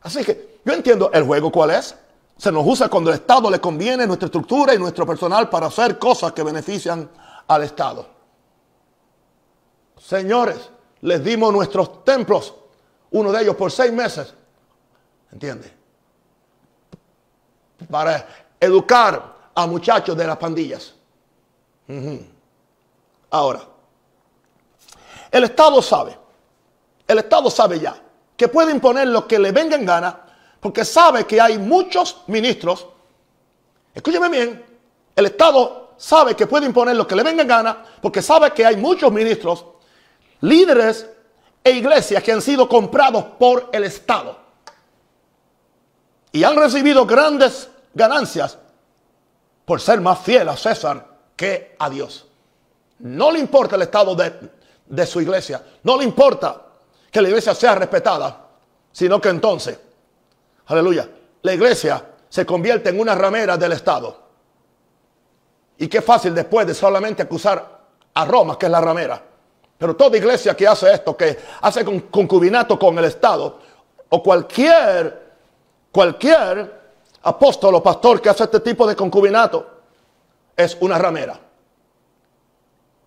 Así 0.00 0.24
que 0.24 0.60
yo 0.64 0.72
entiendo 0.72 1.10
el 1.12 1.22
juego 1.24 1.52
cuál 1.52 1.72
es. 1.72 1.94
Se 2.38 2.50
nos 2.50 2.66
usa 2.66 2.88
cuando 2.88 3.10
el 3.10 3.16
Estado 3.16 3.50
le 3.50 3.60
conviene 3.60 4.06
nuestra 4.06 4.24
estructura 4.24 4.72
y 4.72 4.78
nuestro 4.78 5.04
personal 5.04 5.50
para 5.50 5.66
hacer 5.66 5.98
cosas 5.98 6.32
que 6.32 6.42
benefician 6.42 7.10
al 7.46 7.62
Estado. 7.62 8.06
Señores, 9.98 10.70
les 11.02 11.22
dimos 11.22 11.52
nuestros 11.52 12.04
templos, 12.04 12.54
uno 13.10 13.30
de 13.30 13.42
ellos 13.42 13.54
por 13.54 13.70
seis 13.70 13.92
meses, 13.92 14.32
¿entiende? 15.30 15.79
Para 17.88 18.26
educar 18.58 19.36
a 19.54 19.66
muchachos 19.66 20.16
de 20.16 20.26
las 20.26 20.36
pandillas. 20.36 20.94
Ahora, 23.30 23.62
el 25.30 25.44
Estado 25.44 25.80
sabe, 25.80 26.16
el 27.06 27.18
Estado 27.18 27.50
sabe 27.50 27.78
ya 27.78 28.00
que 28.36 28.48
puede 28.48 28.72
imponer 28.72 29.08
lo 29.08 29.26
que 29.26 29.38
le 29.38 29.52
venga 29.52 29.76
en 29.76 29.84
gana, 29.84 30.18
porque 30.60 30.84
sabe 30.84 31.26
que 31.26 31.40
hay 31.40 31.58
muchos 31.58 32.22
ministros. 32.26 32.86
Escúcheme 33.94 34.28
bien, 34.28 34.64
el 35.14 35.26
Estado 35.26 35.92
sabe 35.96 36.34
que 36.34 36.46
puede 36.46 36.66
imponer 36.66 36.96
lo 36.96 37.06
que 37.06 37.14
le 37.14 37.22
venga 37.22 37.42
en 37.42 37.48
gana, 37.48 37.84
porque 38.00 38.22
sabe 38.22 38.52
que 38.52 38.64
hay 38.64 38.76
muchos 38.76 39.12
ministros, 39.12 39.64
líderes 40.40 41.06
e 41.62 41.72
iglesias 41.72 42.22
que 42.22 42.32
han 42.32 42.40
sido 42.40 42.68
comprados 42.68 43.24
por 43.38 43.68
el 43.72 43.84
Estado 43.84 44.39
y 46.32 46.44
han 46.44 46.56
recibido 46.56 47.06
grandes 47.06 47.68
ganancias 47.94 48.58
por 49.64 49.80
ser 49.80 50.00
más 50.00 50.18
fiel 50.20 50.48
a 50.48 50.56
César 50.56 51.06
que 51.36 51.76
a 51.78 51.90
Dios. 51.90 52.26
No 53.00 53.30
le 53.30 53.38
importa 53.38 53.76
el 53.76 53.82
estado 53.82 54.14
de, 54.14 54.32
de 54.86 55.06
su 55.06 55.20
iglesia, 55.20 55.64
no 55.82 55.96
le 55.96 56.04
importa 56.04 56.62
que 57.10 57.20
la 57.20 57.28
iglesia 57.28 57.54
sea 57.54 57.74
respetada, 57.74 58.46
sino 58.92 59.20
que 59.20 59.28
entonces, 59.28 59.78
aleluya, 60.66 61.08
la 61.42 61.54
iglesia 61.54 62.04
se 62.28 62.46
convierte 62.46 62.90
en 62.90 63.00
una 63.00 63.14
ramera 63.14 63.56
del 63.56 63.72
Estado. 63.72 64.16
Y 65.78 65.88
qué 65.88 66.00
fácil 66.02 66.34
después 66.34 66.66
de 66.66 66.74
solamente 66.74 67.22
acusar 67.22 67.80
a 68.14 68.24
Roma, 68.24 68.58
que 68.58 68.66
es 68.66 68.72
la 68.72 68.80
ramera. 68.80 69.20
Pero 69.78 69.96
toda 69.96 70.16
iglesia 70.16 70.54
que 70.54 70.68
hace 70.68 70.92
esto, 70.92 71.16
que 71.16 71.38
hace 71.62 71.84
concubinato 72.10 72.78
con 72.78 72.98
el 72.98 73.06
Estado, 73.06 73.58
o 74.10 74.22
cualquier, 74.22 75.19
cualquier 75.92 76.80
apóstol 77.22 77.74
o 77.74 77.82
pastor 77.82 78.20
que 78.20 78.28
hace 78.28 78.44
este 78.44 78.60
tipo 78.60 78.86
de 78.86 78.96
concubinato, 78.96 79.66
es 80.56 80.76
una 80.80 80.98
ramera. 80.98 81.38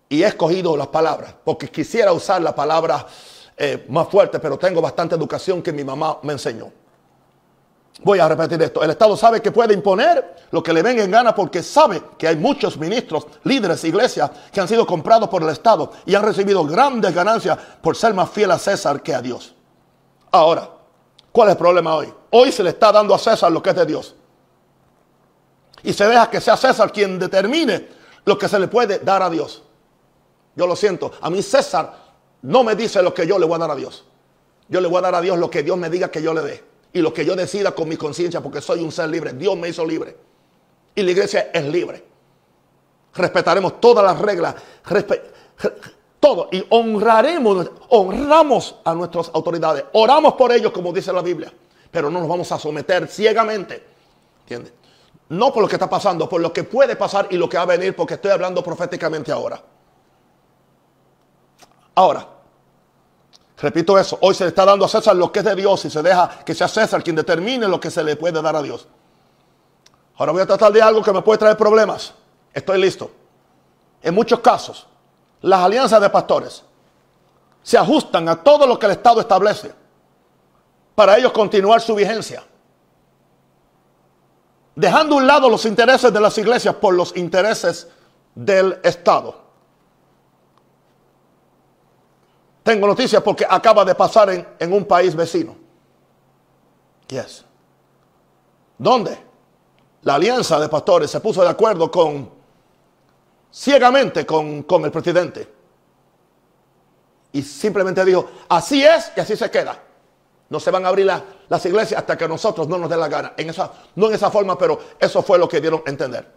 Y 0.08 0.22
he 0.22 0.26
escogido 0.26 0.76
las 0.76 0.88
palabras, 0.88 1.34
porque 1.44 1.68
quisiera 1.68 2.12
usar 2.12 2.40
la 2.42 2.54
palabra 2.54 3.06
eh, 3.56 3.86
más 3.88 4.08
fuerte, 4.08 4.38
pero 4.38 4.58
tengo 4.58 4.80
bastante 4.80 5.14
educación 5.14 5.62
que 5.62 5.72
mi 5.72 5.84
mamá 5.84 6.18
me 6.22 6.32
enseñó. 6.32 6.70
Voy 8.02 8.18
a 8.18 8.28
repetir 8.28 8.60
esto. 8.60 8.82
El 8.82 8.90
Estado 8.90 9.16
sabe 9.16 9.40
que 9.40 9.52
puede 9.52 9.72
imponer 9.72 10.34
lo 10.50 10.62
que 10.62 10.72
le 10.72 10.82
venga 10.82 11.04
en 11.04 11.10
gana 11.10 11.34
porque 11.34 11.62
sabe 11.62 12.02
que 12.18 12.26
hay 12.26 12.36
muchos 12.36 12.76
ministros, 12.76 13.26
líderes, 13.44 13.84
iglesias 13.84 14.30
que 14.52 14.60
han 14.60 14.66
sido 14.66 14.84
comprados 14.84 15.28
por 15.28 15.42
el 15.42 15.48
Estado 15.48 15.92
y 16.04 16.14
han 16.16 16.24
recibido 16.24 16.64
grandes 16.64 17.14
ganancias 17.14 17.56
por 17.80 17.96
ser 17.96 18.12
más 18.12 18.30
fiel 18.30 18.50
a 18.50 18.58
César 18.58 19.00
que 19.00 19.14
a 19.14 19.22
Dios. 19.22 19.54
Ahora, 20.32 20.68
¿cuál 21.34 21.48
es 21.48 21.54
el 21.54 21.58
problema 21.58 21.96
hoy? 21.96 22.14
Hoy 22.30 22.52
se 22.52 22.62
le 22.62 22.70
está 22.70 22.92
dando 22.92 23.12
a 23.12 23.18
César 23.18 23.50
lo 23.50 23.60
que 23.60 23.70
es 23.70 23.76
de 23.76 23.84
Dios. 23.84 24.14
Y 25.82 25.92
se 25.92 26.06
deja 26.06 26.30
que 26.30 26.40
sea 26.40 26.56
César 26.56 26.92
quien 26.92 27.18
determine 27.18 27.88
lo 28.24 28.38
que 28.38 28.48
se 28.48 28.56
le 28.56 28.68
puede 28.68 29.00
dar 29.00 29.20
a 29.20 29.28
Dios. 29.28 29.64
Yo 30.54 30.68
lo 30.68 30.76
siento. 30.76 31.10
A 31.20 31.28
mí 31.30 31.42
César 31.42 31.92
no 32.42 32.62
me 32.62 32.76
dice 32.76 33.02
lo 33.02 33.12
que 33.12 33.26
yo 33.26 33.36
le 33.36 33.46
voy 33.46 33.56
a 33.56 33.58
dar 33.58 33.72
a 33.72 33.74
Dios. 33.74 34.04
Yo 34.68 34.80
le 34.80 34.86
voy 34.86 34.98
a 34.98 35.00
dar 35.00 35.16
a 35.16 35.20
Dios 35.20 35.36
lo 35.36 35.50
que 35.50 35.64
Dios 35.64 35.76
me 35.76 35.90
diga 35.90 36.08
que 36.08 36.22
yo 36.22 36.32
le 36.32 36.42
dé. 36.42 36.64
Y 36.92 37.00
lo 37.00 37.12
que 37.12 37.24
yo 37.24 37.34
decida 37.34 37.72
con 37.72 37.88
mi 37.88 37.96
conciencia, 37.96 38.40
porque 38.40 38.60
soy 38.60 38.80
un 38.80 38.92
ser 38.92 39.08
libre. 39.08 39.32
Dios 39.32 39.56
me 39.56 39.68
hizo 39.68 39.84
libre. 39.84 40.16
Y 40.94 41.02
la 41.02 41.10
iglesia 41.10 41.50
es 41.52 41.64
libre. 41.64 42.04
Respetaremos 43.12 43.80
todas 43.80 44.04
las 44.04 44.20
reglas. 44.20 44.54
Todo. 46.24 46.48
Y 46.50 46.64
honraremos, 46.70 47.70
honramos 47.90 48.76
a 48.82 48.94
nuestras 48.94 49.30
autoridades. 49.34 49.84
Oramos 49.92 50.32
por 50.34 50.52
ellos, 50.52 50.72
como 50.72 50.90
dice 50.90 51.12
la 51.12 51.20
Biblia. 51.20 51.52
Pero 51.90 52.10
no 52.10 52.18
nos 52.18 52.28
vamos 52.28 52.50
a 52.50 52.58
someter 52.58 53.06
ciegamente. 53.08 53.86
¿Entiendes? 54.40 54.72
No 55.28 55.52
por 55.52 55.62
lo 55.62 55.68
que 55.68 55.74
está 55.74 55.88
pasando, 55.88 56.26
por 56.26 56.40
lo 56.40 56.50
que 56.50 56.64
puede 56.64 56.96
pasar 56.96 57.28
y 57.30 57.36
lo 57.36 57.46
que 57.46 57.58
va 57.58 57.64
a 57.64 57.66
venir, 57.66 57.94
porque 57.94 58.14
estoy 58.14 58.30
hablando 58.30 58.62
proféticamente 58.62 59.32
ahora. 59.32 59.60
Ahora, 61.94 62.26
repito 63.58 63.98
eso, 63.98 64.16
hoy 64.22 64.34
se 64.34 64.44
le 64.44 64.48
está 64.48 64.64
dando 64.64 64.86
a 64.86 64.88
César 64.88 65.14
lo 65.14 65.30
que 65.30 65.40
es 65.40 65.44
de 65.44 65.54
Dios 65.54 65.84
y 65.84 65.90
se 65.90 66.02
deja 66.02 66.42
que 66.42 66.54
sea 66.54 66.68
César 66.68 67.04
quien 67.04 67.16
determine 67.16 67.68
lo 67.68 67.78
que 67.78 67.90
se 67.90 68.02
le 68.02 68.16
puede 68.16 68.40
dar 68.40 68.56
a 68.56 68.62
Dios. 68.62 68.88
Ahora 70.16 70.32
voy 70.32 70.40
a 70.40 70.46
tratar 70.46 70.72
de 70.72 70.80
algo 70.80 71.02
que 71.02 71.12
me 71.12 71.20
puede 71.20 71.38
traer 71.38 71.56
problemas. 71.58 72.14
Estoy 72.54 72.80
listo. 72.80 73.10
En 74.02 74.14
muchos 74.14 74.40
casos, 74.40 74.86
las 75.44 75.60
alianzas 75.60 76.00
de 76.00 76.08
pastores 76.08 76.64
se 77.62 77.76
ajustan 77.76 78.26
a 78.30 78.42
todo 78.42 78.66
lo 78.66 78.78
que 78.78 78.86
el 78.86 78.92
Estado 78.92 79.20
establece 79.20 79.74
para 80.94 81.18
ellos 81.18 81.32
continuar 81.32 81.82
su 81.82 81.94
vigencia. 81.94 82.42
Dejando 84.74 85.16
a 85.16 85.18
un 85.18 85.26
lado 85.26 85.50
los 85.50 85.66
intereses 85.66 86.10
de 86.10 86.20
las 86.20 86.38
iglesias 86.38 86.74
por 86.76 86.94
los 86.94 87.14
intereses 87.14 87.88
del 88.34 88.80
Estado. 88.82 89.36
Tengo 92.62 92.86
noticias 92.86 93.22
porque 93.22 93.46
acaba 93.48 93.84
de 93.84 93.94
pasar 93.94 94.30
en, 94.58 94.72
un 94.72 94.86
país 94.86 95.14
vecino. 95.14 95.54
Yes. 97.08 97.44
¿Dónde? 98.78 99.18
La 100.00 100.14
alianza 100.14 100.58
de 100.58 100.70
pastores 100.70 101.10
se 101.10 101.20
puso 101.20 101.42
de 101.42 101.50
acuerdo 101.50 101.90
con 101.90 102.43
ciegamente 103.54 104.26
con, 104.26 104.64
el 104.84 104.90
presidente. 104.90 105.48
Y 107.32 107.42
simplemente 107.42 108.04
dijo, 108.04 108.28
así 108.48 108.84
es 108.84 109.12
y 109.16 109.20
así 109.20 109.36
se 109.36 109.50
queda. 109.50 109.80
No 110.48 110.60
se 110.60 110.70
van 110.70 110.84
a 110.84 110.88
abrir 110.88 111.06
las 111.48 111.66
iglesias 111.66 112.00
hasta 112.00 112.18
que 112.18 112.28
nosotros 112.28 112.68
no 112.68 112.78
nos 112.78 112.90
dé 112.90 112.96
la 112.96 113.08
gana. 113.08 113.32
En 113.36 113.50
esa, 113.50 113.72
no 113.94 114.08
en 114.08 114.14
esa 114.14 114.30
forma, 114.30 114.58
pero 114.58 114.78
eso 114.98 115.22
fue 115.22 115.38
lo 115.38 115.48
que 115.48 115.60
dieron 115.60 115.82
a 115.86 115.90
entender. 115.90 116.30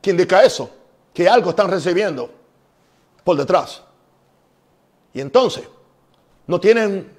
¿Qué 0.00 0.10
indica 0.10 0.42
eso? 0.42 0.70
Que 1.12 1.28
algo 1.28 1.50
están 1.50 1.68
recibiendo 1.68 2.30
por 3.22 3.36
detrás. 3.36 3.82
Y 5.12 5.20
entonces, 5.20 5.68
no 6.46 6.60
tienen 6.60 7.18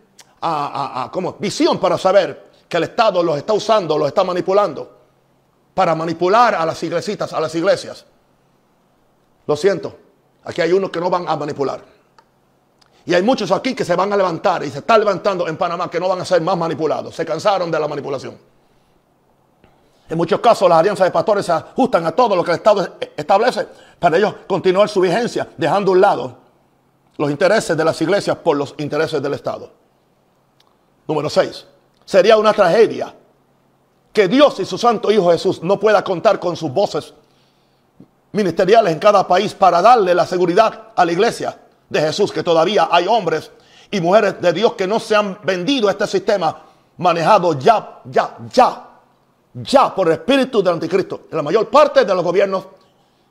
como 1.12 1.34
visión 1.34 1.80
para 1.80 1.98
saber 1.98 2.52
que 2.68 2.78
el 2.78 2.84
Estado 2.84 3.22
los 3.22 3.38
está 3.38 3.54
usando, 3.54 3.98
los 3.98 4.08
está 4.08 4.24
manipulando 4.24 5.00
para 5.74 5.96
manipular 5.96 6.56
a 6.56 6.66
las 6.66 6.82
iglesitas, 6.84 7.32
a 7.34 7.40
las 7.40 7.54
iglesias. 7.56 8.06
Lo 9.48 9.56
siento, 9.56 9.98
aquí 10.44 10.62
hay 10.62 10.72
unos 10.72 10.90
que 10.90 11.00
no 11.00 11.10
van 11.10 11.28
a 11.28 11.36
manipular. 11.36 11.84
Y 13.06 13.14
hay 13.14 13.24
muchos 13.24 13.52
aquí 13.52 13.74
que 13.74 13.84
se 13.84 13.96
van 13.96 14.14
a 14.14 14.18
levantar 14.18 14.64
y 14.64 14.70
se 14.70 14.80
están 14.80 15.00
levantando 15.00 15.48
en 15.48 15.58
Panamá 15.58 15.90
que 15.90 16.00
no 16.00 16.08
van 16.08 16.22
a 16.22 16.26
ser 16.26 16.42
más 16.42 16.56
manipulados. 16.58 17.16
Se 17.16 17.26
cansaron 17.26 17.72
de 17.72 17.80
la 17.80 17.88
manipulación. 17.88 18.38
En 20.08 20.18
muchos 20.18 20.40
casos 20.40 20.70
las 20.70 20.80
alianzas 20.80 21.08
de 21.08 21.12
pastores 21.12 21.46
se 21.46 21.52
ajustan 21.54 22.06
a 22.06 22.12
todo 22.12 22.36
lo 22.36 22.44
que 22.44 22.52
el 22.52 22.58
Estado 22.58 22.98
establece 23.16 23.68
para 23.98 24.18
ellos 24.18 24.36
continuar 24.46 24.90
su 24.90 25.00
vigencia, 25.00 25.48
dejando 25.58 25.92
a 25.92 25.94
un 25.94 26.02
lado 26.02 26.38
los 27.18 27.32
intereses 27.32 27.76
de 27.78 27.84
las 27.86 28.02
iglesias 28.02 28.38
por 28.38 28.58
los 28.58 28.76
intereses 28.78 29.22
del 29.22 29.34
Estado. 29.34 29.72
Número 31.08 31.30
6. 31.30 31.66
Sería 32.06 32.38
una 32.38 32.54
tragedia 32.54 33.16
que 34.12 34.28
Dios 34.28 34.60
y 34.60 34.66
su 34.66 34.78
Santo 34.78 35.12
Hijo 35.12 35.32
Jesús 35.32 35.64
no 35.64 35.80
pueda 35.80 36.04
contar 36.04 36.40
con 36.40 36.56
sus 36.56 36.72
voces 36.72 37.14
ministeriales 38.34 38.94
en 38.94 39.00
cada 39.00 39.28
país 39.28 39.54
para 39.54 39.82
darle 39.82 40.16
la 40.16 40.26
seguridad 40.26 40.90
a 40.96 41.06
la 41.06 41.12
iglesia 41.12 41.58
de 41.90 42.02
Jesús, 42.02 42.32
que 42.32 42.44
todavía 42.44 42.88
hay 42.92 43.08
hombres 43.08 43.52
y 43.90 44.00
mujeres 44.00 44.42
de 44.42 44.54
Dios 44.54 44.74
que 44.74 44.88
no 44.88 45.00
se 45.00 45.16
han 45.16 45.38
vendido 45.44 45.88
a 45.88 45.92
este 45.92 46.08
sistema 46.08 46.64
manejado 46.98 47.58
ya, 47.60 48.00
ya, 48.06 48.38
ya, 48.52 48.90
ya 49.54 49.94
por 49.94 50.08
el 50.08 50.14
espíritu 50.14 50.64
del 50.64 50.74
anticristo. 50.74 51.22
En 51.30 51.38
la 51.38 51.44
mayor 51.44 51.70
parte 51.70 52.06
de 52.06 52.16
los 52.16 52.24
gobiernos, 52.24 52.66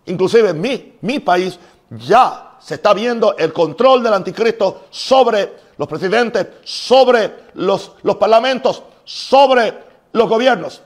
inclusive 0.07 0.51
en 0.51 0.61
mi, 0.61 0.99
mi 1.01 1.21
país, 1.21 1.59
ya 1.91 2.57
se 2.61 2.75
está 2.75 2.93
viendo 2.93 3.37
el 3.37 3.53
control 3.53 4.03
del 4.03 4.13
anticristo 4.13 4.83
sobre 4.91 5.55
los 5.79 5.89
presidentes, 5.89 6.47
sobre 6.63 7.47
los, 7.55 7.93
los 8.03 8.17
parlamentos, 8.17 8.83
sobre 9.05 9.75
los 10.13 10.29
gobiernos. 10.29 10.83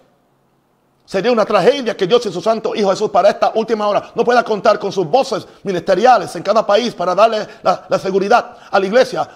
Sería 1.04 1.30
una 1.30 1.44
tragedia 1.44 1.96
que 1.96 2.06
Dios 2.06 2.24
y 2.26 2.32
su 2.32 2.40
Santo 2.40 2.74
Hijo 2.74 2.90
Jesús 2.90 3.10
para 3.10 3.28
esta 3.28 3.52
última 3.54 3.86
hora 3.86 4.10
no 4.14 4.24
pueda 4.24 4.42
contar 4.42 4.78
con 4.78 4.90
sus 4.90 5.06
voces 5.06 5.46
ministeriales 5.62 6.34
en 6.34 6.42
cada 6.42 6.66
país 6.66 6.94
para 6.94 7.14
darle 7.14 7.46
la, 7.62 7.86
la, 7.88 7.98
seguridad 7.98 8.56
a 8.70 8.80
la 8.80 8.86
iglesia 8.86 9.28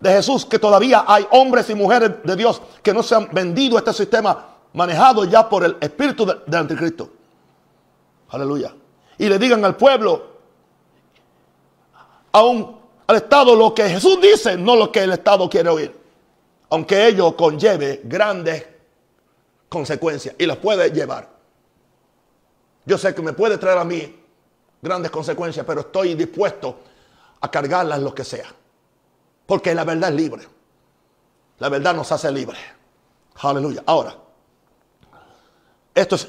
de 0.00 0.10
Jesús, 0.10 0.44
que 0.44 0.58
todavía 0.58 1.04
hay 1.06 1.24
hombres 1.30 1.70
y 1.70 1.76
mujeres 1.76 2.10
de 2.24 2.34
Dios 2.34 2.60
que 2.82 2.92
no 2.92 3.04
se 3.04 3.14
han 3.14 3.28
vendido 3.30 3.78
este 3.78 3.92
sistema 3.92 4.46
manejado 4.72 5.24
ya 5.24 5.48
por 5.48 5.64
el 5.64 5.76
espíritu 5.80 6.26
del 6.26 6.54
anticristo. 6.54 7.10
Aleluya. 8.30 8.74
Y 9.18 9.28
le 9.28 9.38
digan 9.38 9.64
al 9.64 9.76
pueblo, 9.76 10.32
aún 12.32 12.76
al 13.06 13.16
Estado 13.16 13.54
lo 13.54 13.72
que 13.74 13.88
Jesús 13.88 14.20
dice, 14.20 14.56
no 14.56 14.74
lo 14.74 14.90
que 14.90 15.00
el 15.00 15.12
Estado 15.12 15.48
quiere 15.48 15.68
oír. 15.68 16.00
Aunque 16.70 17.06
ello 17.06 17.36
conlleve 17.36 18.00
grandes 18.04 18.66
consecuencias 19.72 20.34
y 20.38 20.44
las 20.44 20.58
puede 20.58 20.90
llevar. 20.90 21.30
Yo 22.84 22.98
sé 22.98 23.14
que 23.14 23.22
me 23.22 23.32
puede 23.32 23.56
traer 23.56 23.78
a 23.78 23.84
mí 23.84 24.20
grandes 24.82 25.10
consecuencias, 25.10 25.64
pero 25.64 25.80
estoy 25.80 26.14
dispuesto 26.14 26.80
a 27.40 27.50
cargarlas 27.50 28.00
lo 28.00 28.14
que 28.14 28.22
sea. 28.22 28.52
Porque 29.46 29.74
la 29.74 29.84
verdad 29.84 30.10
es 30.10 30.16
libre. 30.16 30.46
La 31.58 31.70
verdad 31.70 31.94
nos 31.94 32.12
hace 32.12 32.30
libres. 32.30 32.60
Aleluya. 33.36 33.82
Ahora, 33.86 34.14
esto 35.94 36.16
es, 36.16 36.28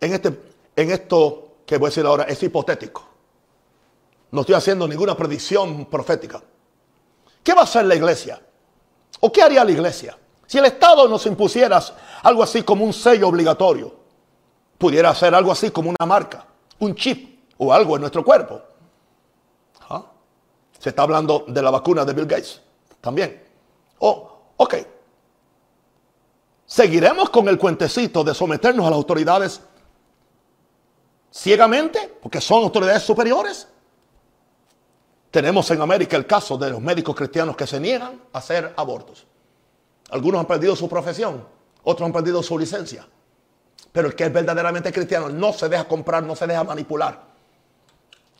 en, 0.00 0.12
este, 0.12 0.40
en 0.74 0.90
esto 0.90 1.58
que 1.64 1.78
voy 1.78 1.86
a 1.86 1.90
decir 1.90 2.04
ahora 2.04 2.24
es 2.24 2.42
hipotético. 2.42 3.08
No 4.32 4.40
estoy 4.40 4.56
haciendo 4.56 4.88
ninguna 4.88 5.16
predicción 5.16 5.86
profética. 5.86 6.42
¿Qué 7.44 7.54
va 7.54 7.60
a 7.60 7.64
hacer 7.64 7.84
la 7.84 7.94
iglesia? 7.94 8.40
¿O 9.20 9.30
qué 9.30 9.42
haría 9.42 9.64
la 9.64 9.70
iglesia? 9.70 10.18
Si 10.46 10.58
el 10.58 10.66
Estado 10.66 11.08
nos 11.08 11.24
impusiera 11.26 11.80
algo 12.22 12.42
así 12.42 12.62
como 12.62 12.84
un 12.84 12.92
sello 12.92 13.28
obligatorio, 13.28 13.94
pudiera 14.78 15.14
ser 15.14 15.34
algo 15.34 15.52
así 15.52 15.70
como 15.70 15.90
una 15.90 16.06
marca, 16.06 16.44
un 16.80 16.94
chip 16.94 17.40
o 17.58 17.72
algo 17.72 17.96
en 17.96 18.00
nuestro 18.00 18.24
cuerpo. 18.24 18.60
¿Ah? 19.88 20.04
Se 20.78 20.88
está 20.90 21.02
hablando 21.02 21.44
de 21.46 21.62
la 21.62 21.70
vacuna 21.70 22.04
de 22.04 22.12
Bill 22.12 22.26
Gates 22.26 22.60
también. 23.00 23.42
Oh, 23.98 24.30
ok. 24.56 24.74
¿Seguiremos 26.66 27.30
con 27.30 27.48
el 27.48 27.58
cuentecito 27.58 28.24
de 28.24 28.34
someternos 28.34 28.86
a 28.86 28.90
las 28.90 28.96
autoridades 28.96 29.60
ciegamente? 31.30 32.16
Porque 32.20 32.40
son 32.40 32.64
autoridades 32.64 33.02
superiores. 33.02 33.68
Tenemos 35.30 35.70
en 35.70 35.80
América 35.80 36.16
el 36.16 36.26
caso 36.26 36.58
de 36.58 36.70
los 36.70 36.80
médicos 36.80 37.14
cristianos 37.14 37.56
que 37.56 37.66
se 37.66 37.78
niegan 37.78 38.20
a 38.32 38.38
hacer 38.38 38.72
abortos. 38.76 39.26
Algunos 40.12 40.40
han 40.40 40.46
perdido 40.46 40.76
su 40.76 40.90
profesión, 40.90 41.42
otros 41.84 42.06
han 42.06 42.12
perdido 42.12 42.42
su 42.42 42.58
licencia. 42.58 43.08
Pero 43.92 44.08
el 44.08 44.14
que 44.14 44.24
es 44.24 44.32
verdaderamente 44.32 44.92
cristiano 44.92 45.30
no 45.30 45.54
se 45.54 45.70
deja 45.70 45.88
comprar, 45.88 46.22
no 46.22 46.36
se 46.36 46.46
deja 46.46 46.62
manipular. 46.64 47.22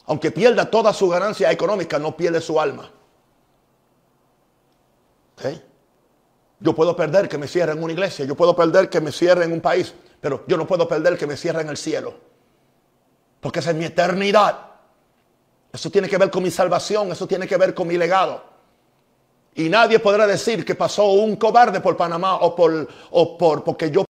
Aunque 0.05 0.31
pierda 0.31 0.71
toda 0.71 0.93
su 0.93 1.09
ganancia 1.09 1.51
económica, 1.51 1.99
no 1.99 2.15
pierde 2.15 2.43
su 2.43 2.61
alma. 2.61 2.91
Yo 6.61 6.75
puedo 6.75 6.95
perder 6.95 7.27
que 7.27 7.39
me 7.39 7.49
cierren 7.49 7.83
una 7.83 7.93
iglesia, 7.95 8.27
yo 8.27 8.35
puedo 8.35 8.55
perder 8.55 8.91
que 8.91 9.01
me 9.01 9.11
cierren 9.11 9.51
un 9.51 9.63
país, 9.63 9.95
pero 10.21 10.45
yo 10.47 10.59
no 10.59 10.67
puedo 10.67 10.87
perder 10.87 11.17
que 11.17 11.27
me 11.27 11.39
cierren 11.39 11.71
el 11.71 11.79
cielo. 11.79 12.15
Porque 13.41 13.61
esa 13.61 13.71
es 13.71 13.77
mi 13.77 13.87
eternidad. 13.87 14.59
Eso 15.73 15.91
tiene 15.91 16.07
que 16.07 16.19
ver 16.19 16.31
con 16.31 16.43
mi 16.43 16.51
salvación, 16.51 17.13
eso 17.13 17.27
tiene 17.27 17.49
que 17.49 17.57
ver 17.57 17.73
con 17.73 17.89
mi 17.89 17.97
legado. 17.97 18.52
Y 19.55 19.69
nadie 19.69 19.99
podrá 19.99 20.27
decir 20.27 20.65
que 20.65 20.75
pasó 20.75 21.13
un 21.13 21.37
cobarde 21.37 21.81
por 21.81 21.97
Panamá 21.97 22.37
o 22.37 22.55
por, 22.55 22.89
o 23.11 23.37
por 23.37 23.63
porque 23.63 23.91
yo 23.91 24.05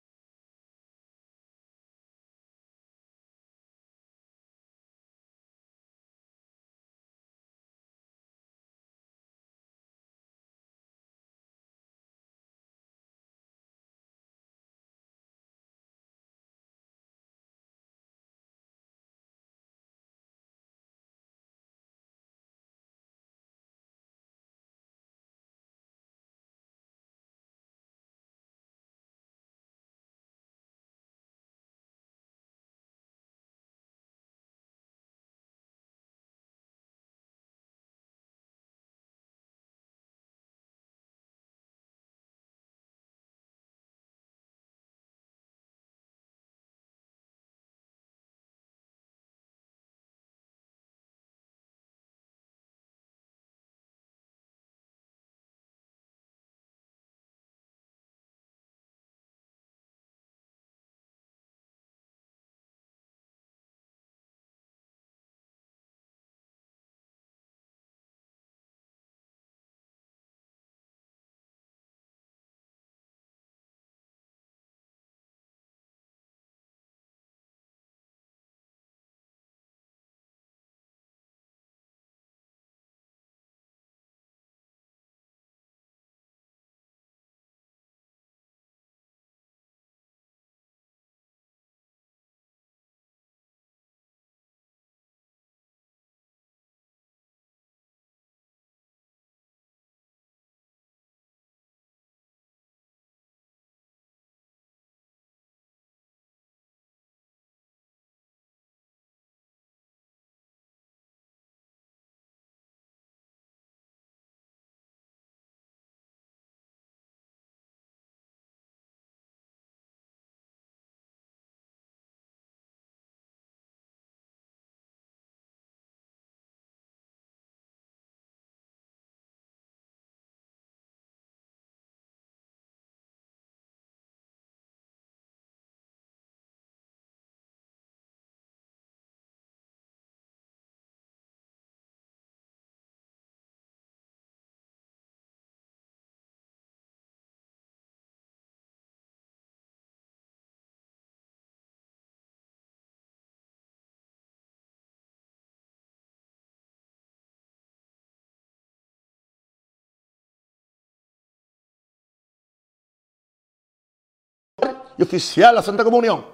y 164.97 165.03
oficial 165.03 165.55
la 165.55 165.63
Santa 165.63 165.85
Comunión, 165.85 166.25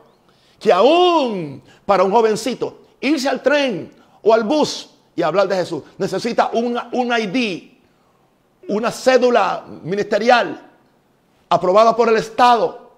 que 0.58 0.72
aún 0.72 1.62
para 1.84 2.04
un 2.04 2.10
jovencito 2.10 2.80
irse 3.00 3.28
al 3.28 3.42
tren 3.42 3.92
o 4.22 4.34
al 4.34 4.44
bus 4.44 4.90
y 5.14 5.22
hablar 5.22 5.48
de 5.48 5.56
Jesús 5.56 5.82
necesita 5.98 6.50
una, 6.52 6.88
un 6.92 7.12
ID, 7.12 7.70
una 8.68 8.90
cédula 8.90 9.64
ministerial 9.82 10.70
aprobada 11.48 11.94
por 11.96 12.08
el 12.08 12.16
Estado 12.16 12.88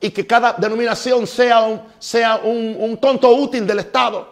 y 0.00 0.10
que 0.10 0.26
cada 0.26 0.54
denominación 0.54 1.26
sea 1.26 1.62
un, 1.62 1.80
sea 1.98 2.36
un, 2.36 2.76
un 2.78 2.96
tonto 2.98 3.30
útil 3.30 3.66
del 3.66 3.78
Estado 3.78 4.28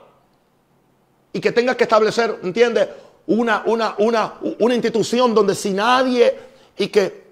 y 1.32 1.40
que 1.40 1.52
tenga 1.52 1.76
que 1.76 1.84
establecer, 1.84 2.40
¿entiende? 2.42 2.88
Una, 3.26 3.62
una, 3.66 3.94
una, 3.98 4.34
una 4.58 4.74
institución 4.74 5.32
donde 5.32 5.54
si 5.54 5.70
nadie 5.70 6.36
y 6.76 6.88
que 6.88 7.30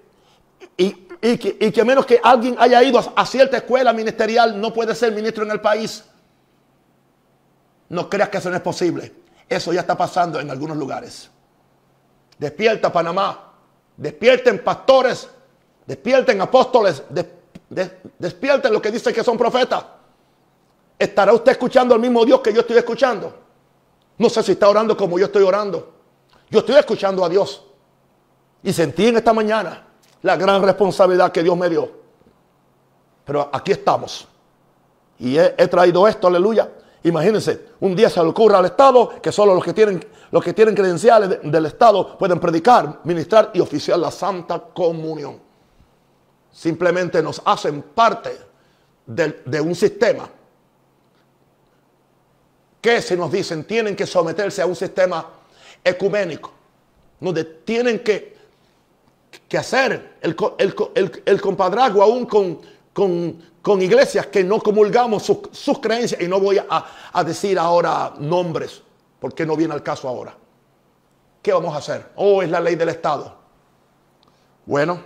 y 0.77 1.08
y 1.21 1.37
que, 1.71 1.83
menos 1.83 2.05
que 2.05 2.19
alguien 2.23 2.55
haya 2.59 2.81
ido 2.81 2.99
a, 3.15 3.25
cierta 3.25 3.57
escuela 3.57 3.91
ministerial 3.91 4.59
no 4.59 4.73
puede 4.73 4.95
ser 4.95 5.11
ministro 5.11 5.43
en 5.43 5.51
el 5.51 5.59
país. 5.59 6.05
No 7.89 8.09
creas 8.09 8.29
que 8.29 8.37
eso 8.37 8.49
no 8.49 8.55
es 8.55 8.61
posible. 8.61 9.13
Eso 9.47 9.73
ya 9.73 9.81
está 9.81 9.97
pasando 9.97 10.39
en 10.39 10.49
algunos 10.49 10.77
lugares. 10.77 11.29
Despierta 12.37 12.91
Panamá. 12.91 13.51
Despierten 13.97 14.63
pastores. 14.63 15.27
Despierten 15.85 16.39
apóstoles. 16.39 17.03
despierten 18.17 18.71
los 18.71 18.81
que 18.81 18.91
dicen 18.91 19.13
que 19.13 19.23
son 19.23 19.37
profetas. 19.37 19.83
¿Estará 20.97 21.33
usted 21.33 21.51
escuchando 21.51 21.95
al 21.95 21.99
mismo 21.99 22.23
Dios 22.23 22.39
que 22.39 22.53
yo 22.53 22.61
estoy 22.61 22.77
escuchando? 22.77 23.35
No 24.17 24.29
sé 24.29 24.41
si 24.43 24.53
está 24.53 24.69
orando 24.69 24.95
como 24.95 25.19
yo 25.19 25.25
estoy 25.25 25.43
orando. 25.43 25.95
Yo 26.49 26.59
estoy 26.59 26.75
escuchando 26.75 27.25
a 27.25 27.29
Dios. 27.29 27.65
Y 28.63 28.71
sentí 28.71 29.07
en 29.07 29.17
esta 29.17 29.33
mañana 29.33 29.88
la 30.21 30.35
gran 30.35 30.61
responsabilidad 30.61 31.31
que 31.31 31.43
Dios 31.43 31.57
me 31.57 31.69
dio. 31.69 31.89
Pero 33.25 33.49
aquí 33.51 33.71
estamos. 33.71 34.27
Y 35.19 35.37
he, 35.37 35.67
traído 35.67 36.07
esto, 36.07 36.27
aleluya. 36.27 36.69
Imagínense, 37.03 37.67
un 37.79 37.95
día 37.95 38.09
se 38.09 38.21
le 38.21 38.29
ocurre 38.29 38.55
al 38.55 38.65
Estado 38.65 39.09
que 39.21 39.31
solo 39.31 39.53
los 39.53 39.63
que 39.63 39.73
tienen, 39.73 40.05
los 40.31 40.43
que 40.43 40.53
tienen 40.53 40.75
credenciales 40.75 41.39
del 41.43 41.65
Estado 41.65 42.17
pueden 42.17 42.39
predicar, 42.39 42.99
ministrar 43.03 43.51
y 43.53 43.59
oficiar 43.59 43.99
la 43.99 44.11
Santa 44.11 44.59
Comunión. 44.73 45.39
Simplemente 46.51 47.21
nos 47.21 47.41
hacen 47.45 47.81
parte 47.81 48.37
de, 49.05 49.61
un 49.61 49.75
sistema 49.75 50.29
que 52.81 53.01
se 53.01 53.17
nos 53.17 53.31
dicen 53.31 53.63
tienen 53.63 53.95
que 53.95 54.05
someterse 54.05 54.61
a 54.61 54.65
un 54.65 54.75
sistema 54.75 55.25
ecuménico, 55.83 56.51
donde 57.19 57.43
tienen 57.43 57.99
que, 57.99 58.37
que 59.47 59.57
hacer 59.57 60.17
el, 60.21 60.35
el, 60.57 61.23
el, 61.25 61.41
compadrazgo 61.41 62.01
aún 62.01 62.25
con, 62.25 62.59
con, 62.93 63.81
iglesias 63.81 64.27
que 64.27 64.43
no 64.43 64.59
comulgamos 64.59 65.23
sus, 65.23 65.79
creencias. 65.79 66.21
Y 66.21 66.27
no 66.27 66.39
voy 66.39 66.57
a, 66.57 66.85
a, 67.11 67.23
decir 67.23 67.57
ahora 67.57 68.13
nombres, 68.19 68.81
porque 69.19 69.45
no 69.45 69.55
viene 69.55 69.73
al 69.73 69.83
caso 69.83 70.07
ahora. 70.07 70.35
¿Qué 71.41 71.53
vamos 71.53 71.73
a 71.73 71.77
hacer? 71.77 72.11
Oh, 72.15 72.41
es 72.41 72.49
la 72.49 72.59
ley 72.59 72.75
del 72.75 72.89
Estado. 72.89 73.35
Bueno, 74.65 75.01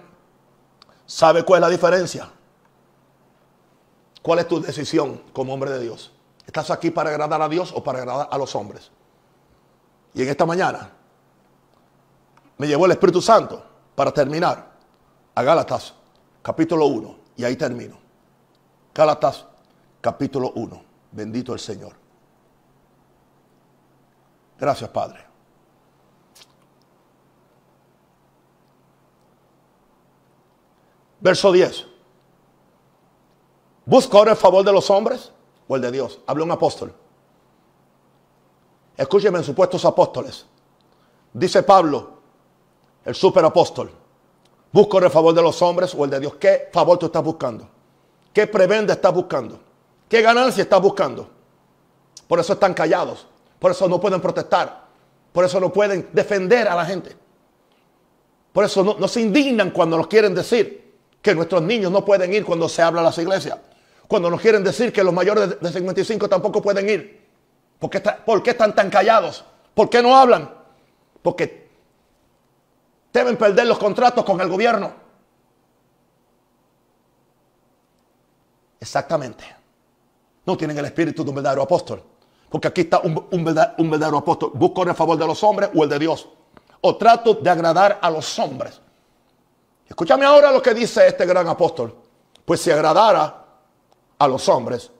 ¿sabe 1.05 1.43
cuál 1.43 1.59
es 1.59 1.61
la 1.61 1.69
diferencia? 1.69 2.29
¿Cuál 4.21 4.39
es 4.39 4.47
tu 4.47 4.61
decisión 4.61 5.21
como 5.33 5.53
hombre 5.53 5.71
de 5.71 5.81
Dios? 5.81 6.11
¿Estás 6.45 6.71
aquí 6.71 6.91
para 6.91 7.09
agradar 7.09 7.41
a 7.41 7.49
Dios 7.49 7.73
o 7.75 7.83
para 7.83 7.99
agradar 7.99 8.27
a 8.31 8.37
los 8.37 8.55
hombres? 8.55 8.89
Y 10.13 10.23
en 10.23 10.29
esta 10.29 10.45
mañana 10.45 10.91
me 12.57 12.67
llevó 12.67 12.85
el 12.85 12.91
Espíritu 12.91 13.21
Santo 13.21 13.72
para 13.95 14.11
terminar 14.11 14.71
a 15.35 15.43
Gálatas 15.43 15.93
capítulo 16.41 16.87
1 16.87 17.15
y 17.37 17.43
ahí 17.43 17.55
termino. 17.55 17.97
Gálatas 18.93 19.45
capítulo 20.01 20.51
1. 20.55 20.83
Bendito 21.11 21.53
el 21.53 21.59
Señor. 21.59 21.93
Gracias 24.59 24.89
Padre. 24.89 25.25
Verso 31.19 31.51
10. 31.51 31.87
¿Busca 33.85 34.17
ahora 34.17 34.31
el 34.31 34.37
favor 34.37 34.63
de 34.65 34.73
los 34.73 34.89
hombres 34.89 35.31
o 35.67 35.75
el 35.75 35.81
de 35.81 35.91
Dios? 35.91 36.19
Habla 36.27 36.43
un 36.43 36.51
apóstol. 36.51 36.93
Escúcheme, 38.95 39.41
supuestos 39.43 39.83
apóstoles. 39.85 40.45
Dice 41.33 41.63
Pablo, 41.63 42.12
el 43.05 43.15
superapóstol. 43.15 43.91
¿Busco 44.71 44.97
el 44.99 45.09
favor 45.09 45.33
de 45.33 45.41
los 45.41 45.61
hombres 45.61 45.93
o 45.95 46.03
el 46.03 46.09
de 46.09 46.19
Dios? 46.19 46.35
¿Qué 46.35 46.69
favor 46.71 46.97
tú 46.97 47.05
estás 47.07 47.23
buscando? 47.23 47.67
¿Qué 48.33 48.47
prebenda 48.47 48.93
estás 48.93 49.13
buscando? 49.13 49.59
¿Qué 50.09 50.21
ganancia 50.21 50.63
estás 50.63 50.81
buscando? 50.81 51.29
Por 52.27 52.39
eso 52.39 52.53
están 52.53 52.73
callados. 52.73 53.27
Por 53.59 53.71
eso 53.71 53.87
no 53.87 54.01
pueden 54.01 54.19
protestar. 54.19 54.83
Por 55.31 55.45
eso 55.45 55.59
no 55.59 55.71
pueden 55.71 56.09
defender 56.13 56.67
a 56.67 56.75
la 56.75 56.85
gente. 56.85 57.15
Por 58.51 58.65
eso 58.65 58.83
no, 58.99 59.07
se 59.07 59.21
indignan 59.21 59.71
cuando 59.71 59.97
nos 59.97 60.07
quieren 60.07 60.33
decir 60.35 60.93
que 61.21 61.33
nuestros 61.33 61.61
niños 61.63 61.91
no 61.91 62.05
pueden 62.05 62.33
ir 62.33 62.45
cuando 62.45 62.69
se 62.69 62.81
habla 62.81 63.01
a 63.01 63.03
las 63.05 63.17
iglesias. 63.17 63.57
Cuando 64.07 64.29
nos 64.29 64.41
quieren 64.41 64.63
decir 64.63 64.93
que 64.93 65.03
los 65.03 65.13
mayores 65.13 65.59
de 65.59 65.71
55 65.71 66.29
tampoco 66.29 66.61
pueden 66.61 66.87
ir. 66.87 67.23
¿Por 67.79 67.89
qué, 68.43 68.49
están 68.51 68.75
tan 68.75 68.89
callados? 68.89 69.43
¿Por 69.73 69.89
qué 69.89 70.01
no 70.01 70.15
hablan? 70.15 70.49
Porque 71.21 71.62
deben 73.13 73.37
perder 73.37 73.67
los 73.67 73.77
contratos 73.77 74.25
con 74.25 74.41
el 74.41 74.49
gobierno. 74.49 74.91
Exactamente. 78.79 79.45
No 80.45 80.57
tienen 80.57 80.77
el 80.77 80.85
espíritu 80.85 81.23
de 81.23 81.29
un 81.29 81.35
verdadero 81.35 81.61
apóstol. 81.61 82.03
Porque 82.49 82.67
aquí 82.67 82.81
está 82.81 82.99
un, 82.99 83.43
verdadero, 83.43 84.17
apóstol. 84.17 84.51
Busco 84.53 84.83
el 84.83 84.93
favor 84.93 85.17
de 85.17 85.25
los 85.25 85.41
hombres 85.43 85.69
o 85.73 85.83
el 85.83 85.89
de 85.89 85.99
Dios. 85.99 86.27
O 86.81 86.97
trato 86.97 87.35
de 87.35 87.49
agradar 87.49 87.99
a 88.01 88.09
los 88.09 88.37
hombres. 88.39 88.81
Escúchame 89.87 90.25
ahora 90.25 90.51
lo 90.51 90.61
que 90.61 90.73
dice 90.73 91.07
este 91.07 91.25
gran 91.25 91.47
apóstol. 91.47 91.95
Pues 92.43 92.59
si 92.59 92.71
agradara 92.71 93.45
a 94.17 94.27
los 94.27 94.49
hombres, 94.49 94.91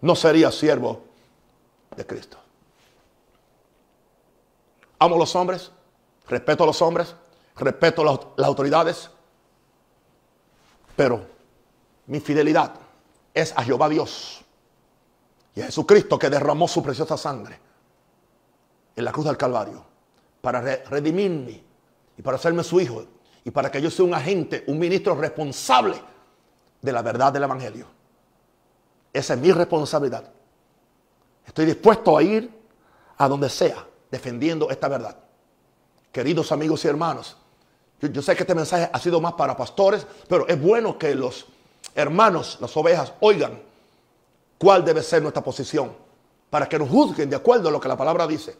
no 0.00 0.14
sería 0.14 0.52
siervo 0.52 1.02
de 1.96 2.06
Cristo. 2.06 2.38
Amo 5.00 5.16
a 5.16 5.18
los 5.18 5.34
hombres, 5.34 5.70
respeto 6.28 6.64
a 6.64 6.66
los 6.66 6.80
hombres, 6.82 7.14
respeto 7.56 8.02
a 8.02 8.04
las, 8.36 8.46
autoridades, 8.46 9.10
pero 10.94 11.26
mi 12.06 12.20
fidelidad 12.20 12.74
es 13.32 13.52
a 13.56 13.62
Jehová 13.62 13.88
Dios 13.88 14.44
y 15.54 15.60
a 15.60 15.66
Jesucristo 15.66 16.18
que 16.18 16.30
derramó 16.30 16.68
su 16.68 16.82
preciosa 16.82 17.16
sangre 17.16 17.58
en 18.94 19.04
la 19.04 19.12
cruz 19.12 19.26
del 19.26 19.36
Calvario 19.36 19.84
para 20.40 20.60
redimirme 20.60 21.62
y 22.16 22.22
para 22.22 22.36
hacerme 22.36 22.64
su 22.64 22.80
hijo 22.80 23.04
y 23.44 23.50
para 23.50 23.70
que 23.70 23.80
yo 23.80 23.90
sea 23.90 24.04
un 24.04 24.14
agente, 24.14 24.64
un 24.66 24.78
ministro 24.78 25.14
responsable 25.14 26.00
de 26.80 26.92
la 26.92 27.02
verdad 27.02 27.32
del 27.32 27.44
Evangelio. 27.44 27.86
Esa 29.12 29.34
es 29.34 29.40
mi 29.40 29.52
responsabilidad. 29.52 30.30
Estoy 31.46 31.66
dispuesto 31.66 32.16
a 32.16 32.22
ir 32.22 32.50
a 33.16 33.28
donde 33.28 33.48
sea 33.48 33.86
defendiendo 34.10 34.70
esta 34.70 34.88
verdad. 34.88 35.27
Queridos 36.18 36.50
amigos 36.50 36.84
y 36.84 36.88
hermanos, 36.88 37.36
yo, 38.00 38.22
sé 38.22 38.34
que 38.34 38.42
este 38.42 38.52
mensaje 38.52 38.90
ha 38.92 38.98
sido 38.98 39.20
más 39.20 39.34
para 39.34 39.56
pastores, 39.56 40.04
pero 40.26 40.48
es 40.48 40.60
bueno 40.60 40.98
que 40.98 41.14
los 41.14 41.46
hermanos, 41.94 42.58
las 42.60 42.76
ovejas, 42.76 43.12
oigan 43.20 43.62
cuál 44.58 44.84
debe 44.84 45.00
ser 45.04 45.22
nuestra 45.22 45.44
posición 45.44 45.92
para 46.50 46.68
que 46.68 46.76
nos 46.76 46.88
juzguen 46.88 47.30
de 47.30 47.36
acuerdo 47.36 47.68
a 47.68 47.70
lo 47.70 47.80
que 47.80 47.86
la 47.86 47.96
palabra 47.96 48.26
dice. 48.26 48.56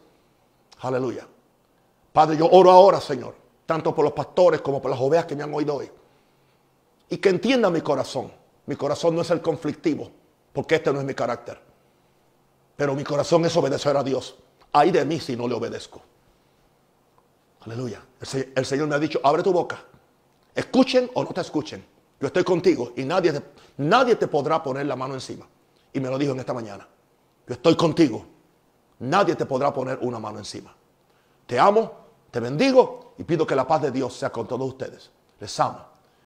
Aleluya. 0.79 1.27
Padre, 2.13 2.37
yo 2.37 2.47
oro 2.49 2.71
ahora, 2.71 3.01
Señor, 3.01 3.35
tanto 3.65 3.93
por 3.93 4.05
los 4.05 4.13
pastores 4.13 4.61
como 4.61 4.81
por 4.81 4.89
las 4.89 5.01
ovejas 5.01 5.25
que 5.25 5.35
me 5.35 5.43
han 5.43 5.53
oído 5.53 5.75
hoy. 5.75 5.91
Y 7.09 7.17
que 7.17 7.27
entiendan 7.27 7.73
mi 7.73 7.81
corazón. 7.81 8.31
Mi 8.67 8.77
corazón 8.77 9.17
no 9.17 9.21
es 9.21 9.31
el 9.31 9.41
conflictivo, 9.41 10.09
porque 10.53 10.75
este 10.75 10.93
no 10.93 10.99
es 10.99 11.05
mi 11.05 11.13
carácter. 11.13 11.59
Pero 12.77 12.95
mi 12.95 13.03
corazón 13.03 13.43
es 13.43 13.57
obedecer 13.57 13.97
a 13.97 14.03
Dios. 14.03 14.37
Ay 14.71 14.91
de 14.91 15.03
mí 15.03 15.19
si 15.19 15.35
no 15.35 15.45
le 15.45 15.55
obedezco. 15.55 16.01
Aleluya. 17.61 18.01
El, 18.55 18.65
Señor 18.65 18.87
me 18.87 18.95
ha 18.95 18.99
dicho, 18.99 19.19
abre 19.23 19.43
tu 19.43 19.51
boca. 19.51 19.83
Escuchen 20.55 21.09
o 21.13 21.23
no 21.23 21.31
te 21.31 21.41
escuchen. 21.41 21.85
Yo 22.19 22.27
estoy 22.27 22.43
contigo 22.43 22.93
y 22.95 23.03
nadie 23.03 23.33
te, 23.33 23.41
nadie 23.77 24.15
te 24.15 24.27
podrá 24.27 24.61
poner 24.61 24.85
la 24.85 24.95
mano 24.95 25.13
encima. 25.13 25.47
Y 25.93 25.99
me 25.99 26.09
lo 26.09 26.17
dijo 26.17 26.33
en 26.33 26.39
esta 26.39 26.53
mañana. 26.53 26.87
Yo 27.47 27.53
estoy 27.53 27.75
contigo. 27.75 28.25
Nadie 28.99 29.35
te 29.35 29.45
podrá 29.45 29.73
poner 29.73 29.99
una 30.01 30.19
mano 30.19 30.39
encima. 30.39 30.75
Te 31.45 31.59
amo, 31.59 31.91
te 32.29 32.39
bendigo 32.39 33.13
y 33.17 33.23
pido 33.23 33.47
que 33.47 33.55
la 33.55 33.67
paz 33.67 33.81
de 33.81 33.91
Dios 33.91 34.13
sea 34.13 34.29
con 34.29 34.47
todos 34.47 34.67
ustedes. 34.67 35.09
Les 35.39 35.59
amo 35.59 35.88